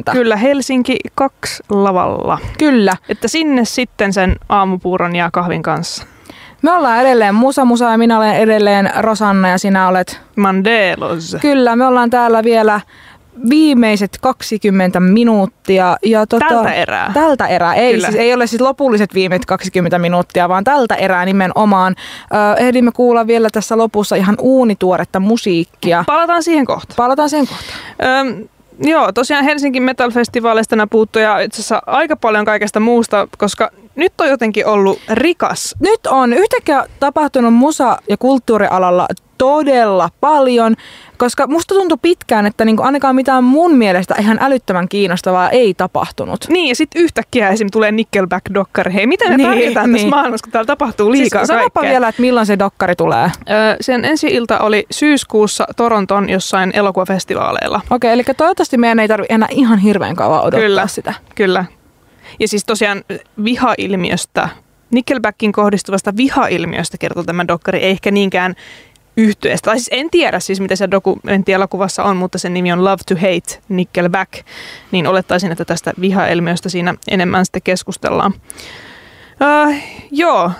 13.30. 0.08 0.12
Kyllä, 0.12 0.36
Helsinki 0.36 0.96
2 1.14 1.62
lavalla. 1.70 2.38
Kyllä. 2.58 2.96
Että 3.08 3.28
sinne 3.28 3.64
sitten 3.64 4.12
sen 4.12 4.36
aamupuuron 4.48 5.16
ja 5.16 5.30
kahvin 5.32 5.62
kanssa. 5.62 6.06
Me 6.62 6.72
ollaan 6.72 7.00
edelleen 7.00 7.34
Musa 7.34 7.64
Musa 7.64 7.90
ja 7.90 7.98
minä 7.98 8.18
olen 8.18 8.36
edelleen 8.36 8.90
Rosanna 8.98 9.48
ja 9.48 9.58
sinä 9.58 9.88
olet... 9.88 10.20
Mandelos. 10.36 11.36
Kyllä, 11.40 11.76
me 11.76 11.86
ollaan 11.86 12.10
täällä 12.10 12.44
vielä 12.44 12.80
viimeiset 13.50 14.18
20 14.20 15.00
minuuttia. 15.00 15.96
Ja 16.04 16.26
tota, 16.26 16.46
tältä 16.48 16.72
erää? 16.72 17.10
Tältä 17.14 17.46
erää. 17.46 17.74
Ei, 17.74 18.00
siis, 18.00 18.14
ei 18.14 18.34
ole 18.34 18.46
siis 18.46 18.62
lopulliset 18.62 19.14
viimeiset 19.14 19.46
20 19.46 19.98
minuuttia, 19.98 20.48
vaan 20.48 20.64
tältä 20.64 20.94
erää 20.94 21.24
nimenomaan. 21.24 21.94
Ö, 21.98 22.60
ehdimme 22.60 22.92
kuulla 22.92 23.26
vielä 23.26 23.48
tässä 23.52 23.76
lopussa 23.76 24.16
ihan 24.16 24.36
uunituoretta 24.40 25.20
musiikkia. 25.20 26.04
Palataan 26.06 26.42
siihen 26.42 26.66
kohta. 26.66 26.94
Palataan 26.96 27.30
siihen 27.30 27.46
kohta. 27.46 27.72
Öm, 28.20 28.48
Joo, 28.78 29.12
tosiaan 29.12 29.44
Helsingin 29.44 29.82
Metal 29.82 30.10
Festivalista 30.10 30.76
nämä 30.76 30.86
puuttu 30.86 31.18
ja 31.18 31.38
itse 31.38 31.56
asiassa 31.56 31.82
aika 31.86 32.16
paljon 32.16 32.44
kaikesta 32.44 32.80
muusta, 32.80 33.28
koska 33.38 33.70
nyt 33.96 34.12
on 34.20 34.28
jotenkin 34.28 34.66
ollut 34.66 34.98
rikas. 35.10 35.74
Nyt 35.80 36.06
on 36.06 36.32
yhtäkkiä 36.32 36.86
tapahtunut 37.00 37.54
musa- 37.54 37.98
ja 38.08 38.16
kulttuurialalla 38.16 39.06
todella 39.42 40.08
paljon, 40.20 40.76
koska 41.18 41.46
musta 41.46 41.74
tuntui 41.74 41.98
pitkään, 42.02 42.46
että 42.46 42.64
niinku 42.64 42.82
ainakaan 42.82 43.14
mitään 43.14 43.44
mun 43.44 43.76
mielestä 43.76 44.14
ihan 44.18 44.38
älyttömän 44.40 44.88
kiinnostavaa 44.88 45.50
ei 45.50 45.74
tapahtunut. 45.74 46.46
Niin, 46.48 46.68
ja 46.68 46.74
sitten 46.74 47.02
yhtäkkiä 47.02 47.48
esim. 47.48 47.68
tulee 47.72 47.92
Nickelback-dokkari. 47.92 48.94
Hei, 48.94 49.06
miten 49.06 49.30
me 49.30 49.36
niin, 49.36 49.48
pärjätään 49.48 49.92
niin. 49.92 49.96
tässä 49.96 50.08
maailmassa, 50.16 50.44
kun 50.44 50.52
täällä 50.52 50.66
tapahtuu 50.66 51.12
siis 51.12 51.20
liikaa 51.20 51.46
siis, 51.46 51.58
kaikkea? 51.58 51.82
vielä, 51.90 52.08
että 52.08 52.22
milloin 52.22 52.46
se 52.46 52.58
dokkari 52.58 52.96
tulee. 52.96 53.30
Öö, 53.50 53.76
sen 53.80 54.04
ensi 54.04 54.26
ilta 54.26 54.58
oli 54.58 54.86
syyskuussa 54.90 55.66
Toronton 55.76 56.30
jossain 56.30 56.70
elokuvafestivaaleilla. 56.74 57.80
Okei, 57.90 58.08
okay, 58.08 58.10
eli 58.10 58.24
toivottavasti 58.36 58.78
meidän 58.78 58.98
ei 58.98 59.08
tarvitse 59.08 59.34
enää 59.34 59.48
ihan 59.50 59.78
hirveän 59.78 60.16
kauan 60.16 60.40
odottaa 60.40 60.60
kyllä, 60.60 60.86
sitä. 60.86 61.14
Kyllä, 61.34 61.64
ja 62.40 62.48
siis 62.48 62.64
tosiaan 62.64 63.04
vihailmiöstä, 63.44 64.48
Nickelbackin 64.90 65.52
kohdistuvasta 65.52 66.16
vihailmiöstä 66.16 66.98
kertoo 66.98 67.22
tämä 67.22 67.48
dokkari, 67.48 67.78
ei 67.78 67.90
ehkä 67.90 68.10
niinkään 68.10 68.54
yhtyeestä. 69.16 69.64
Tai 69.64 69.78
siis 69.78 69.88
en 69.92 70.10
tiedä 70.10 70.40
siis, 70.40 70.60
mitä 70.60 70.76
se 70.76 70.90
dokumenttielokuvassa 70.90 72.04
on, 72.04 72.16
mutta 72.16 72.38
sen 72.38 72.54
nimi 72.54 72.72
on 72.72 72.84
Love 72.84 73.02
to 73.08 73.14
Hate 73.14 73.62
Nickelback. 73.68 74.32
Niin 74.90 75.06
olettaisin, 75.06 75.52
että 75.52 75.64
tästä 75.64 75.92
vihailmiöstä 76.00 76.68
siinä 76.68 76.94
enemmän 77.08 77.44
sitten 77.44 77.62
keskustellaan. 77.62 78.32
Uh, 79.40 79.74
joo, 80.10 80.50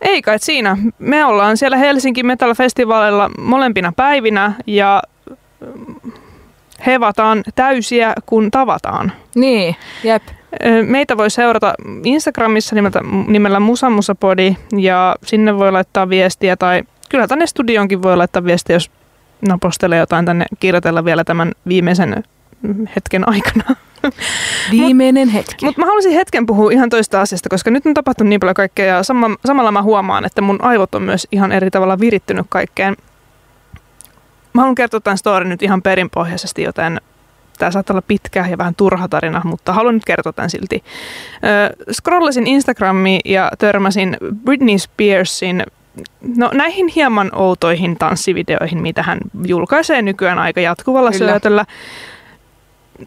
ei 0.00 0.22
kai 0.22 0.38
siinä. 0.38 0.76
Me 0.98 1.24
ollaan 1.24 1.56
siellä 1.56 1.76
Helsinki 1.76 2.22
Metal 2.22 2.54
Festivalilla 2.54 3.30
molempina 3.38 3.92
päivinä 3.96 4.52
ja 4.66 5.02
hevataan 6.86 7.42
täysiä, 7.54 8.12
kun 8.26 8.50
tavataan. 8.50 9.12
Niin, 9.34 9.76
jep. 10.04 10.22
Meitä 10.86 11.16
voi 11.16 11.30
seurata 11.30 11.74
Instagramissa 12.04 12.74
nimeltä, 12.74 13.00
nimellä 13.26 13.60
Musamusapodi 13.60 14.56
ja 14.78 15.16
sinne 15.24 15.58
voi 15.58 15.72
laittaa 15.72 16.08
viestiä 16.08 16.56
tai 16.56 16.82
kyllä 17.08 17.26
tänne 17.26 17.46
studioonkin 17.46 18.02
voi 18.02 18.16
laittaa 18.16 18.44
viestiä, 18.44 18.76
jos 18.76 18.90
napostelee 19.48 19.98
jotain 19.98 20.24
tänne 20.24 20.46
kirjoitella 20.60 21.04
vielä 21.04 21.24
tämän 21.24 21.52
viimeisen 21.68 22.22
hetken 22.96 23.28
aikana. 23.28 23.76
Viimeinen 24.70 25.28
hetki. 25.28 25.66
Mutta 25.66 25.80
mä 25.80 25.86
haluaisin 25.86 26.12
hetken 26.12 26.46
puhua 26.46 26.70
ihan 26.70 26.90
toista 26.90 27.20
asiasta, 27.20 27.48
koska 27.48 27.70
nyt 27.70 27.86
on 27.86 27.94
tapahtunut 27.94 28.28
niin 28.28 28.40
paljon 28.40 28.54
kaikkea 28.54 28.86
ja 28.86 29.02
sama, 29.02 29.36
samalla 29.46 29.72
mä 29.72 29.82
huomaan, 29.82 30.24
että 30.24 30.42
mun 30.42 30.64
aivot 30.64 30.94
on 30.94 31.02
myös 31.02 31.26
ihan 31.32 31.52
eri 31.52 31.70
tavalla 31.70 32.00
virittynyt 32.00 32.46
kaikkeen. 32.48 32.96
Mä 34.52 34.60
haluan 34.60 34.74
kertoa 34.74 35.00
tämän 35.00 35.18
storin 35.18 35.48
nyt 35.48 35.62
ihan 35.62 35.82
perinpohjaisesti, 35.82 36.62
joten 36.62 37.00
tämä 37.58 37.70
saattaa 37.70 37.94
olla 37.94 38.04
pitkä 38.08 38.46
ja 38.50 38.58
vähän 38.58 38.74
turha 38.74 39.08
tarina, 39.08 39.42
mutta 39.44 39.72
haluan 39.72 39.94
nyt 39.94 40.04
kertoa 40.04 40.32
tämän 40.32 40.50
silti. 40.50 40.84
Scrollasin 41.92 42.46
Instagramiin 42.46 43.20
ja 43.24 43.50
törmäsin 43.58 44.16
Britney 44.44 44.78
Spearsin 44.78 45.64
no 46.36 46.50
näihin 46.54 46.88
hieman 46.88 47.30
outoihin 47.34 47.96
tanssivideoihin, 47.96 48.82
mitä 48.82 49.02
hän 49.02 49.18
julkaisee 49.46 50.02
nykyään 50.02 50.38
aika 50.38 50.60
jatkuvalla 50.60 51.10
Kyllä. 51.10 51.30
syötöllä. 51.32 51.64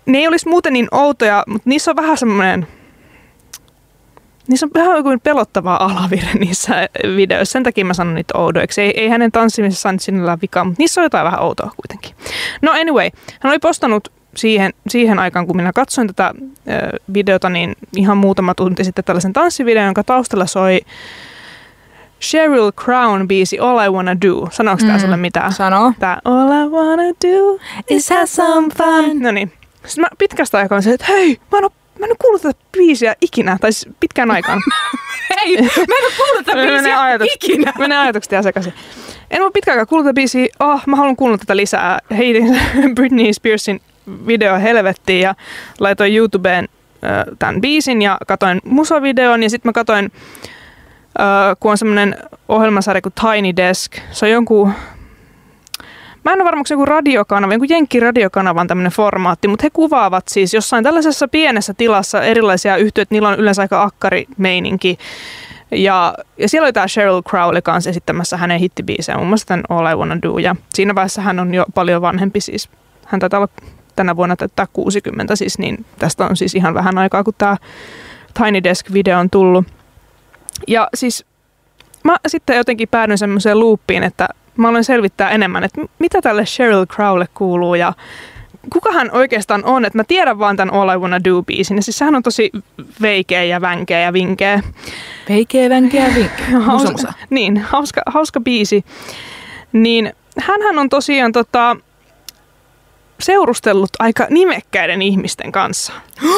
Ne 0.06 0.18
ei 0.18 0.28
olisi 0.28 0.50
muuten 0.50 0.74
niin 0.74 0.88
outoja, 0.92 1.44
mutta 1.48 1.70
niissä 1.70 1.92
on 1.92 1.96
vähän 1.96 2.18
semmoinen, 2.18 2.68
niissä 4.48 4.66
on 4.66 4.72
vähän 4.74 4.98
joku 4.98 5.10
pelottavaa 5.24 5.84
alavire 5.84 6.34
niissä 6.40 6.90
videoissa. 7.16 7.52
Sen 7.52 7.64
takia 7.64 7.86
mä 7.86 7.94
sanon 7.94 8.16
niitä 8.16 8.38
oudoiksi. 8.38 8.82
Ei, 8.82 9.00
ei 9.00 9.10
hänen 9.10 9.32
tanssimisessaan 9.32 9.96
nyt 9.96 10.02
sinällään 10.02 10.42
vikaa, 10.42 10.64
mutta 10.64 10.82
niissä 10.82 11.02
on 11.02 11.06
jotain 11.06 11.26
vähän 11.26 11.42
outoa 11.42 11.72
kuitenkin. 11.76 12.16
No 12.62 12.72
anyway, 12.72 13.10
hän 13.40 13.52
oli 13.52 13.60
postannut 13.60 14.12
siihen, 14.36 14.74
siihen 14.88 15.20
aikaan, 15.20 15.48
kun 15.48 15.56
minä 15.56 15.74
katsoin 15.74 16.08
tätä 16.08 16.26
äh, 16.28 16.34
videota, 17.14 17.50
niin 17.50 17.76
ihan 17.96 18.18
muutama 18.18 18.56
tunti 18.56 18.84
sitten 18.84 19.04
tällaisen 19.04 19.34
tanssivideon, 19.34 19.86
jonka 19.86 20.04
taustalla 20.04 20.46
soi 20.46 20.82
Sheryl 22.22 22.72
Crown 22.72 23.28
biisi 23.28 23.60
All 23.60 23.80
I 23.80 23.90
Wanna 23.90 24.16
Do. 24.22 24.48
Sanooko 24.52 24.82
tämä 24.82 24.94
Mm. 24.94 25.00
sulle 25.00 25.18
mitään? 25.18 25.52
Sano. 25.54 25.94
Tää 26.00 26.22
All 26.26 26.52
I 26.52 26.70
Wanna 26.70 27.04
Do 27.04 27.60
Is 27.90 28.10
have 28.10 28.26
some 28.26 28.68
fun. 28.78 29.20
No 29.20 29.32
niin. 29.32 29.52
Sitten 29.86 30.02
mä 30.02 30.08
pitkästä 30.18 30.58
aikaa 30.58 30.82
se, 30.82 30.92
että 30.94 31.06
hei, 31.10 31.40
mä 31.52 31.58
en, 31.58 31.64
oo, 31.64 31.70
mä 32.00 32.06
en 32.06 32.12
oo 32.12 32.16
kuullut 32.22 32.42
tätä 32.42 32.60
biisiä 32.78 33.16
ikinä, 33.22 33.58
tai 33.62 33.74
siis 33.74 33.94
pitkään 34.00 34.32
aikaan. 34.32 34.62
Hei, 35.46 35.56
mä 35.62 35.68
en 35.78 36.06
ole 36.06 36.14
kuullut 36.18 36.46
tätä 36.46 36.58
biisiä 36.68 37.02
ajatukset- 37.02 37.36
ikinä. 37.36 37.74
Menee 37.78 37.98
ajatukset 37.98 38.32
ihan 38.32 38.44
sekaisin. 38.44 38.74
En 39.32 39.42
ole 39.42 39.52
pitkään 39.52 39.74
aikaa 39.76 39.86
kuullut 39.86 40.06
tätä 40.06 40.14
biisiä. 40.14 40.48
Oh, 40.60 40.82
mä 40.88 40.96
haluan 40.96 41.16
kuulla 41.16 41.38
tätä 41.38 41.56
lisää. 41.58 42.00
Heitin 42.18 42.60
Britney 42.96 43.34
Spearsin 43.34 43.82
video 44.28 44.60
helvettiin 44.60 45.22
ja 45.22 45.36
laitoin 45.80 46.16
YouTubeen 46.16 46.68
äh, 47.04 47.24
tämän 47.40 47.62
biisin 47.62 48.02
ja 48.02 48.18
katoin 48.28 48.60
musavideon 48.66 49.44
ja 49.44 49.50
sitten 49.50 49.70
mä 49.70 49.74
katoin, 49.74 50.06
äh, 50.06 50.12
kun 51.60 51.72
on 51.72 51.78
semmoinen 51.78 52.18
ohjelmasarja 52.49 53.01
kuin 53.01 53.14
Tiny 53.22 53.55
Desk. 53.55 53.97
Se 54.12 54.26
on 54.26 54.32
jonkun, 54.32 54.74
mä 56.26 56.34
en 56.34 56.41
ole 56.41 56.43
varma, 56.43 56.64
joku 56.70 56.86
radiokanava, 56.86 57.53
jonkun 57.53 57.70
Jenkki-radiokanavan 57.70 58.68
tämmöinen 58.68 58.91
formaatti, 58.91 59.47
mutta 59.47 59.64
he 59.64 59.70
kuvaavat 59.70 60.28
siis 60.28 60.53
jossain 60.53 60.84
tällaisessa 60.84 61.28
pienessä 61.28 61.74
tilassa 61.74 62.22
erilaisia 62.22 62.78
yhtiöitä, 62.78 63.16
niillä 63.16 63.30
on 63.30 63.39
yleensä 63.39 63.62
aika 63.62 63.84
akkarimeininki. 63.84 64.97
Ja, 65.72 66.16
ja 66.38 66.49
siellä 66.49 66.66
oli 66.66 66.74
tämä 66.74 66.88
Sheryl 66.88 67.22
Crowley 67.22 67.62
kanssa 67.62 67.89
esittämässä 67.89 68.38
hänen 68.38 68.60
hittibiisejä, 68.60 69.18
muun 69.18 69.28
muassa 69.28 69.47
tämän 69.47 69.64
All 69.70 69.88
I 69.88 69.95
Wanna 69.95 70.22
Do. 70.22 70.38
Ja 70.38 70.55
siinä 70.74 70.95
vaiheessa 70.95 71.22
hän 71.22 71.39
on 71.39 71.53
jo 71.53 71.66
paljon 71.74 72.01
vanhempi 72.01 72.41
siis. 72.41 72.70
Hän 73.05 73.20
taitaa 73.20 73.39
olla 73.39 73.49
tänä 73.95 74.16
vuonna 74.16 74.36
täyttää 74.36 74.68
60 74.74 75.36
siis, 75.36 75.60
niin 75.60 75.86
tästä 75.99 76.26
on 76.26 76.38
siis 76.38 76.55
ihan 76.55 76.74
vähän 76.74 76.97
aikaa, 76.97 77.24
kun 77.24 77.34
tämä 77.38 77.57
Tiny 78.43 78.60
Desk-video 78.64 79.20
on 79.20 79.30
tullut. 79.30 79.66
Ja 80.68 80.88
siis 80.93 81.26
mä 82.03 82.18
sitten 82.28 82.57
jotenkin 82.57 82.89
päädyin 82.89 83.18
semmoiseen 83.18 83.60
loopiin, 83.60 84.03
että 84.03 84.28
mä 84.57 84.70
aloin 84.70 84.84
selvittää 84.84 85.30
enemmän, 85.30 85.64
että 85.64 85.82
mitä 85.99 86.22
tälle 86.22 86.45
Sheryl 86.45 86.86
Crowley 86.86 87.28
kuuluu 87.34 87.76
ja 87.76 87.93
kuka 88.74 88.91
hän 88.91 89.10
oikeastaan 89.12 89.66
on, 89.66 89.86
että 89.86 89.97
mä 89.97 90.03
tiedän 90.03 90.39
vaan 90.39 90.57
tämän 90.57 90.76
All 90.76 90.89
I 90.89 90.97
Wanna 90.97 91.20
Do-biisin. 91.20 91.76
Ja 91.76 91.82
siis 91.82 91.97
sehän 91.97 92.16
on 92.16 92.24
tosi 92.24 92.51
veikeä 93.01 93.43
ja 93.43 93.62
vänkeä 93.62 93.99
ja 93.99 94.14
vinkeä. 94.14 94.62
Veikeä, 95.30 95.70
vänkeä, 95.70 96.16
vinkkeä. 96.16 96.60
Musa, 96.60 96.91
musa. 96.91 97.14
Niin, 97.30 97.57
hauska, 97.57 98.01
hauska 98.05 98.39
biisi. 98.39 98.86
Niin 99.74 100.14
hänhän 100.39 100.80
on 100.80 100.89
tosiaan 100.89 101.32
tota, 101.32 101.78
seurustellut 103.20 103.89
aika 103.99 104.28
nimekkäiden 104.30 105.01
ihmisten 105.01 105.51
kanssa. 105.51 105.93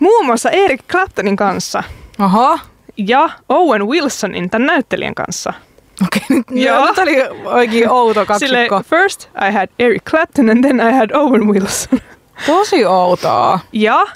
Muun 0.00 0.26
muassa 0.26 0.50
Eric 0.50 0.80
Claptonin 0.90 1.36
kanssa 1.36 1.82
Oho. 2.20 2.58
ja 2.96 3.30
Owen 3.48 3.86
Wilsonin, 3.88 4.50
tämän 4.50 4.66
näyttelijän 4.66 5.14
kanssa. 5.14 5.52
Okei, 6.06 6.22
nyt, 6.28 6.44
Joo. 6.50 6.86
nyt 6.86 6.98
oli 6.98 7.16
oikein 7.44 7.90
outo 7.90 8.20
Sille 8.38 8.68
kaksikko. 8.68 8.82
first 8.96 9.28
I 9.48 9.52
had 9.52 9.68
Eric 9.78 10.02
Clapton 10.10 10.50
and 10.50 10.64
then 10.64 10.80
I 10.88 10.92
had 10.92 11.10
Owen 11.14 11.46
Wilson. 11.46 11.98
Tosi 12.46 12.84
outoa. 12.86 13.60
Ja 13.72 14.06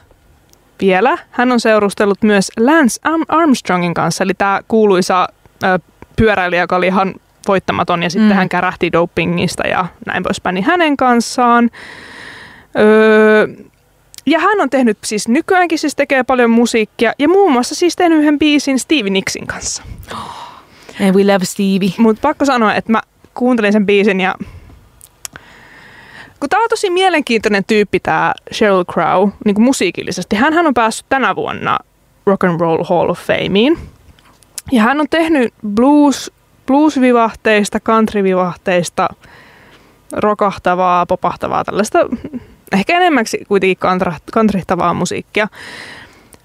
vielä 0.81 1.19
hän 1.31 1.53
on 1.53 1.61
seurustellut 1.61 2.23
myös 2.23 2.51
Lance 2.61 3.01
Arm- 3.09 3.25
Armstrongin 3.29 3.95
kanssa, 3.95 4.25
eli 4.25 4.35
tämä 4.35 4.61
kuuluisa 4.69 5.29
ö, 5.65 5.79
pyöräilijä, 6.17 6.61
joka 6.63 6.77
oli 6.77 6.87
ihan 6.87 7.15
voittamaton 7.49 8.03
ja 8.03 8.11
sitten 8.11 8.29
Mm. 8.31 8.35
hän 8.35 8.49
kärähti 8.49 8.93
dopingista 8.93 9.67
ja 9.67 9.87
näin 10.07 10.23
poispäin, 10.23 10.55
niin 10.55 10.65
hänen 10.65 10.97
kanssaan. 10.97 11.71
Öö, 12.79 13.47
ja 14.27 14.39
hän 14.39 14.61
on 14.61 14.71
tehnyt 14.71 14.99
siis 15.05 15.29
nykyäänkin 15.29 15.79
siis 15.79 15.97
tekee 15.97 16.23
paljon 16.23 16.51
musiikkia 16.51 17.13
ja 17.19 17.29
muun 17.29 17.53
muassa 17.53 17.75
siis 17.75 17.97
tehnyt 17.97 18.19
yhden 18.19 18.39
biisin 18.39 18.79
Stevie 18.79 19.11
Nicksin 19.11 19.47
kanssa. 19.47 19.83
And 21.01 21.15
we 21.15 21.33
love 21.33 21.45
Stevie. 21.45 21.95
Mutta 21.99 22.21
pakko 22.21 22.45
sanoa, 22.45 22.75
että 22.75 22.93
mä 22.93 23.01
kuuntelin 23.35 23.73
sen 23.73 23.87
biisin 23.87 24.21
ja 24.21 24.35
kun 26.41 26.49
tää 26.49 26.61
on 26.61 26.69
tosi 26.69 26.91
mielenkiintoinen 26.91 27.65
tyyppi 27.65 28.01
tää 28.01 28.33
Sheryl 28.53 28.85
Crow 28.85 29.31
niin 29.45 29.55
kuin 29.55 29.65
musiikillisesti. 29.65 30.37
Hänhän 30.37 30.67
on 30.67 30.75
päässyt 30.75 31.07
tänä 31.09 31.37
vuonna 31.37 31.79
Rock 32.27 32.45
and 32.45 32.61
Roll 32.61 32.85
Hall 32.85 33.11
of 33.11 33.19
Fameen. 33.19 33.79
Ja 34.73 34.83
hän 34.83 35.01
on 35.01 35.07
tehnyt 35.11 35.55
blues, 35.75 36.33
blues-vivahteista, 36.67 37.81
country-vivahteista, 37.81 39.09
rokahtavaa, 40.13 41.07
popahtavaa, 41.07 41.65
tällaista 41.65 41.99
ehkä 42.73 42.97
enemmäksi 42.97 43.45
kuitenkin 43.49 43.79
kantrihtavaa 44.33 44.95
musiikkia. 44.95 45.49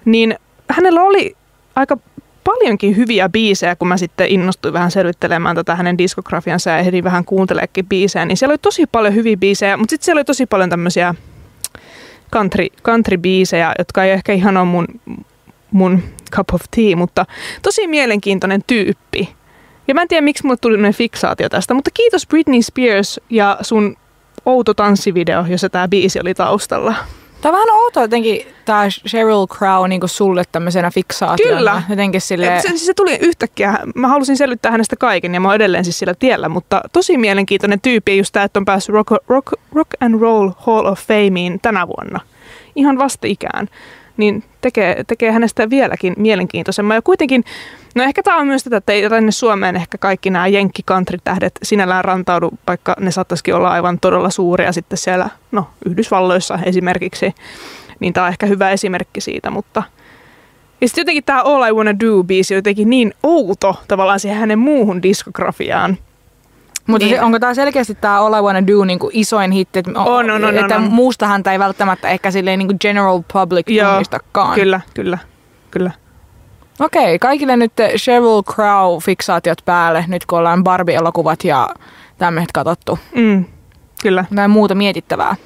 Niin 0.04 0.38
hänellä 0.70 1.02
oli 1.02 1.36
aika 1.74 1.96
paljonkin 2.44 2.96
hyviä 2.96 3.28
biisejä, 3.28 3.76
kun 3.76 3.88
mä 3.88 3.96
sitten 3.96 4.28
innostuin 4.28 4.74
vähän 4.74 4.90
selvittelemään 4.90 5.56
tätä 5.56 5.76
hänen 5.76 5.98
diskografiansa 5.98 6.70
ja 6.70 6.78
ehdin 6.78 7.04
vähän 7.04 7.24
kuunteleekin 7.24 7.86
biisejä, 7.86 8.24
niin 8.24 8.36
siellä 8.36 8.52
oli 8.52 8.58
tosi 8.58 8.86
paljon 8.86 9.14
hyviä 9.14 9.36
biisejä, 9.36 9.76
mutta 9.76 9.90
sitten 9.90 10.04
siellä 10.04 10.18
oli 10.18 10.24
tosi 10.24 10.46
paljon 10.46 10.70
tämmöisiä 10.70 11.14
country, 12.32 12.66
country-biisejä, 12.66 13.74
jotka 13.78 14.04
ei 14.04 14.10
ehkä 14.10 14.32
ihan 14.32 14.56
ole 14.56 14.64
mun, 14.64 14.86
mun 15.70 16.02
cup 16.32 16.54
of 16.54 16.60
tea, 16.76 16.96
mutta 16.96 17.26
tosi 17.62 17.86
mielenkiintoinen 17.86 18.60
tyyppi. 18.66 19.36
Ja 19.88 19.94
mä 19.94 20.02
en 20.02 20.08
tiedä, 20.08 20.22
miksi 20.22 20.44
mulle 20.44 20.56
tuli 20.60 20.78
noin 20.78 20.94
fiksaatio 20.94 21.48
tästä, 21.48 21.74
mutta 21.74 21.90
kiitos 21.94 22.26
Britney 22.26 22.62
Spears 22.62 23.20
ja 23.30 23.58
sun 23.60 23.96
outo 24.46 24.74
tanssivideo, 24.74 25.44
jossa 25.48 25.70
tämä 25.70 25.88
biisi 25.88 26.20
oli 26.20 26.34
taustalla. 26.34 26.94
Tämä 27.40 27.52
on 27.52 27.62
vähän 27.62 27.78
outoa 27.78 28.02
jotenkin 28.02 28.46
tämä 28.64 28.90
Sheryl 29.08 29.46
Crow 29.46 29.88
niin 29.88 30.00
sulle 30.06 30.42
tämmöisenä 30.52 30.90
fiksaationa. 30.90 31.56
Kyllä. 31.56 31.82
Jotenkin 31.88 32.20
sille 32.20 32.62
Se, 32.62 32.78
se 32.78 32.94
tuli 32.94 33.16
yhtäkkiä. 33.16 33.78
Mä 33.94 34.08
halusin 34.08 34.36
selvittää 34.36 34.72
hänestä 34.72 34.96
kaiken 34.96 35.34
ja 35.34 35.40
mä 35.40 35.48
oon 35.48 35.54
edelleen 35.54 35.84
siis 35.84 35.98
sillä 35.98 36.14
tiellä, 36.14 36.48
mutta 36.48 36.80
tosi 36.92 37.18
mielenkiintoinen 37.18 37.80
tyyppi 37.80 38.18
just 38.18 38.32
tämä, 38.32 38.44
että 38.44 38.60
on 38.60 38.64
päässyt 38.64 38.92
rock, 38.92 39.10
rock, 39.28 39.52
rock 39.72 39.90
and 40.00 40.20
Roll 40.20 40.50
Hall 40.58 40.86
of 40.86 41.00
Fameen 41.00 41.58
tänä 41.62 41.86
vuonna. 41.86 42.20
Ihan 42.76 42.98
vastikään. 42.98 43.68
Niin 44.16 44.44
tekee, 44.60 45.04
tekee 45.06 45.32
hänestä 45.32 45.70
vieläkin 45.70 46.14
mielenkiintoisemman. 46.16 46.94
Ja 46.94 47.02
kuitenkin, 47.02 47.44
no 47.94 48.02
ehkä 48.02 48.22
tämä 48.22 48.36
on 48.36 48.46
myös 48.46 48.64
tätä, 48.64 48.76
että 48.76 48.92
ei 48.92 49.10
tänne 49.10 49.30
Suomeen 49.30 49.76
ehkä 49.76 49.98
kaikki 49.98 50.30
nämä 50.30 50.46
jenkki 50.46 50.82
tähdet 51.24 51.52
sinällään 51.62 52.04
rantaudu, 52.04 52.50
vaikka 52.66 52.96
ne 53.00 53.10
saattaisikin 53.10 53.54
olla 53.54 53.70
aivan 53.70 54.00
todella 54.00 54.30
suuria 54.30 54.72
sitten 54.72 54.98
siellä, 54.98 55.28
no 55.52 55.66
Yhdysvalloissa 55.86 56.58
esimerkiksi. 56.64 57.34
Niin 58.00 58.12
tämä 58.12 58.24
on 58.24 58.32
ehkä 58.32 58.46
hyvä 58.46 58.70
esimerkki 58.70 59.20
siitä, 59.20 59.50
mutta 59.50 59.82
ja 60.80 60.88
sitten 60.88 61.02
jotenkin 61.02 61.24
tämä 61.24 61.42
All 61.42 61.64
I 61.64 61.72
Wanna 61.72 61.92
Do-biisi 61.92 62.54
on 62.54 62.56
jotenkin 62.56 62.90
niin 62.90 63.14
outo 63.22 63.74
tavallaan 63.88 64.20
siihen 64.20 64.38
hänen 64.38 64.58
muuhun 64.58 65.02
diskografiaan. 65.02 65.98
Mutta 66.86 67.06
Niin. 67.06 67.16
se, 67.16 67.22
onko 67.22 67.38
tämä 67.38 67.54
selkeästi 67.54 67.94
tämä 67.94 68.20
All 68.20 68.34
I 68.34 68.40
Wanna 68.42 68.66
Do 68.66 68.84
niin 68.84 68.98
kuin 68.98 69.10
isoin 69.14 69.50
hitti? 69.50 69.78
Että, 69.78 69.90
On, 70.00 70.30
on, 70.30 70.44
on, 70.44 70.58
että 70.58 70.76
on, 70.76 70.84
on. 70.84 70.90
muusta 70.92 71.26
häntä 71.26 71.52
ei 71.52 71.58
välttämättä 71.58 72.08
ehkä 72.08 72.30
silleen 72.30 72.58
niin 72.58 72.68
kuin 72.68 72.76
general 72.80 73.20
public 73.32 73.68
Joo, 73.70 73.90
tunnistakaan. 73.90 74.54
Kyllä, 74.54 74.80
kyllä, 74.94 75.18
kyllä. 75.70 75.90
Okei, 76.80 77.18
kaikille 77.18 77.56
nyt 77.56 77.72
Sheryl 77.96 78.42
Crow-fiksaatiot 78.50 79.62
päälle, 79.64 80.04
nyt 80.08 80.26
kun 80.26 80.38
ollaan 80.38 80.64
Barbie-elokuvat 80.64 81.44
ja 81.44 81.68
tämmöiset 82.18 82.52
katsottu. 82.52 82.98
Mm, 83.14 83.44
kyllä, 84.02 84.24
Tai 84.34 84.48
muuta 84.48 84.74
mietittävää. 84.74 85.36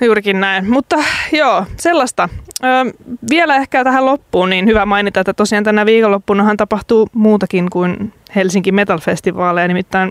juurikin 0.00 0.40
näin. 0.40 0.70
Mutta 0.70 0.96
joo, 1.32 1.64
sellaista. 1.76 2.28
Ö, 2.64 2.92
vielä 3.30 3.56
ehkä 3.56 3.84
tähän 3.84 4.06
loppuun, 4.06 4.50
niin 4.50 4.66
hyvä 4.66 4.86
mainita, 4.86 5.20
että 5.20 5.34
tosiaan 5.34 5.64
tänä 5.64 5.86
viikonloppunahan 5.86 6.56
tapahtuu 6.56 7.08
muutakin 7.12 7.70
kuin 7.70 8.12
Helsinki 8.34 8.72
Metal 8.72 8.98
Festivaaleja, 8.98 9.68
nimittäin 9.68 10.10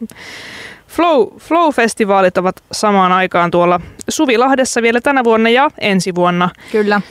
Flow, 0.88 1.28
Flow-festivaalit 1.40 2.38
ovat 2.38 2.64
samaan 2.72 3.12
aikaan 3.12 3.52
tuolla 3.52 3.80
Suvilahdessa 4.10 4.82
vielä 4.82 5.02
tänä 5.02 5.24
vuonna 5.24 5.50
ja 5.50 5.70
ensi 5.82 6.16
vuonna. 6.16 6.50
Kyllä. 6.72 7.02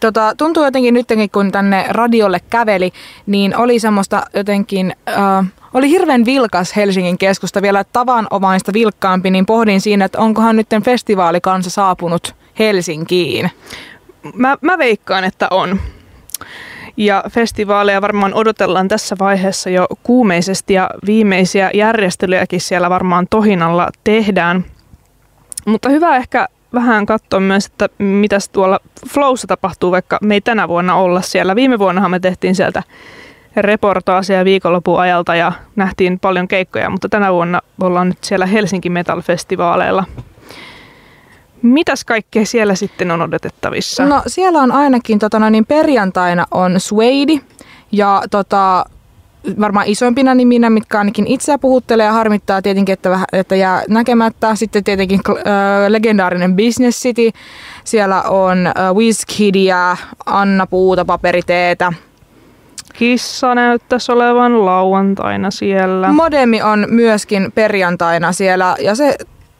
Tota, 0.00 0.34
tuntuu 0.38 0.64
jotenkin 0.64 0.94
nytkin, 0.94 1.30
kun 1.30 1.52
tänne 1.52 1.84
radiolle 1.88 2.40
käveli, 2.50 2.92
niin 3.26 3.56
oli 3.56 3.78
semmoista 3.78 4.22
jotenkin, 4.34 4.92
äh, 5.08 5.46
oli 5.74 5.90
hirveän 5.90 6.24
vilkas 6.24 6.76
Helsingin 6.76 7.18
keskusta, 7.18 7.62
vielä 7.62 7.84
tavanomaista 7.84 8.72
vilkkaampi, 8.72 9.30
niin 9.30 9.46
pohdin 9.46 9.80
siinä, 9.80 10.04
että 10.04 10.18
onkohan 10.18 10.56
nyt 10.56 10.66
festivaalikansa 10.84 11.70
saapunut 11.70 12.34
Helsinkiin. 12.58 13.50
Mä, 14.34 14.56
mä 14.60 14.78
veikkaan, 14.78 15.24
että 15.24 15.48
on. 15.50 15.80
Ja 16.96 17.24
festivaaleja 17.30 18.02
varmaan 18.02 18.34
odotellaan 18.34 18.88
tässä 18.88 19.16
vaiheessa 19.18 19.70
jo 19.70 19.86
kuumeisesti 20.02 20.74
ja 20.74 20.90
viimeisiä 21.06 21.70
järjestelyjäkin 21.74 22.60
siellä 22.60 22.90
varmaan 22.90 23.26
tohinalla 23.30 23.90
tehdään. 24.04 24.64
Mutta 25.66 25.88
hyvä 25.88 26.16
ehkä 26.16 26.48
vähän 26.74 27.06
katsoa 27.06 27.40
myös, 27.40 27.66
että 27.66 27.88
mitä 27.98 28.38
tuolla 28.52 28.80
Flowssa 29.08 29.46
tapahtuu, 29.46 29.90
vaikka 29.90 30.18
me 30.22 30.34
ei 30.34 30.40
tänä 30.40 30.68
vuonna 30.68 30.94
olla 30.94 31.20
siellä. 31.20 31.56
Viime 31.56 31.78
vuonnahan 31.78 32.10
me 32.10 32.20
tehtiin 32.20 32.54
sieltä 32.54 32.82
reportaasia 33.56 34.44
viikonlopun 34.44 35.00
ajalta 35.00 35.34
ja 35.34 35.52
nähtiin 35.76 36.20
paljon 36.20 36.48
keikkoja, 36.48 36.90
mutta 36.90 37.08
tänä 37.08 37.32
vuonna 37.32 37.60
ollaan 37.80 38.08
nyt 38.08 38.24
siellä 38.24 38.46
Helsinki 38.46 38.90
Metal 38.90 39.20
Festivaaleilla. 39.20 40.04
Mitäs 41.62 42.04
kaikkea 42.04 42.46
siellä 42.46 42.74
sitten 42.74 43.10
on 43.10 43.22
odotettavissa? 43.22 44.04
No 44.04 44.22
siellä 44.26 44.58
on 44.58 44.72
ainakin 44.72 45.18
tota, 45.18 45.38
no, 45.38 45.50
niin 45.50 45.66
perjantaina 45.66 46.46
on 46.50 46.80
Suede 46.80 47.40
ja 47.92 48.22
tota, 48.30 48.84
varmaan 49.60 49.86
isoimpina 49.86 50.34
niminä, 50.34 50.70
mitkä 50.70 50.98
ainakin 50.98 51.26
itseä 51.26 51.58
puhuttelee 51.58 52.06
ja 52.06 52.12
harmittaa 52.12 52.62
tietenkin, 52.62 52.92
että, 52.92 53.10
vähän, 53.10 53.26
että 53.32 53.56
jää 53.56 53.82
näkemättä. 53.88 54.54
Sitten 54.54 54.84
tietenkin 54.84 55.20
äh, 55.28 55.44
legendaarinen 55.88 56.56
Business 56.56 57.02
City. 57.02 57.30
Siellä 57.84 58.22
on 58.22 58.66
äh, 58.66 58.74
Wizkidia, 58.94 59.96
Anna 60.26 60.66
Puuta, 60.66 61.04
Paperiteetä. 61.04 61.92
Kissa 62.92 63.54
näyttäisi 63.54 64.12
olevan 64.12 64.66
lauantaina 64.66 65.50
siellä. 65.50 66.12
Modemi 66.12 66.62
on 66.62 66.86
myöskin 66.90 67.52
perjantaina 67.54 68.32
siellä 68.32 68.76
ja 68.80 68.94
se 68.94 69.16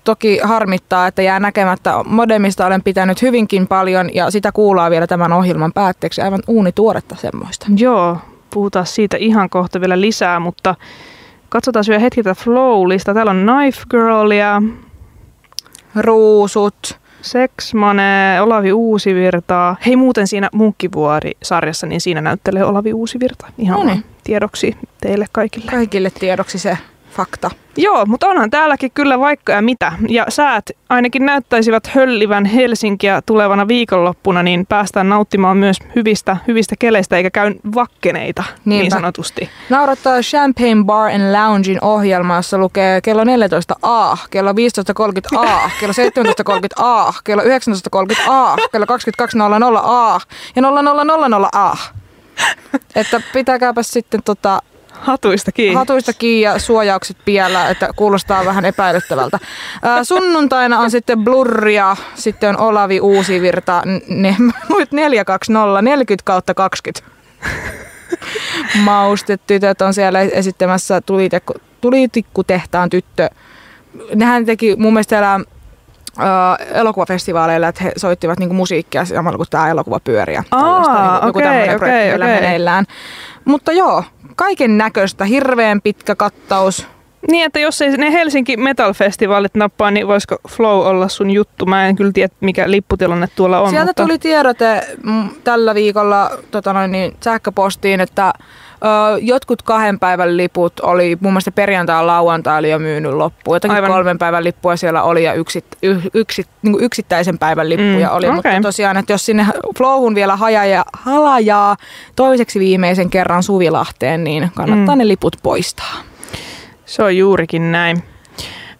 toki 0.06 0.40
harmittaa, 0.42 1.06
että 1.06 1.22
jää 1.22 1.40
näkemättä. 1.40 1.94
Modemista 2.04 2.66
olen 2.66 2.82
pitänyt 2.82 3.22
hyvinkin 3.22 3.66
paljon 3.66 4.14
ja 4.14 4.30
sitä 4.30 4.52
kuullaan 4.52 4.90
vielä 4.90 5.06
tämän 5.06 5.32
ohjelman 5.32 5.72
päätteeksi. 5.72 6.22
Aivan 6.22 6.42
uunituoretta 6.48 7.16
semmoista. 7.16 7.66
Joo, 7.76 8.18
puhutaan 8.50 8.86
siitä 8.86 9.16
ihan 9.16 9.50
kohta 9.50 9.80
vielä 9.80 10.00
lisää, 10.00 10.40
mutta 10.40 10.74
katsotaan 11.48 11.84
vielä 11.88 12.00
hetki 12.00 12.22
tätä 12.22 12.40
Flow-lista. 12.44 13.14
Täällä 13.14 13.30
on 13.30 13.46
Knife 13.46 13.82
Girlia, 13.90 14.62
Ruusut, 15.96 17.00
Sexmane, 17.22 18.40
Olavi 18.40 18.72
Uusivirta. 18.72 19.76
Hei 19.86 19.96
muuten 19.96 20.26
siinä 20.26 20.48
Munkkivuori-sarjassa, 20.52 21.86
niin 21.86 22.00
siinä 22.00 22.20
näyttelee 22.20 22.64
Olavi 22.64 22.92
Uusivirta. 22.92 23.46
Ihan 23.58 23.78
Noniin. 23.80 24.04
tiedoksi 24.24 24.76
teille 25.00 25.26
kaikille. 25.32 25.70
kaikille 25.70 26.10
tiedoksi 26.10 26.58
se 26.58 26.78
fakta. 27.16 27.50
Joo, 27.76 28.06
mutta 28.06 28.26
onhan 28.26 28.50
täälläkin 28.50 28.90
kyllä 28.94 29.20
vaikka 29.20 29.52
ja 29.52 29.62
mitä. 29.62 29.92
Ja 30.08 30.26
säät 30.28 30.70
ainakin 30.88 31.26
näyttäisivät 31.26 31.86
höllivän 31.86 32.44
Helsinkiä 32.44 33.22
tulevana 33.26 33.68
viikonloppuna, 33.68 34.42
niin 34.42 34.66
päästään 34.66 35.08
nauttimaan 35.08 35.56
myös 35.56 35.76
hyvistä, 35.96 36.36
hyvistä 36.48 36.74
keleistä 36.78 37.16
eikä 37.16 37.30
käy 37.30 37.54
vakkeneita 37.74 38.44
niin 38.64 38.80
Niinpä. 38.80 38.96
sanotusti. 38.96 39.50
Naurattaa 39.70 40.20
Champagne 40.20 40.84
Bar 40.84 41.10
and 41.10 41.32
Loungein 41.32 41.78
ohjelma, 41.84 42.36
jossa 42.36 42.58
lukee 42.58 43.00
kello 43.00 43.24
14a, 43.24 44.18
kello 44.30 44.52
15.30a, 44.52 45.70
kello 45.80 45.92
17.30a, 45.92 47.12
kello 47.24 47.42
19.30a, 47.42 48.68
kello 48.72 48.86
22.00a 48.86 50.20
ja 50.56 50.62
00.00a. 50.62 51.78
Että 52.94 53.20
pitäkääpä 53.32 53.82
sitten 53.82 54.22
tota, 54.22 54.62
Hatuista 55.00 55.52
kiinni. 55.52 55.74
hatuista 55.74 56.12
kiinni 56.12 56.40
ja 56.40 56.58
suojaukset 56.58 57.16
piellä, 57.24 57.68
että 57.68 57.88
kuulostaa 57.96 58.44
vähän 58.44 58.64
epäilyttävältä. 58.64 59.38
Ää, 59.82 60.04
sunnuntaina 60.04 60.78
on 60.78 60.90
sitten 60.90 61.24
Blurria, 61.24 61.96
sitten 62.14 62.48
on 62.50 62.58
Olavi 62.58 63.00
Uusivirta, 63.00 63.82
ne, 64.08 64.36
420, 64.92 65.82
40 65.82 66.22
kautta 66.24 66.54
20. 66.54 67.10
Maustetytöt 68.82 69.82
on 69.82 69.94
siellä 69.94 70.20
esittämässä 70.20 71.00
tulitekku, 71.00 71.52
tulitikkutehtaan 71.80 72.90
tyttö. 72.90 73.28
Nehän 74.14 74.46
teki 74.46 74.76
mun 74.78 74.92
mielestä 74.92 75.08
siellä 75.08 75.40
ö, 76.20 76.64
elokuvafestivaaleilla, 76.74 77.68
että 77.68 77.84
he 77.84 77.92
soittivat 77.96 78.38
niinku 78.38 78.54
musiikkia 78.54 79.04
samalla 79.04 79.36
kun 79.36 79.46
tämä 79.50 79.68
elokuva 79.70 80.00
pyörii. 80.00 80.34
ja 80.34 80.42
Aa, 80.50 81.26
joku 81.26 81.38
okei, 81.38 81.50
projekti 81.50 81.74
okei, 81.84 82.08
vielä 82.08 82.24
okei. 82.24 82.34
meneillään. 82.40 82.84
Mutta 83.44 83.72
joo, 83.72 84.04
kaiken 84.36 84.78
näköistä, 84.78 85.24
hirveän 85.24 85.80
pitkä 85.82 86.14
kattaus. 86.14 86.86
Niin, 87.30 87.46
että 87.46 87.58
jos 87.58 87.82
ei 87.82 87.90
ne 87.90 88.12
Helsinki 88.12 88.56
Metal 88.56 88.92
Festivalit 88.92 89.54
nappaa, 89.54 89.90
niin 89.90 90.08
voisiko 90.08 90.36
Flow 90.48 90.86
olla 90.86 91.08
sun 91.08 91.30
juttu? 91.30 91.66
Mä 91.66 91.86
en 91.86 91.96
kyllä 91.96 92.12
tiedä, 92.12 92.34
mikä 92.40 92.70
lipputilanne 92.70 93.28
tuolla 93.36 93.60
on. 93.60 93.70
Sieltä 93.70 93.86
mutta... 93.86 94.02
tuli 94.02 94.18
tiedote 94.18 94.86
mm, 95.02 95.28
tällä 95.44 95.74
viikolla 95.74 96.30
tota 96.50 96.72
noin, 96.72 96.92
niin, 96.92 97.16
sähköpostiin, 97.24 98.00
että 98.00 98.32
jotkut 99.20 99.62
kahden 99.62 99.98
päivän 99.98 100.36
liput 100.36 100.80
oli, 100.80 101.18
muun 101.20 101.32
muassa 101.34 101.52
perjantai 101.52 101.96
ja 101.96 102.06
lauantai 102.06 102.58
oli 102.58 102.70
jo 102.70 102.78
myynyt 102.78 103.12
loppuun. 103.12 103.54
Jotakin 103.56 103.74
Aivan. 103.76 103.90
kolmen 103.90 104.18
päivän 104.18 104.44
lippuja 104.44 104.76
siellä 104.76 105.02
oli 105.02 105.24
ja 105.24 105.32
yksit, 105.34 105.64
y, 105.82 105.96
yksit, 106.14 106.46
niin 106.62 106.72
kuin 106.72 106.84
yksittäisen 106.84 107.38
päivän 107.38 107.68
lippuja 107.68 108.08
Mm, 108.08 108.16
oli. 108.16 108.30
Mutta 108.32 108.48
okei. 108.48 108.60
tosiaan, 108.60 108.96
että 108.96 109.12
jos 109.12 109.26
sinne 109.26 109.46
Flowhun 109.78 110.14
vielä 110.14 110.36
hajaja, 110.36 110.84
halajaa 110.92 111.76
toiseksi 112.16 112.58
viimeisen 112.58 113.10
kerran 113.10 113.42
Suvilahteen, 113.42 114.24
niin 114.24 114.50
kannattaa 114.54 114.94
Mm. 114.94 114.98
ne 114.98 115.08
liput 115.08 115.36
poistaa. 115.42 115.94
Se 116.86 117.02
on 117.02 117.16
juurikin 117.16 117.72
näin. 117.72 118.02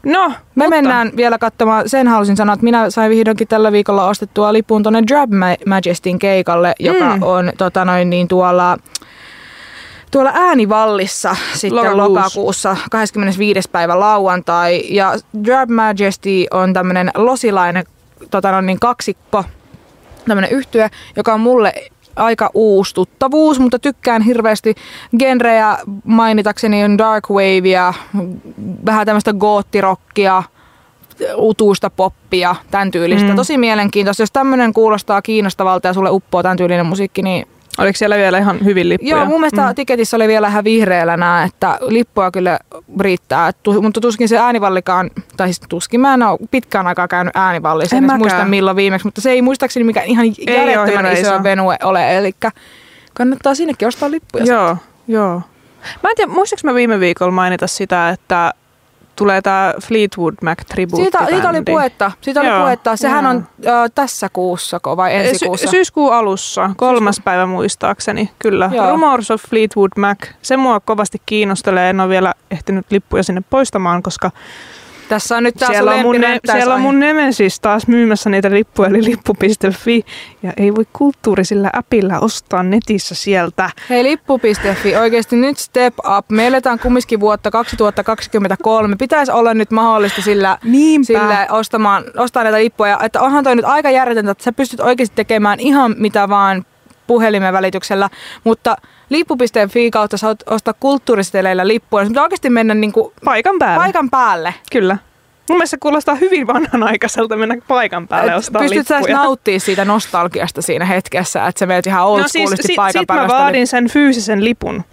No, 0.05 0.29
Me 0.29 0.35
mutta... 0.55 0.71
mennään 0.71 1.11
vielä 1.17 1.39
katsomaan, 1.39 1.89
sen 1.89 2.09
halusin 2.09 2.37
sanoa, 2.37 2.53
että 2.53 2.65
minä 2.65 2.91
sain 2.91 3.11
vihdoinkin 3.11 3.49
tällä 3.49 3.73
viikolla 3.73 4.09
ostettua 4.09 4.53
lipun 4.53 4.83
tuonne 4.83 5.03
Drab 5.09 5.31
Ma- 5.33 5.47
Majestin 5.67 6.19
keikalle, 6.19 6.73
joka 6.81 7.17
Mm. 7.17 7.23
on 7.23 7.53
tota 7.59 7.85
noin, 7.85 8.11
niin 8.11 8.29
tuolla, 8.29 8.77
tuolla 10.11 10.33
Äänivallissa 10.35 11.37
sitten 11.55 11.97
Lokakuussa. 11.97 12.13
lokakuussa 12.13 12.77
25. 12.91 13.69
päivä 13.73 14.01
lauantai. 14.01 14.83
Ja 14.89 15.15
Drab 15.45 15.71
Majesty 15.71 16.31
on 16.51 16.73
tämmöinen 16.73 17.11
losilainen 17.15 17.85
tota 18.31 18.53
noin, 18.53 18.67
niin 18.67 18.81
kaksikko, 18.81 19.45
tämmöinen 20.29 20.51
yhtye, 20.51 20.91
joka 21.17 21.35
on 21.35 21.41
mulle 21.41 21.75
aika 22.17 22.51
uusi 22.55 22.95
tuttavuus, 22.95 23.61
mutta 23.61 23.79
tykkään 23.79 24.23
hirveästi 24.23 24.75
genrejä 25.19 25.79
mainitakseni 26.05 26.85
on 26.85 26.99
dark 26.99 27.31
wavea, 27.31 27.95
vähän 28.87 29.07
tämmöistä 29.07 29.33
goottirokkia, 29.33 30.43
utuista 31.37 31.91
poppia, 31.91 32.57
tämän 32.71 32.91
tyylistä. 32.91 33.29
Mm. 33.29 33.37
Tosi 33.37 33.59
mielenkiintoista. 33.59 34.23
Jos 34.23 34.33
tämmöinen 34.33 34.73
kuulostaa 34.73 35.23
kiinnostavalta 35.23 35.89
ja 35.89 35.95
sulle 35.95 36.11
uppoo 36.11 36.43
tämän 36.43 36.57
tyylinen 36.57 36.87
musiikki, 36.87 37.23
niin 37.23 37.49
Oliko 37.79 37.97
siellä 37.97 38.17
vielä 38.17 38.39
ihan 38.39 38.65
hyvin 38.65 38.89
lippuja? 38.89 39.17
Joo, 39.17 39.25
mun 39.25 39.41
mielestä 39.41 39.69
Mm. 39.69 39.75
tiketissä 39.75 40.17
oli 40.17 40.29
vielä 40.29 40.49
ihan 40.49 40.65
vihreällä 40.65 41.17
nämä, 41.17 41.43
että 41.45 41.79
lippuja 41.81 42.31
kyllä 42.31 42.59
riittää. 43.01 43.53
Tu- 43.63 43.83
mutta 43.83 44.01
tuskin 44.01 44.29
se 44.29 44.39
äänivallikaan, 44.39 45.11
tai 45.37 45.47
siis 45.47 45.61
tuskin 45.69 46.01
mä 46.01 46.15
en 46.15 46.23
ole 46.23 46.39
pitkään 46.51 46.87
aikaa 46.87 47.09
käynyt 47.09 47.37
äänivallissa, 47.37 47.97
En 47.97 48.11
en 48.11 48.19
muista 48.19 48.45
milloin 48.45 48.77
viimeksi, 48.77 49.07
mutta 49.07 49.21
se 49.21 49.31
ei 49.31 49.43
muistaakseni 49.43 49.85
mikään 49.85 50.07
ihan 50.07 50.27
järjettömän 50.47 51.13
iso 51.13 51.35
iso. 51.35 51.43
venue 51.43 51.77
ole, 51.83 52.17
eli 52.19 52.33
kannattaa 53.15 53.55
sinnekin 53.55 53.89
ostaa 53.89 54.11
lippuja. 54.11 54.45
Joo, 54.45 54.77
joo. 55.09 55.43
Mä 56.03 56.11
en 56.11 56.17
tiedä, 56.17 56.33
muistaaks 56.33 56.65
mä 56.65 56.75
viime 56.75 57.01
viikolla 57.01 57.33
mainita 57.33 57.67
sitä, 57.67 58.09
että 58.09 58.53
tulee 59.17 59.43
tää 59.43 59.75
Fleetwood 59.83 60.35
Mac 60.43 60.59
tribuutti 60.69 61.05
Siitä, 61.05 61.27
siitä 61.27 61.49
oli 61.49 61.63
puhetta. 61.67 62.11
Siitä 62.21 62.41
oli 62.41 62.49
Joo, 62.49 62.61
puhetta. 62.61 62.97
Sehän 62.97 63.25
joo. 63.25 63.31
on 63.31 63.47
ö, 63.67 63.89
tässä 63.95 64.29
kuussa 64.33 64.81
vai 64.85 65.17
ensi 65.17 65.47
kuussa? 65.47 65.67
Sy- 65.67 65.71
syyskuun 65.71 66.15
alussa, 66.15 66.71
kolmas 66.77 67.21
päivä 67.25 67.47
muistaakseni, 67.47 68.31
kyllä. 68.39 68.71
Joo. 68.73 68.91
Rumors 68.91 69.31
of 69.31 69.43
Fleetwood 69.49 69.91
Mac. 69.99 70.19
Se 70.43 70.57
mua 70.57 70.81
kovasti 70.81 71.23
kiinnostelee. 71.27 71.91
En 71.91 72.01
ole 72.01 72.09
vielä 72.09 72.35
ehtinyt 72.51 72.87
lippuja 72.91 73.23
sinne 73.23 73.43
poistamaan, 73.51 74.03
koska 74.03 74.31
tässä 75.09 75.37
on 75.37 75.43
nyt 75.43 75.55
taas 75.55 75.71
siellä 75.71 75.91
on, 75.91 76.01
mun, 76.01 76.21
ne, 76.21 76.41
siellä 76.53 76.75
on 76.75 76.81
mun 76.81 77.01
Nemesis 77.01 77.61
taas 77.61 77.87
myymässä 77.87 78.31
niitä 78.31 78.51
lippuja, 78.51 78.89
eli 78.89 79.05
lippu.fi. 79.05 80.05
Ja 80.43 80.53
ei 80.57 80.75
voi 80.75 80.87
kulttuurisilla 80.93 81.71
appilla 81.73 82.21
ostaa 82.21 82.63
netissä 82.63 83.15
sieltä. 83.15 83.71
Hei 83.91 84.05
lippu.fi, 84.05 84.97
oikeasti 84.97 85.37
nyt 85.37 85.59
step 85.59 85.95
up. 86.19 86.31
Me 86.31 86.47
eletään 86.47 86.79
kumminkin 86.79 87.21
vuotta 87.21 87.51
2023. 87.51 88.97
Pitäisi 88.97 89.33
olla 89.33 89.55
nyt 89.55 89.71
mahdollista 89.71 90.23
sillä, 90.23 90.59
Niinpä. 90.65 91.07
sillä 91.07 91.47
ostamaan, 91.51 92.05
ostaa 92.17 92.43
näitä 92.43 92.59
lippuja. 92.59 92.99
Että 93.03 93.21
onhan 93.21 93.45
toi 93.45 93.57
nyt 93.57 93.65
aika 93.65 93.91
järjetöntä, 93.91 94.31
että 94.31 94.45
sä 94.45 94.53
pystyt 94.53 94.81
oikeasti 94.81 95.17
tekemään 95.17 95.61
ihan 95.61 95.95
mitä 95.99 96.29
vaan 96.29 96.65
puhelimen 97.07 97.53
välityksellä, 97.53 98.11
mutta 98.45 98.77
lippu.fi 99.11 99.91
kautta 99.91 100.17
oot 100.27 100.43
ostaa 100.47 100.75
kulttuuristeleillä 100.81 101.69
lippuja. 101.69 102.05
Sä 102.05 102.09
pitää 102.09 102.23
oikeasti 102.23 102.51
mennä 102.51 102.75
niinku 102.75 103.13
Paikan 103.25 103.59
päälle. 103.59 103.85
paikan 103.85 104.11
päälle. 104.11 104.55
Kyllä. 104.73 104.99
Mun 105.49 105.59
mielestä 105.59 105.71
se 105.71 105.81
kuulostaa 105.81 106.15
hyvin 106.15 106.47
vanhanaikaiselta 106.47 107.37
mennä 107.37 107.57
paikan 107.69 108.09
päälle 108.09 108.33
Et 108.33 108.39
ostaa 108.39 108.63
Pystyt 108.63 108.91
lippuja. 108.91 109.17
nauttimaan 109.17 109.61
siitä 109.61 109.85
nostalgiasta 109.85 110.63
siinä 110.63 110.85
hetkessä, 110.85 111.47
että 111.47 111.59
sä 111.59 111.67
menet 111.67 111.87
ihan 111.87 112.07
old 112.07 112.21
no 112.23 112.29
siis 112.29 112.51
sit, 112.51 112.77
paikan 112.77 113.01
sit 113.01 113.07
päälle. 113.07 113.27
mä 113.27 113.39
vaadin 113.39 113.67
sen 113.67 113.89
fyysisen 113.89 114.45
lipun, 114.45 114.85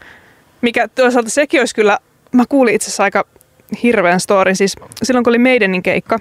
mikä 0.61 0.87
toisaalta 0.87 1.29
sekin 1.29 1.61
olisi 1.61 1.75
kyllä, 1.75 1.99
mä 2.31 2.43
kuulin 2.49 2.75
itse 2.75 2.85
asiassa 2.85 3.03
aika 3.03 3.25
hirveän 3.83 4.19
story, 4.19 4.55
siis 4.55 4.75
silloin 5.03 5.23
kun 5.23 5.31
oli 5.31 5.39
Maidenin 5.39 5.83
keikka, 5.83 6.19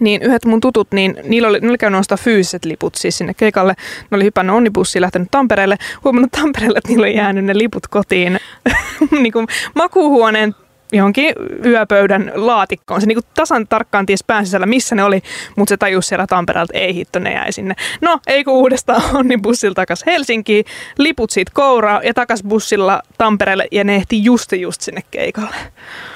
niin 0.00 0.22
yhdet 0.22 0.44
mun 0.44 0.60
tutut, 0.60 0.88
niin 0.92 1.16
niillä 1.24 1.48
oli, 1.48 1.58
niillä 1.60 1.70
oli 1.70 1.78
käynyt 1.78 2.00
ostaa 2.00 2.18
fyysiset 2.18 2.64
liput 2.64 2.94
siis 2.94 3.18
sinne 3.18 3.34
keikalle. 3.34 3.74
Ne 4.10 4.16
oli 4.16 4.24
hypännyt 4.24 4.56
onnibussiin, 4.56 5.02
lähtenyt 5.02 5.28
Tampereelle, 5.30 5.76
huomannut 6.04 6.32
Tampereelle, 6.32 6.78
että 6.78 6.88
niillä 6.88 7.04
oli 7.04 7.16
jäänyt 7.16 7.44
ne 7.44 7.58
liput 7.58 7.86
kotiin 7.86 8.40
niin 9.22 9.32
kuin 9.32 9.46
makuuhuoneen 9.74 10.54
johonkin 10.92 11.34
yöpöydän 11.64 12.32
laatikkoon. 12.34 13.00
Se 13.00 13.06
niin 13.06 13.18
tasan 13.34 13.68
tarkkaan 13.68 14.06
ties 14.06 14.24
pään 14.24 14.46
sisällä, 14.46 14.66
missä 14.66 14.94
ne 14.94 15.04
oli, 15.04 15.22
mutta 15.56 15.68
se 15.68 15.76
tajusi 15.76 16.08
siellä 16.08 16.26
Tampereelta, 16.26 16.72
ei 16.78 16.94
hitto, 16.94 17.18
ne 17.18 17.32
jäi 17.32 17.52
sinne. 17.52 17.74
No, 18.00 18.18
ei 18.26 18.44
kun 18.44 18.54
uudestaan 18.54 19.02
onni 19.16 19.36
bussilla 19.42 19.74
takas 19.74 20.06
Helsinkiin, 20.06 20.64
liput 20.98 21.30
siitä 21.30 21.52
kouraa 21.54 22.00
ja 22.04 22.14
takas 22.14 22.42
bussilla 22.42 23.02
Tampereelle 23.18 23.66
ja 23.72 23.84
ne 23.84 23.94
ehti 23.94 24.24
just 24.24 24.52
just 24.52 24.80
sinne 24.80 25.00
keikalle. 25.10 25.56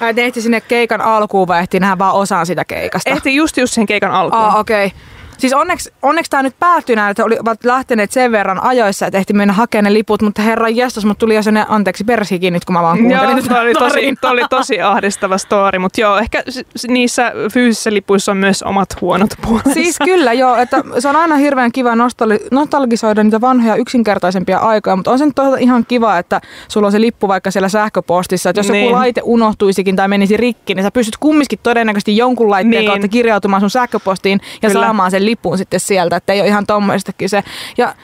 Ai, 0.01 0.13
ne 0.13 0.25
ehti 0.25 0.41
sinne 0.41 0.61
keikan 0.61 1.01
alkuun 1.01 1.47
vai 1.47 1.59
ehti 1.59 1.79
nähdä 1.79 1.97
vaan 1.97 2.15
osaan 2.15 2.45
sitä 2.45 2.65
keikasta? 2.65 3.09
Ehti 3.09 3.35
just 3.35 3.57
just 3.57 3.73
sen 3.73 3.85
keikan 3.85 4.11
alkuun. 4.11 4.41
Ah, 4.41 4.59
okei. 4.59 4.85
Okay. 4.85 4.99
Siis 5.37 5.53
onneksi, 5.53 5.93
onneksi 6.01 6.29
tämä 6.29 6.43
nyt 6.43 6.55
päättyi 6.59 6.95
näin, 6.95 7.11
että 7.11 7.23
olivat 7.23 7.63
lähteneet 7.63 8.11
sen 8.11 8.31
verran 8.31 8.63
ajoissa, 8.63 9.05
että 9.05 9.17
ehti 9.17 9.33
mennä 9.33 9.53
hakemaan 9.53 9.83
ne 9.83 9.93
liput, 9.93 10.21
mutta 10.21 10.41
herran 10.41 10.75
jestas, 10.75 11.05
mutta 11.05 11.19
tuli 11.19 11.35
jo 11.35 11.43
sellainen 11.43 11.71
anteeksi 11.71 12.03
persikin 12.03 12.53
nyt, 12.53 12.65
kun 12.65 12.73
mä 12.73 12.81
vaan 12.81 12.97
kuuntelin. 12.97 13.45
Joo, 13.49 13.61
oli 13.61 13.73
tosi, 13.73 14.15
oli 14.23 14.41
tosi 14.49 14.81
ahdistava 14.81 15.37
story, 15.37 15.79
mutta 15.79 16.01
joo, 16.01 16.17
ehkä 16.17 16.43
niissä 16.87 17.31
fyysisissä 17.53 17.93
lipuissa 17.93 18.31
on 18.31 18.37
myös 18.37 18.63
omat 18.63 19.01
huonot 19.01 19.29
puolensa. 19.41 19.73
Siis 19.73 19.97
kyllä 20.05 20.33
joo, 20.33 20.55
että 20.55 20.83
se 20.99 21.09
on 21.09 21.15
aina 21.15 21.35
hirveän 21.35 21.71
kiva 21.71 21.95
nostalgi- 21.95 22.47
nostalgisoida 22.51 23.23
niitä 23.23 23.41
vanhoja 23.41 23.75
yksinkertaisempia 23.75 24.57
aikoja, 24.57 24.95
mutta 24.95 25.11
on 25.11 25.17
se 25.19 25.25
nyt 25.25 25.35
ihan 25.59 25.85
kiva, 25.85 26.17
että 26.17 26.41
sulla 26.67 26.87
on 26.87 26.91
se 26.91 27.01
lippu 27.01 27.27
vaikka 27.27 27.51
siellä 27.51 27.69
sähköpostissa, 27.69 28.49
että 28.49 28.59
jos 28.59 28.69
niin. 28.69 28.83
joku 28.83 28.95
laite 28.95 29.21
unohtuisikin 29.23 29.95
tai 29.95 30.07
menisi 30.07 30.37
rikki, 30.37 30.75
niin 30.75 30.83
sä 30.83 30.91
pystyt 30.91 31.17
kumminkin 31.17 31.59
todennäköisesti 31.63 32.17
jonkun 32.17 32.49
laitteen 32.49 32.81
niin. 32.81 32.91
kautta 32.91 33.07
kirjautumaan 33.07 33.61
sun 33.61 33.69
sähköpostiin 33.69 34.39
ja 34.61 34.69
kyllä. 34.69 34.85
saamaan 34.85 35.11
sen 35.11 35.24
lipun 35.25 35.57
sitten 35.57 35.79
sieltä, 35.79 36.15
että 36.15 36.33
ei 36.33 36.41
ole 36.41 36.47
ihan 36.47 36.65
tommoista 36.65 37.13
kyse. 37.13 37.43
Ja 37.77 37.95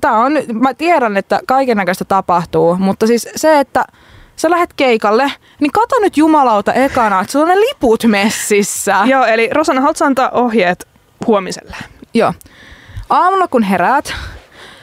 tämä 0.00 0.18
on, 0.18 0.32
mä 0.52 0.74
tiedän, 0.74 1.16
että 1.16 1.40
kaiken 1.46 1.76
näköistä 1.76 2.04
tapahtuu, 2.04 2.76
mutta 2.76 3.06
siis 3.06 3.28
se, 3.36 3.60
että 3.60 3.84
sä 4.36 4.50
lähdet 4.50 4.72
keikalle, 4.76 5.32
niin 5.60 5.72
kato 5.72 5.96
nyt 6.00 6.16
jumalauta 6.16 6.72
ekana, 6.72 7.20
että 7.20 7.32
sulla 7.32 7.44
on 7.44 7.48
ne 7.48 7.60
liput 7.60 8.04
messissä. 8.04 8.96
Joo, 9.04 9.24
eli 9.24 9.50
Rosanna, 9.52 9.80
haluatko 9.80 10.04
antaa 10.04 10.30
ohjeet 10.30 10.88
huomiselle? 11.26 11.76
Joo. 12.14 12.34
Aamulla 13.10 13.48
kun 13.48 13.62
heräät, 13.62 14.14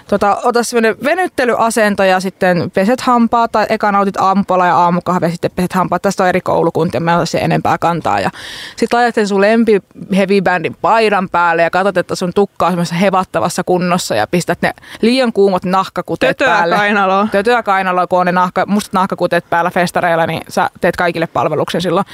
tota, 0.08 0.38
ota 0.44 0.64
sellainen 0.64 0.96
venyttelyasento 1.04 2.04
ja 2.04 2.20
sitten 2.20 2.72
peset 2.72 3.02
hampaat 3.02 3.52
tai 3.52 3.66
eka 3.70 3.92
nautit 3.92 4.18
aamupola 4.18 4.66
ja 4.66 4.76
aamukahve 4.76 5.32
sitten 5.32 5.52
peset 5.56 5.74
hampaat. 5.74 6.02
Tästä 6.02 6.24
on 6.24 6.30
eri 6.30 6.42
koulukuntia, 6.42 7.00
mä 7.00 7.14
en 7.14 7.44
enempää 7.44 7.78
kantaa. 7.78 8.20
Ja 8.20 8.30
sitten 8.76 9.00
laitat 9.00 9.16
sen 9.16 9.28
sun 9.28 9.42
lempi 9.42 9.82
heavy 10.16 10.42
bandin 10.42 10.76
paidan 10.82 11.30
päälle 11.30 11.62
ja 11.62 11.70
katsot, 11.70 11.98
että 11.98 12.16
sun 12.16 12.34
tukka 12.34 12.66
on 12.66 12.72
semmoisessa 12.72 12.96
hevattavassa 12.96 13.64
kunnossa 13.64 14.16
ja 14.16 14.28
pistät 14.28 14.62
ne 14.62 14.74
liian 15.02 15.34
kuumot 15.34 15.66
nahkakuteet 15.66 16.38
Tötöä 16.38 16.56
päälle. 16.56 16.76
kainaloa. 16.76 17.28
Tötöä 17.32 17.64
kainaloa, 17.64 18.08
kun 18.08 18.20
on 18.20 18.26
ne 18.26 18.32
nahka, 18.32 18.66
mustat 18.68 18.94
nahkakuteet 18.94 19.50
päällä 19.50 19.72
festareilla, 19.72 20.28
niin 20.28 20.42
sä 20.50 20.70
teet 20.82 20.96
kaikille 20.96 21.28
palveluksen 21.28 21.82
silloin. 21.82 22.06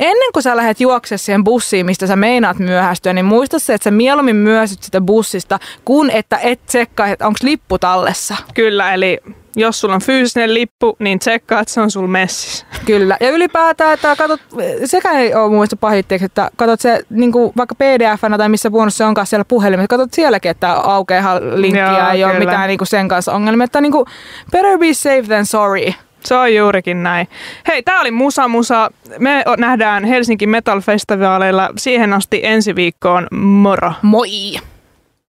Ennen 0.00 0.32
kuin 0.32 0.42
sä 0.42 0.56
lähdet 0.56 0.80
juokse 0.80 1.18
siihen 1.18 1.44
bussiin, 1.44 1.86
mistä 1.86 2.06
sä 2.06 2.16
meinaat 2.16 2.58
myöhästyä, 2.58 3.12
niin 3.12 3.24
muista 3.24 3.58
se, 3.58 3.74
että 3.74 3.84
sä 3.84 3.90
mieluummin 3.90 4.36
myöhästyt 4.36 4.82
sitä 4.82 5.00
bussista, 5.00 5.58
kun 5.84 6.10
että 6.10 6.38
et 6.38 6.66
tsekkaa, 6.66 7.06
että 7.06 7.27
onko 7.28 7.38
lippu 7.42 7.78
tallessa. 7.78 8.36
Kyllä, 8.54 8.94
eli 8.94 9.18
jos 9.56 9.80
sulla 9.80 9.94
on 9.94 10.00
fyysinen 10.00 10.54
lippu, 10.54 10.96
niin 10.98 11.18
tsekkaa, 11.18 11.60
että 11.60 11.74
se 11.74 11.80
on 11.80 11.90
sulla 11.90 12.08
messissä. 12.08 12.66
Kyllä. 12.86 13.16
Ja 13.20 13.30
ylipäätään, 13.30 13.94
että 13.94 14.16
katsot, 14.16 14.40
sekä 14.84 15.12
ei 15.12 15.34
ole 15.34 15.50
muista 15.50 15.76
pahitteeksi, 15.76 16.24
että 16.24 16.50
katsot 16.56 16.80
se 16.80 17.00
niin 17.10 17.32
kuin 17.32 17.52
vaikka 17.56 17.74
pdf 17.74 18.20
tai 18.36 18.48
missä 18.48 18.70
muodossa 18.70 18.98
se 18.98 19.04
onkaan 19.04 19.26
siellä 19.26 19.44
puhelimessa, 19.44 19.88
katsot 19.88 20.14
sielläkin, 20.14 20.50
että 20.50 20.72
aukeahan 20.72 21.62
linkkiä, 21.62 21.98
Joo, 21.98 22.08
ei 22.08 22.16
kyllä. 22.16 22.30
ole 22.30 22.38
mitään 22.38 22.68
niin 22.68 22.78
kuin 22.78 22.88
sen 22.88 23.08
kanssa 23.08 23.32
ongelmia. 23.32 23.64
Että 23.64 23.80
niin 23.80 23.92
kuin, 23.92 24.06
better 24.52 24.78
be 24.78 24.94
safe 24.94 25.22
than 25.22 25.46
sorry. 25.46 25.92
Se 26.24 26.34
on 26.34 26.54
juurikin 26.54 27.02
näin. 27.02 27.28
Hei, 27.68 27.82
tää 27.82 28.00
oli 28.00 28.10
Musa 28.10 28.48
Musa. 28.48 28.90
Me 29.18 29.44
nähdään 29.58 30.04
Helsinki 30.04 30.46
Metal 30.46 30.80
Festivaaleilla 30.80 31.70
siihen 31.76 32.12
asti 32.12 32.40
ensi 32.42 32.74
viikkoon. 32.74 33.26
Moro! 33.32 33.92
Moi! 34.02 34.28